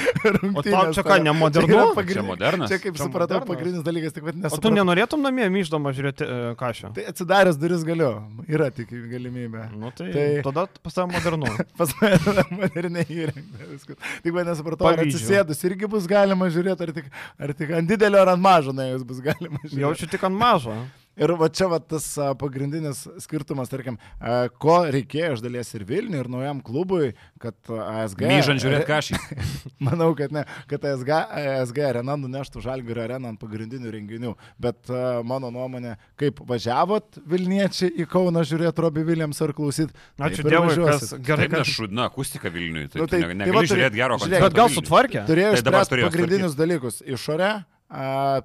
[0.55, 1.69] O tau čia ką, nemodernu?
[1.69, 2.17] Čia, pagrind...
[2.17, 2.71] čia modernas.
[2.71, 3.49] Čia kaip čia supratau, modernas.
[3.49, 4.57] pagrindinis dalykas, tik vad nesupratau.
[4.57, 6.91] O tu nenorėtum namie myždama žiūrėti uh, kažką?
[6.95, 8.09] Tai atsidaręs duris galiu,
[8.49, 9.67] yra tik galimybė.
[9.75, 10.25] Nu, tai, tai...
[10.45, 11.51] tada pas tave modernu.
[11.79, 13.97] pas mane moderniai įrengta.
[14.25, 18.23] Tik vad nesupratau, ar atsisėdus irgi bus galima žiūrėti, ar tik, ar tik ant didelio
[18.23, 19.83] ar ant mažo, na, jūs bus galima žiūrėti.
[19.85, 20.79] Jaučiu tik ant mažo.
[21.15, 25.85] Ir va čia va tas a, pagrindinis skirtumas, tarkim, a, ko reikėjo iš dalies ir
[25.87, 28.25] Vilniui, ir naujam klubui, kad ASG...
[28.27, 29.19] Myžant žiūrėti kažį.
[29.87, 34.33] manau, kad ne, kad ASG, ASG arena nuneštų Žalgirio areną ant pagrindinių renginių.
[34.59, 39.95] Bet a, mano nuomonė, kaip važiavot Vilniečiai į Kauną žiūrėti Robbie Williams ar klausyt.
[40.19, 41.47] Ačiū Dievui, kas gerai.
[41.53, 42.89] Kad šudna akustika Vilniui.
[42.91, 44.43] Tai, nu, tai, ne, tai va, žiūrėti gero koncerto.
[44.49, 45.23] Bet gal sutvarkė?
[45.29, 46.99] Turėjo tai išspręsti pagrindinius dalykus.
[47.07, 47.53] Išorę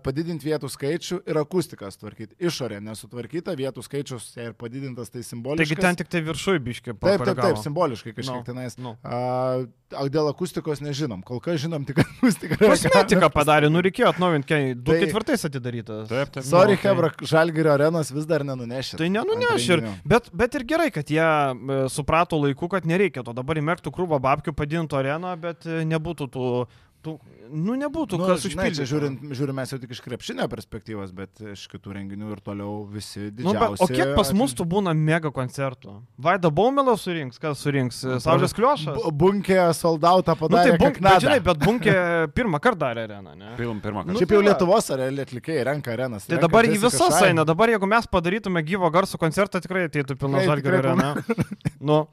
[0.04, 2.36] padidinti vietų skaičių ir akustikas tvarkyti.
[2.44, 5.64] Išorė nesutvarkyta, vietų skaičius ir padidintas tai simboliškai.
[5.64, 6.94] Taigi ten tik tai viršui biškiai.
[7.00, 8.76] Taip, taip, taip, simboliškai kažkiek no, tenais.
[8.76, 8.94] No.
[9.00, 9.64] A,
[10.12, 12.58] dėl akustikos nežinom, kol kas žinom tik akustiką.
[12.60, 16.04] Kosmetika padarė, nu reikėjo atnaujinti, kai 2004 tai, atidarytas.
[16.12, 16.46] Taip, taip.
[16.46, 17.30] Sorry, no, Hebra, tai...
[17.32, 19.00] Žalgirio arenos vis dar nenunešė.
[19.00, 23.34] Tai nenunešė, ir, bet, bet ir gerai, kad jie e, suprato laiku, kad nereikia to.
[23.36, 26.46] Dabar įmerktų krūvą babkių, padidintų areną, bet e, nebūtų tų
[27.04, 27.14] tų,
[27.50, 28.86] nu, nebūtų nu, kas užpildyti.
[28.88, 33.28] Žiūrint, žiūrime mes jau tik iš krepšinio perspektyvos, bet iš kitų renginių ir toliau visi
[33.28, 33.46] didžiausi.
[33.46, 35.96] Nu, bet, o kiek pas mus tų būna mega koncertų?
[36.20, 38.02] Vaida Baumelo surinks, kas surinks?
[38.24, 39.00] Saulės Kliošas?
[39.22, 40.74] Bunkė soldautą padarė.
[40.74, 41.96] Nu, tai bunk, bet, žinai, bet Bunkė
[42.36, 43.54] pirmą kartą darė areną, ne?
[43.58, 44.14] Pirmą, pirmą kartą.
[44.14, 46.28] Nu, Šiaip jau Lietuvos atlikėjai renka arenas.
[46.30, 50.44] Tai dabar į visas eina, dabar jeigu mes padarytume gyvo garso koncertą, tikrai ateitų pilna
[50.46, 51.12] žalgerio arena.
[51.90, 52.04] nu,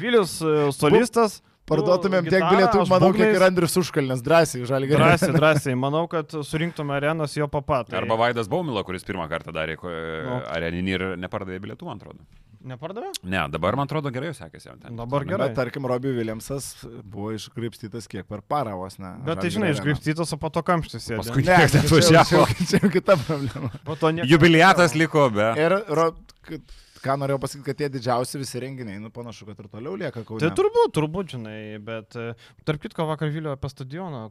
[0.00, 1.40] Vilius e, solistas.
[1.70, 3.30] Parduotumėm tiek bilietų, manau, būgnais...
[3.30, 5.08] kiek ir Andrius Užkalnis, drąsiai, žalį gerai.
[5.12, 7.92] Drąsiai, drąsiai, manau, kad surinktume arenas jo papat.
[7.92, 8.00] Tai...
[8.02, 10.40] Arba Vaidas Baumila, kuris pirmą kartą darė nu.
[10.50, 12.26] areninį ir nepardavė bilietų, man atrodo.
[12.60, 13.08] Nepardavė?
[13.24, 14.92] Ne, dabar man atrodo gerai sekėsi jam ten.
[14.98, 15.48] Dabar gerai.
[15.48, 19.14] Bet tarkim, Robbie Williamsas buvo išgraipstytas kiek per parą vos, ne?
[19.24, 21.08] Bet tai žinai, išgraipstytas, o po to kamštis.
[21.22, 22.44] Paskui ne, tai atvažiavo.
[22.60, 24.20] Čia jau kita problema.
[24.28, 25.48] Jubiliatas liko be.
[25.56, 26.10] Ir, ro,
[26.44, 30.22] kad ką norėjau pasakyti, kad tie didžiausi visi renginiai, nu panašu, kad ir toliau lieka
[30.26, 30.42] kaune.
[30.42, 32.32] Tai turbūt, turbūt, žinai, bet e,
[32.68, 34.26] tarp kitko vakar Vilio apie stadioną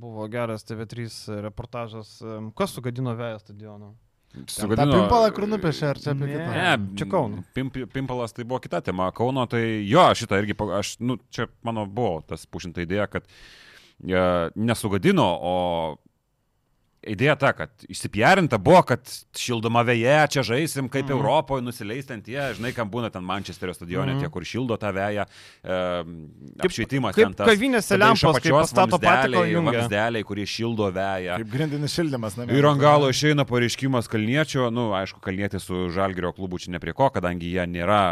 [0.00, 3.92] buvo geras TV3 reportažas, e, kas sugadino vėją stadioną.
[4.48, 4.94] Sugadino...
[4.96, 6.46] Pimpalą, kur nupiešė, ar čia apie kitą?
[6.56, 7.42] Ne, čia Kauno.
[7.52, 9.10] Pimp, pimpalas tai buvo kita tema.
[9.12, 14.22] Kauno tai jo, šitą irgi, aš, nu, čia mano buvo tas pušinta idėja, kad e,
[14.56, 15.54] nesugadino, o
[17.02, 19.02] idėja ta, kad išsipiarinta buvo, kad
[19.38, 21.16] šildoma vėje, čia žaisim kaip mm.
[21.16, 24.22] Europoje, nusileistant tie, žinai, kam būna ten Mančesterio stadione, mm.
[24.22, 25.80] tie, kur šildo tą vėją, e,
[26.66, 27.50] apšvietimas kaip, ten tas.
[27.50, 31.40] Kavinėse lempos, kaip pastato patį vamzdeliai, kurie šildo vėją.
[31.42, 32.56] Kaip grindinis šildymas, namie.
[32.58, 36.94] Ir ant galo išeina pareiškimas Kalniečio, nu, aišku, Kalnietis su Žalgirio klubu čia ne prie
[36.96, 38.02] ko, kadangi jie nėra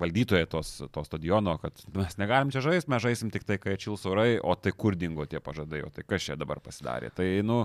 [0.00, 4.06] valdytojai tos, to stadiono, kad mes negalim čia žaisti, mes žaisim tik tai, kai atšils
[4.10, 7.10] orai, o tai kur dingo tie pažadai, o tai kas čia dabar pasidarė.
[7.16, 7.64] Tai, nu,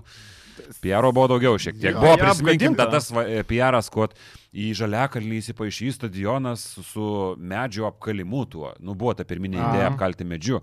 [0.84, 1.98] Piero buvo daugiau šiek tiek.
[1.98, 4.16] Buvo ja, prisiminkim tas e, Pieras, kad
[4.52, 7.08] į Žaliakalnį įsipaišys stadionas su
[7.38, 8.74] medžio apkalimu tuo.
[8.80, 10.62] Nu, buvo ta pirminė idėja apkalti medžiu.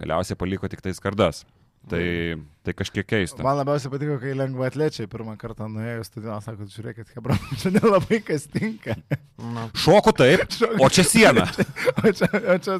[0.00, 1.44] Galiausiai paliko tik tai skardas.
[1.88, 2.04] Tai...
[2.36, 3.40] Mm Tai kažkiek keista.
[3.40, 7.72] Man labiausiai patiko, kai lengva atlečiai pirmą kartą nuėjo į stadioną, sako, žiūrėkit, hebra, čia
[7.72, 8.98] nelabai kas tinka.
[9.40, 9.64] Na.
[9.80, 10.44] Šoku taip,
[10.84, 11.46] o čia siena.
[12.04, 12.76] o čia, o čia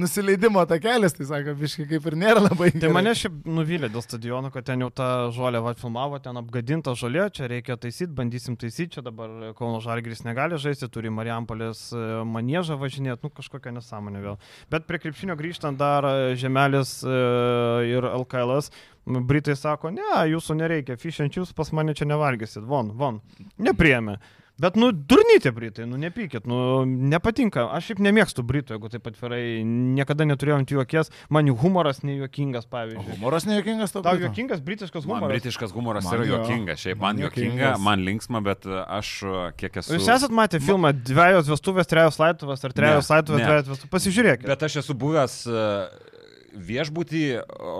[0.00, 2.68] nusileidimo takelis, tai sako, biškai kaip ir nėra labai.
[2.74, 2.94] Tai gerai.
[2.98, 7.30] mane šiaip nuvylė dėl stadiono, kad ten jau tą žolę va filmavo, ten apgadinta žolė,
[7.32, 12.76] čia reikia taisyti, bandysim taisyti, čia dabar Kauno Žalgris negali žaisti, turi Marijampolės e, manėžą
[12.80, 14.40] važinėti, nu kažkokia nesąmonė vėl.
[14.72, 18.70] Bet prie krepšinio grįžtant dar e, Žemelis ir LKL serialas,
[19.06, 23.20] Britai sako, ne, jūsų nereikia, chips pas mane čia nevalgysit, von, von.
[23.58, 24.18] Nepriemė.
[24.60, 27.62] Bet, nu, durnyti Britai, nu, nepykit, nu, nepatinka.
[27.72, 32.02] Aš šiaip nemėgstu Britų, jeigu taip atvirai, niekada neturėjau ant jų jokies, man jų humoras
[32.04, 33.14] nejuokingas, pavyzdžiui.
[33.14, 34.02] Humoras nejuokingas tau?
[34.04, 35.24] Tau juokingas britiškas humoras.
[35.24, 39.14] Man britiškas humoras man yra juokingas, šiaip man, man juokinga, man linksma, bet e, aš
[39.24, 39.96] e, kiek esu...
[39.96, 44.52] Jūs esat matę filmą Dviejos vestuvės, trejos laituvės ar trejos laituvės, trejos vestuvės, pasižiūrėkite.
[44.52, 46.10] Bet aš esu buvęs uh,
[46.54, 47.24] viešbutį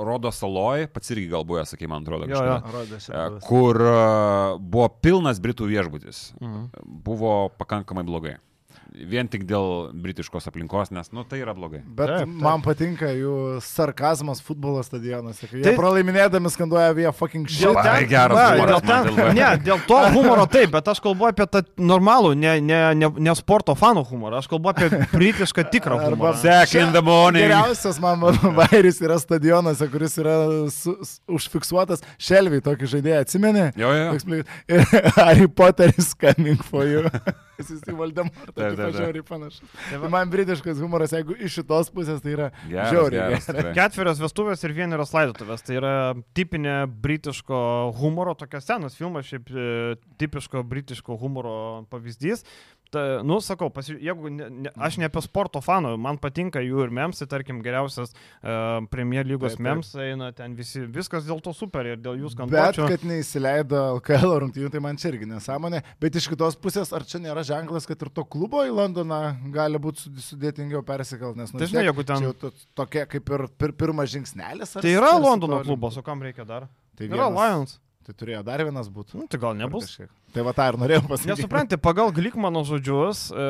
[0.07, 3.81] Rodo saloj, pats irgi gal buvęs, sakai, man atrodo, kažkada, kur
[4.61, 6.31] buvo pilnas Britų viešbutis.
[6.41, 6.71] Mhm.
[7.07, 8.37] Buvo pakankamai blogai
[8.91, 11.81] vien tik dėl britiškos aplinkos, nes, nu, tai yra blogai.
[11.85, 12.33] Bet taip, taip.
[12.43, 13.35] man patinka jų
[13.65, 15.63] sarkazmas futbolo stadionuose, tai...
[15.63, 17.71] jie pralaiminėdami skanduoja vie fucking shit.
[17.81, 21.47] Ten, geras na, humoras, dėl, ten, ne, dėl to humoro taip, bet aš kalbu apie
[21.51, 26.35] tą normalų, ne, ne, ne, ne sporto fanų humorą, aš kalbu apie britišką tikrą humorą.
[26.43, 27.47] Second the morning.
[27.47, 28.27] Geriausias man
[28.61, 30.37] vairis yra stadionuose, kuris yra
[30.75, 33.69] su, su, užfiksuotas Šelviai, tokį žaidėją, atsimeni?
[33.81, 34.43] Jo, jo.
[35.21, 37.07] Harry Potteris coming for you.
[37.61, 37.95] Jis į
[38.81, 39.75] Voldemortą žiauriai panašus.
[39.91, 43.27] Tai, man britiškas humoras, jeigu iš šitos pusės, tai yra geras, žiauriai.
[43.35, 43.77] Geras, geras.
[43.79, 45.65] Ketverios vestuvės ir vienerios laidotuvės.
[45.67, 45.95] Tai yra
[46.37, 47.63] tipinė britiško
[48.01, 51.57] humoro, tokia senas filmas, šiaip e, tipiško britiško humoro
[51.93, 52.45] pavyzdys
[52.91, 56.85] ta, nu, sakau, pasi, jeigu ne, ne, aš ne apie sporto fanų, man patinka jų
[56.87, 59.67] ir memsai, tarkim, geriausias uh, Premier lygos taip, taip.
[59.69, 62.87] mems eina ten visi, viskas dėl to super ir dėl jų skanduočių.
[62.87, 65.83] Bet kad neįsileido LKL rungtynių, tai man čia irgi nesąmonė.
[66.03, 69.21] Bet iš kitos pusės, ar čia nėra ženklas, kad ir to klubo į Londoną
[69.55, 72.31] gali būti sudėtingiau persikelt, nes, nu, tai žinai, jeigu ten...
[72.41, 74.79] To, tokia kaip ir pir, pirmas žingsnelis.
[74.81, 76.69] Tai yra Londono klubas, o kam reikia dar?
[76.99, 77.79] Tai yra Lions.
[78.07, 79.19] Tai turėjo dar vienas būti.
[79.21, 79.93] Nu, tai gal nebus.
[80.33, 81.31] Tai va tą ir norėjau pasakyti.
[81.35, 83.49] Nesupranti, pagal Glikmano žodžius, e,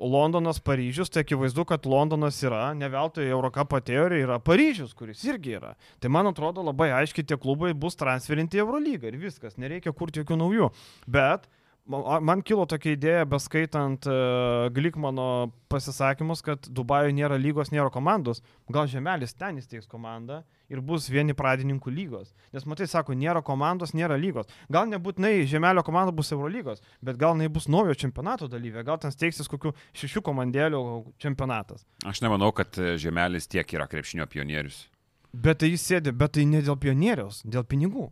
[0.00, 5.58] Londonas, Paryžius, tai akivaizdu, kad Londonas yra, ne veltui Eurocapo teorija yra Paryžius, kuris irgi
[5.58, 5.74] yra.
[6.00, 10.22] Tai man atrodo labai aiškiai tie klubai bus transferinti į Eurolygą ir viskas, nereikia kurti
[10.22, 10.70] jokių naujų.
[11.04, 11.50] Bet
[11.82, 18.38] Man kilo tokia idėja, beskaitant uh, Glikmano pasisakymus, kad Dubajuje nėra lygos, nėra komandos.
[18.70, 22.32] Gal Žemelis ten įsteigs komandą ir bus vieni pradininkų lygos.
[22.54, 24.48] Nes matai, sako, nėra komandos, nėra lygos.
[24.72, 29.14] Gal nebūtinai Žemelio komanda bus Eurolygos, bet gal jinai bus naujo čempionato dalyvė, gal ten
[29.14, 30.82] steigsis kokių šešių komandėlių
[31.22, 31.84] čempionatas.
[32.08, 34.86] Aš nemanau, kad Žemelis tiek yra krepšinio pionierius.
[35.32, 38.10] Bet tai jis sėdi, bet tai ne dėl pionieriaus, dėl pinigų.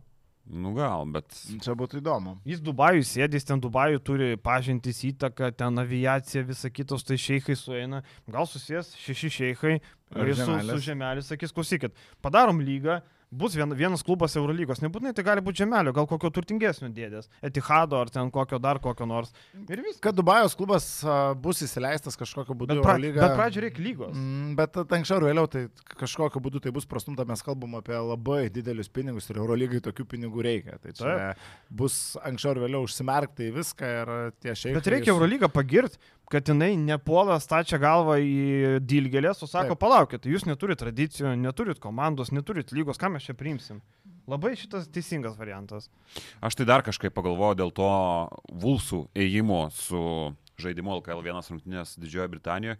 [0.51, 1.31] Nu gal, bet.
[1.63, 2.35] Čia būtų įdomu.
[2.47, 8.01] Jis Dubajui sėdės, ten Dubajui turi pažintis įtaką, ten aviacija, visa kitos, tai šeikai sueina.
[8.27, 11.95] Gal susės šeši šeikai ir su, su žemelis sakys, klausykit,
[12.25, 12.99] padarom lygą,
[13.31, 17.99] bus vien, vienas klubas Eurolygos, nebūtinai tai gali būti žemelio, gal kokio turtingesnio dėdės, Etihado
[18.01, 19.31] ar ten kokio dar kokio nors.
[19.61, 20.01] Ir viskas.
[20.03, 20.87] Kad Dubajos klubas
[21.41, 22.75] bus įsileistas kažkokiu būdu.
[22.75, 24.13] Bet, pra, bet pradžioje reikia lygos.
[24.17, 25.65] Mm, bet anksčiau ar vėliau tai
[25.95, 30.47] kažkokiu būdu tai bus prastumta, mes kalbam apie labai didelius pinigus ir Eurolygai tokių pinigų
[30.47, 30.79] reikia.
[30.83, 31.45] Tai čia Taip.
[31.81, 34.81] bus anksčiau ar vėliau užsimerkti į viską ir tie šiaip.
[34.81, 36.01] Bet reikia Eurolygą pagirti
[36.31, 39.81] kad jinai nepuola stačia galvą į dilgelės, o sako, Taip.
[39.83, 43.81] palaukit, jūs neturit tradicijų, neturit komandos, neturit lygos, ką mes čia priimsim.
[44.31, 45.89] Labai šitas teisingas variantas.
[46.39, 47.91] Aš tai dar kažkaip pagalvojau dėl to
[48.63, 50.01] Vulsų ėjimo su
[50.61, 52.77] žaidimu LKL vienas rungtynės Didžiojoje Britanijoje.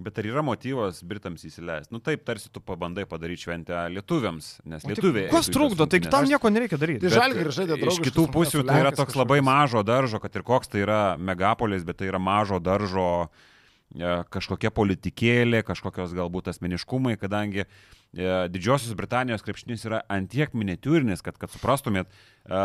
[0.00, 1.92] Bet ar yra motyvas Britams įsileisti?
[1.92, 5.26] Nu taip, tarsi tu pabandai padaryti šventę lietuviams, nes lietuviai.
[5.28, 7.02] Kas trukdo, tai tam nieko nereikia daryti.
[7.04, 7.90] Tai žalgiai žaidė daug.
[7.92, 11.84] Iš kitų pusių tai yra toks labai mažo daržo, kad ir koks tai yra megapolis,
[11.84, 13.04] bet tai yra mažo daržo
[13.92, 17.68] e, kažkokia politikėlė, kažkokios galbūt asmeniškumai, kadangi e,
[18.48, 22.08] Didžiosios Britanijos krepšinis yra antiek miniatūrinis, kad, kad suprastumėt,
[22.48, 22.64] e,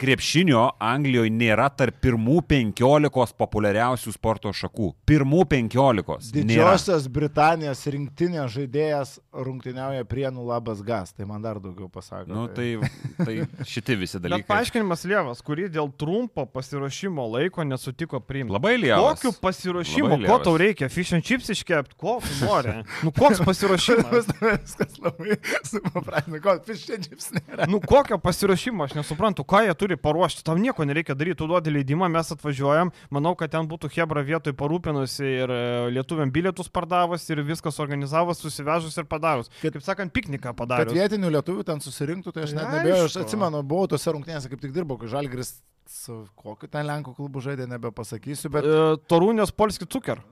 [0.00, 4.92] krepšinio Anglijoje nėra tarp pirmų penkiolikos populiariausių sporto šakų.
[5.08, 6.30] Pirmų penkiolikos.
[6.34, 7.14] Didžiosios nėra.
[7.18, 12.32] Britanijos rinktinė žaidėjas rungtyniauja prienų labas gas, tai man dar daugiau pasako.
[12.32, 12.78] Nu, tai,
[13.18, 13.36] tai
[13.68, 14.42] šitie visi dalykai.
[14.42, 18.54] Bet paaiškinimas Lievas, kurį dėl trumpo pasiruošimo laiko nesutiko priimti.
[18.56, 19.20] Labai Lievas.
[19.20, 20.88] Kokiu pasiruošimu, ko tau reikia?
[20.92, 22.80] Fish and chips iškepti, ko nori?
[23.04, 24.32] Nu, koks pasiruošimas?
[24.40, 27.68] Viskas labai supaprastina, ko fish and chips nėra.
[27.70, 31.48] Nu, kokio pasiruošimo, aš nesuprantu, ką jie turi turi paruošti, tam nieko nereikia daryti, tu
[31.50, 35.62] duodi leidimą, mes atvažiuojam, manau, kad ten būtų Hebra vietoj parūpinusi ir e,
[35.96, 39.50] lietuviam bilietus pardavus ir viskas organizavus, susivežus ir padarius.
[39.60, 40.92] Kaip, kaip sakant, pikniką padarius.
[40.92, 44.62] Kad vietinių lietuvių ten susirinktų, tai aš net nebėjau, aš atsimenu, buvau tose rungtynėse, kaip
[44.62, 45.58] tik dirbau, kai Žalgris
[45.90, 48.66] su kokiu ten Lenkų klubu žaidė, nebepasakysiu, bet...
[48.66, 50.22] E, Torūnės Polski Cuker.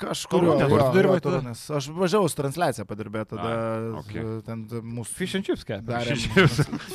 [0.00, 1.18] Kažkur tada?
[1.26, 1.62] Torūnės.
[1.76, 3.50] Aš važiavau su transliacija padirbėti tada.
[3.50, 4.24] A, okay.
[4.46, 4.64] Ten
[4.96, 5.16] mūsų...
[5.18, 5.80] Fish and chips, ką?
[5.86, 6.20] Darėm.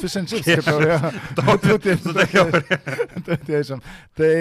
[0.01, 1.11] Fish and chips, kaip jau jau.
[1.37, 1.77] Tautų
[4.17, 4.31] Tai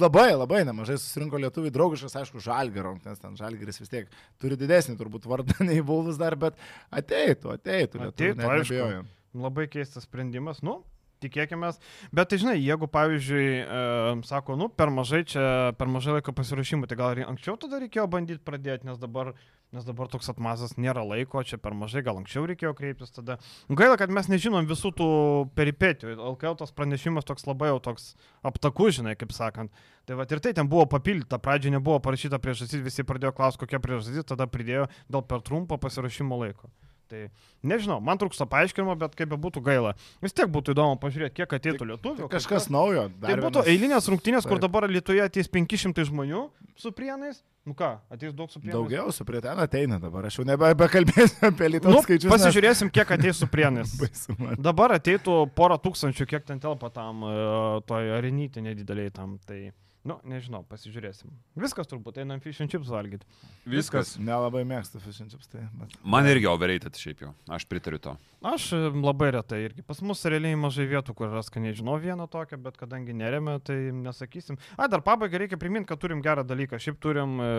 [0.00, 4.98] labai, labai nemažai susirinko lietuvių draugiškas, aišku, žalgero, nes ten žalgeris vis tiek turi didesnį
[5.00, 6.58] turbūt vardą nei Vulvas dar, bet
[6.90, 8.04] ateitų, ateitų.
[8.12, 8.92] Ateitų, aišku.
[9.38, 10.62] Labai keistas sprendimas.
[10.64, 10.80] Nu,
[11.22, 11.70] tikėkime.
[12.14, 13.82] Bet tai žinai, jeigu pavyzdžiui, e,
[14.28, 15.44] sako, nu, per mažai čia,
[15.78, 19.32] per mažai laiko pasirašymų, tai gal anksčiau tada reikėjo bandyti pradėti, nes dabar,
[19.74, 23.38] nes dabar toks atmazas nėra laiko, čia per mažai, gal anksčiau reikėjo kreiptis tada.
[23.68, 25.10] Gaila, kad mes nežinom visų tų
[25.58, 26.16] peripetijų.
[26.32, 28.12] LKL tos pranešimas toks labai jau toks
[28.46, 29.72] aptakus, žinai, kaip sakant.
[30.08, 33.82] Tai va ir tai ten buvo papildyta, pradžioje nebuvo parašyta priežastis, visi pradėjo klausti, kokia
[33.82, 36.72] priežastis, tada pridėjo dėl per trumpo pasirašymo laiko.
[37.08, 37.24] Tai
[37.64, 39.94] nežinau, man trūksta paaiškinimo, bet kaip be būtų gaila.
[40.24, 42.26] Vis tiek būtų įdomu pažiūrėti, kiek ateitų tai, lietuvių.
[42.26, 43.06] Tai kažkas kažkas naujo.
[43.20, 43.70] Tai būtų vienas...
[43.72, 46.48] eilinės rungtynės, kur dabar Lietuvoje ateis 500 žmonių
[46.78, 47.42] su prienais.
[47.68, 48.76] Nu ką, ateis daug su prienais.
[48.76, 52.30] Daugiau su prie ten ateina dabar, aš jau nebekalbėsiu apie Lietuvos nu, skaičius.
[52.32, 53.92] Pasižiūrėsim, kiek ateis su prienais.
[54.68, 59.36] dabar ateitų porą tūkstančių, kiek ten telpa tam, uh, toj arenytė nedideliai tam.
[59.48, 59.68] Tai...
[60.06, 61.30] Nu, nežinau, pasižiūrėsim.
[61.58, 63.26] Viskas turbūt, einam fish and chips valgyti.
[63.68, 64.14] Viskas.
[64.22, 65.50] Nelabai mėgstu fish and chips.
[65.50, 65.96] Tai, bet...
[66.06, 68.14] Man irgi overrated šiaip jau, aš pritariu to.
[68.46, 69.82] Aš labai retai irgi.
[69.86, 73.76] Pas mus realiai mažai vietų, kur yra skaniai žinau vieną tokią, bet kadangi neremia, tai
[73.90, 74.60] nesakysim.
[74.78, 76.78] A, dar pabaigai reikia priminti, kad turim gerą dalyką.
[76.82, 77.50] Šiaip turim e,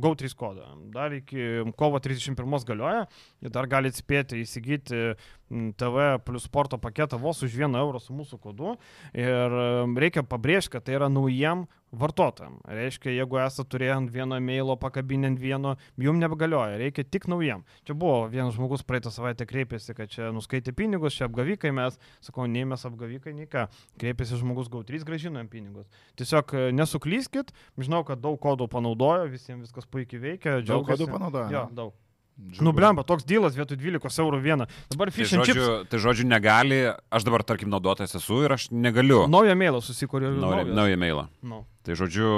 [0.00, 0.70] GO3 kodą.
[0.96, 3.04] Dar iki kovo 31 galioja.
[3.44, 5.04] Ir dar galite spėti įsigyti
[5.50, 8.76] TV plus sporto paketą vos už 1 eurą su mūsų kodu.
[9.12, 9.56] Ir
[10.00, 12.58] reikia pabrėžti, kad tai yra naujiem vartotojam.
[12.66, 17.62] Reiškia, jeigu esate turėję ant vieno mailo pakabinę ant vieno, jum nebegalioja, reikia tik naujam.
[17.86, 22.48] Čia buvo vienas žmogus praeitą savaitę kreipėsi, kad čia nuskaitė pinigus, čia apgavikai mes, sakau,
[22.50, 23.68] nei mes apgavikai, nei ką.
[24.02, 25.86] Kreipėsi žmogus, gau 3 gražinam pinigus.
[26.18, 30.58] Tiesiog nesuklyskit, žinau, kad daug kodų panaudojo, visiems viskas puikiai veikia.
[30.66, 31.52] Daug kodų panaudojo?
[31.54, 31.94] Jo, daug.
[32.34, 32.64] Džiugu.
[32.66, 34.66] Nu, blemba, toks dylas vietoj 12 eurų vieną.
[34.90, 35.90] Dabar fish tai žodžiu, chips.
[35.92, 36.80] Tai žodžiu, negali,
[37.14, 39.20] aš dabar, tarkim, naudotojas esu ir aš negaliu.
[39.30, 40.34] Naują mailą susikūriau.
[40.42, 41.28] Naują, naują mailą.
[41.46, 41.62] No.
[41.86, 42.32] Tai žodžiu,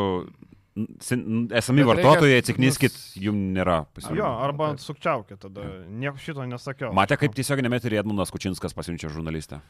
[1.56, 4.20] esami vartotojai, atsiknyskit, jum nėra pasiūlymų.
[4.20, 5.64] Jo, arba sukčiaukit tada.
[5.88, 6.92] Nieko šito nesakiau.
[6.96, 9.62] Matė, kaip tiesiog nemetė Edmundas Kučinskas pasiunčia žurnalistą.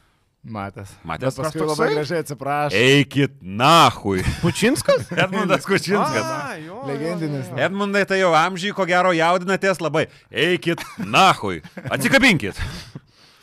[0.47, 0.93] Matęs.
[1.03, 1.35] Matęs.
[1.35, 2.79] Bet paskui labai gražiai atsiprašau.
[2.79, 4.23] Eikit, nahui.
[4.41, 5.09] Kučinskas?
[5.23, 6.23] Edmundas Kučinskas.
[6.23, 7.49] A, jo, Legendinis.
[7.67, 10.07] Edmundai, tai jau amžiai, ko gero, jaudinatės labai.
[10.31, 11.59] Eikit, nahui.
[11.91, 12.59] Atsikabinkit.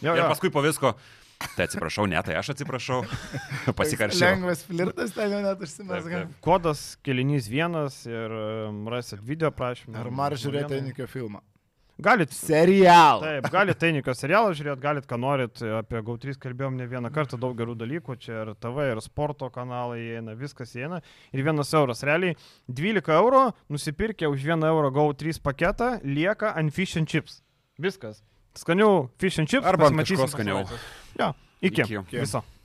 [0.00, 0.16] Jo, jo.
[0.16, 0.94] Ir paskui po visko.
[1.54, 3.02] Tai atsiprašau, ne, tai aš atsiprašau.
[3.78, 4.38] Pasikaršiau.
[4.38, 6.22] Lengvas flirtas ten jau net užsimesga.
[6.44, 8.32] Kodas kelinys vienas ir
[8.88, 9.98] rasit video prašymą.
[10.00, 11.44] Ar mar žiūrėti Enikio filmą?
[11.98, 12.32] Galit.
[12.34, 13.20] Serialą.
[13.22, 15.60] Taip, galit Tainikio serialą žiūrėti, galit, ką norit.
[15.78, 18.16] Apie GAU3 kalbėjom ne vieną kartą, daug gerų dalykų.
[18.18, 20.98] Čia ir TV, ir sporto kanalai įeina, viskas įeina.
[21.30, 22.02] Ir vienas euras.
[22.06, 22.34] Realiai
[22.66, 27.42] 12 eurų nusipirkę už 1 eurą GAU3 paketą lieka ant fish and chips.
[27.78, 28.24] Viskas.
[28.58, 29.66] Skaniau fish and chips.
[29.66, 30.66] Arba kažko skaniau.
[31.18, 31.30] Jo,
[31.62, 31.86] iki.
[31.86, 32.18] iki.
[32.18, 32.42] Viso.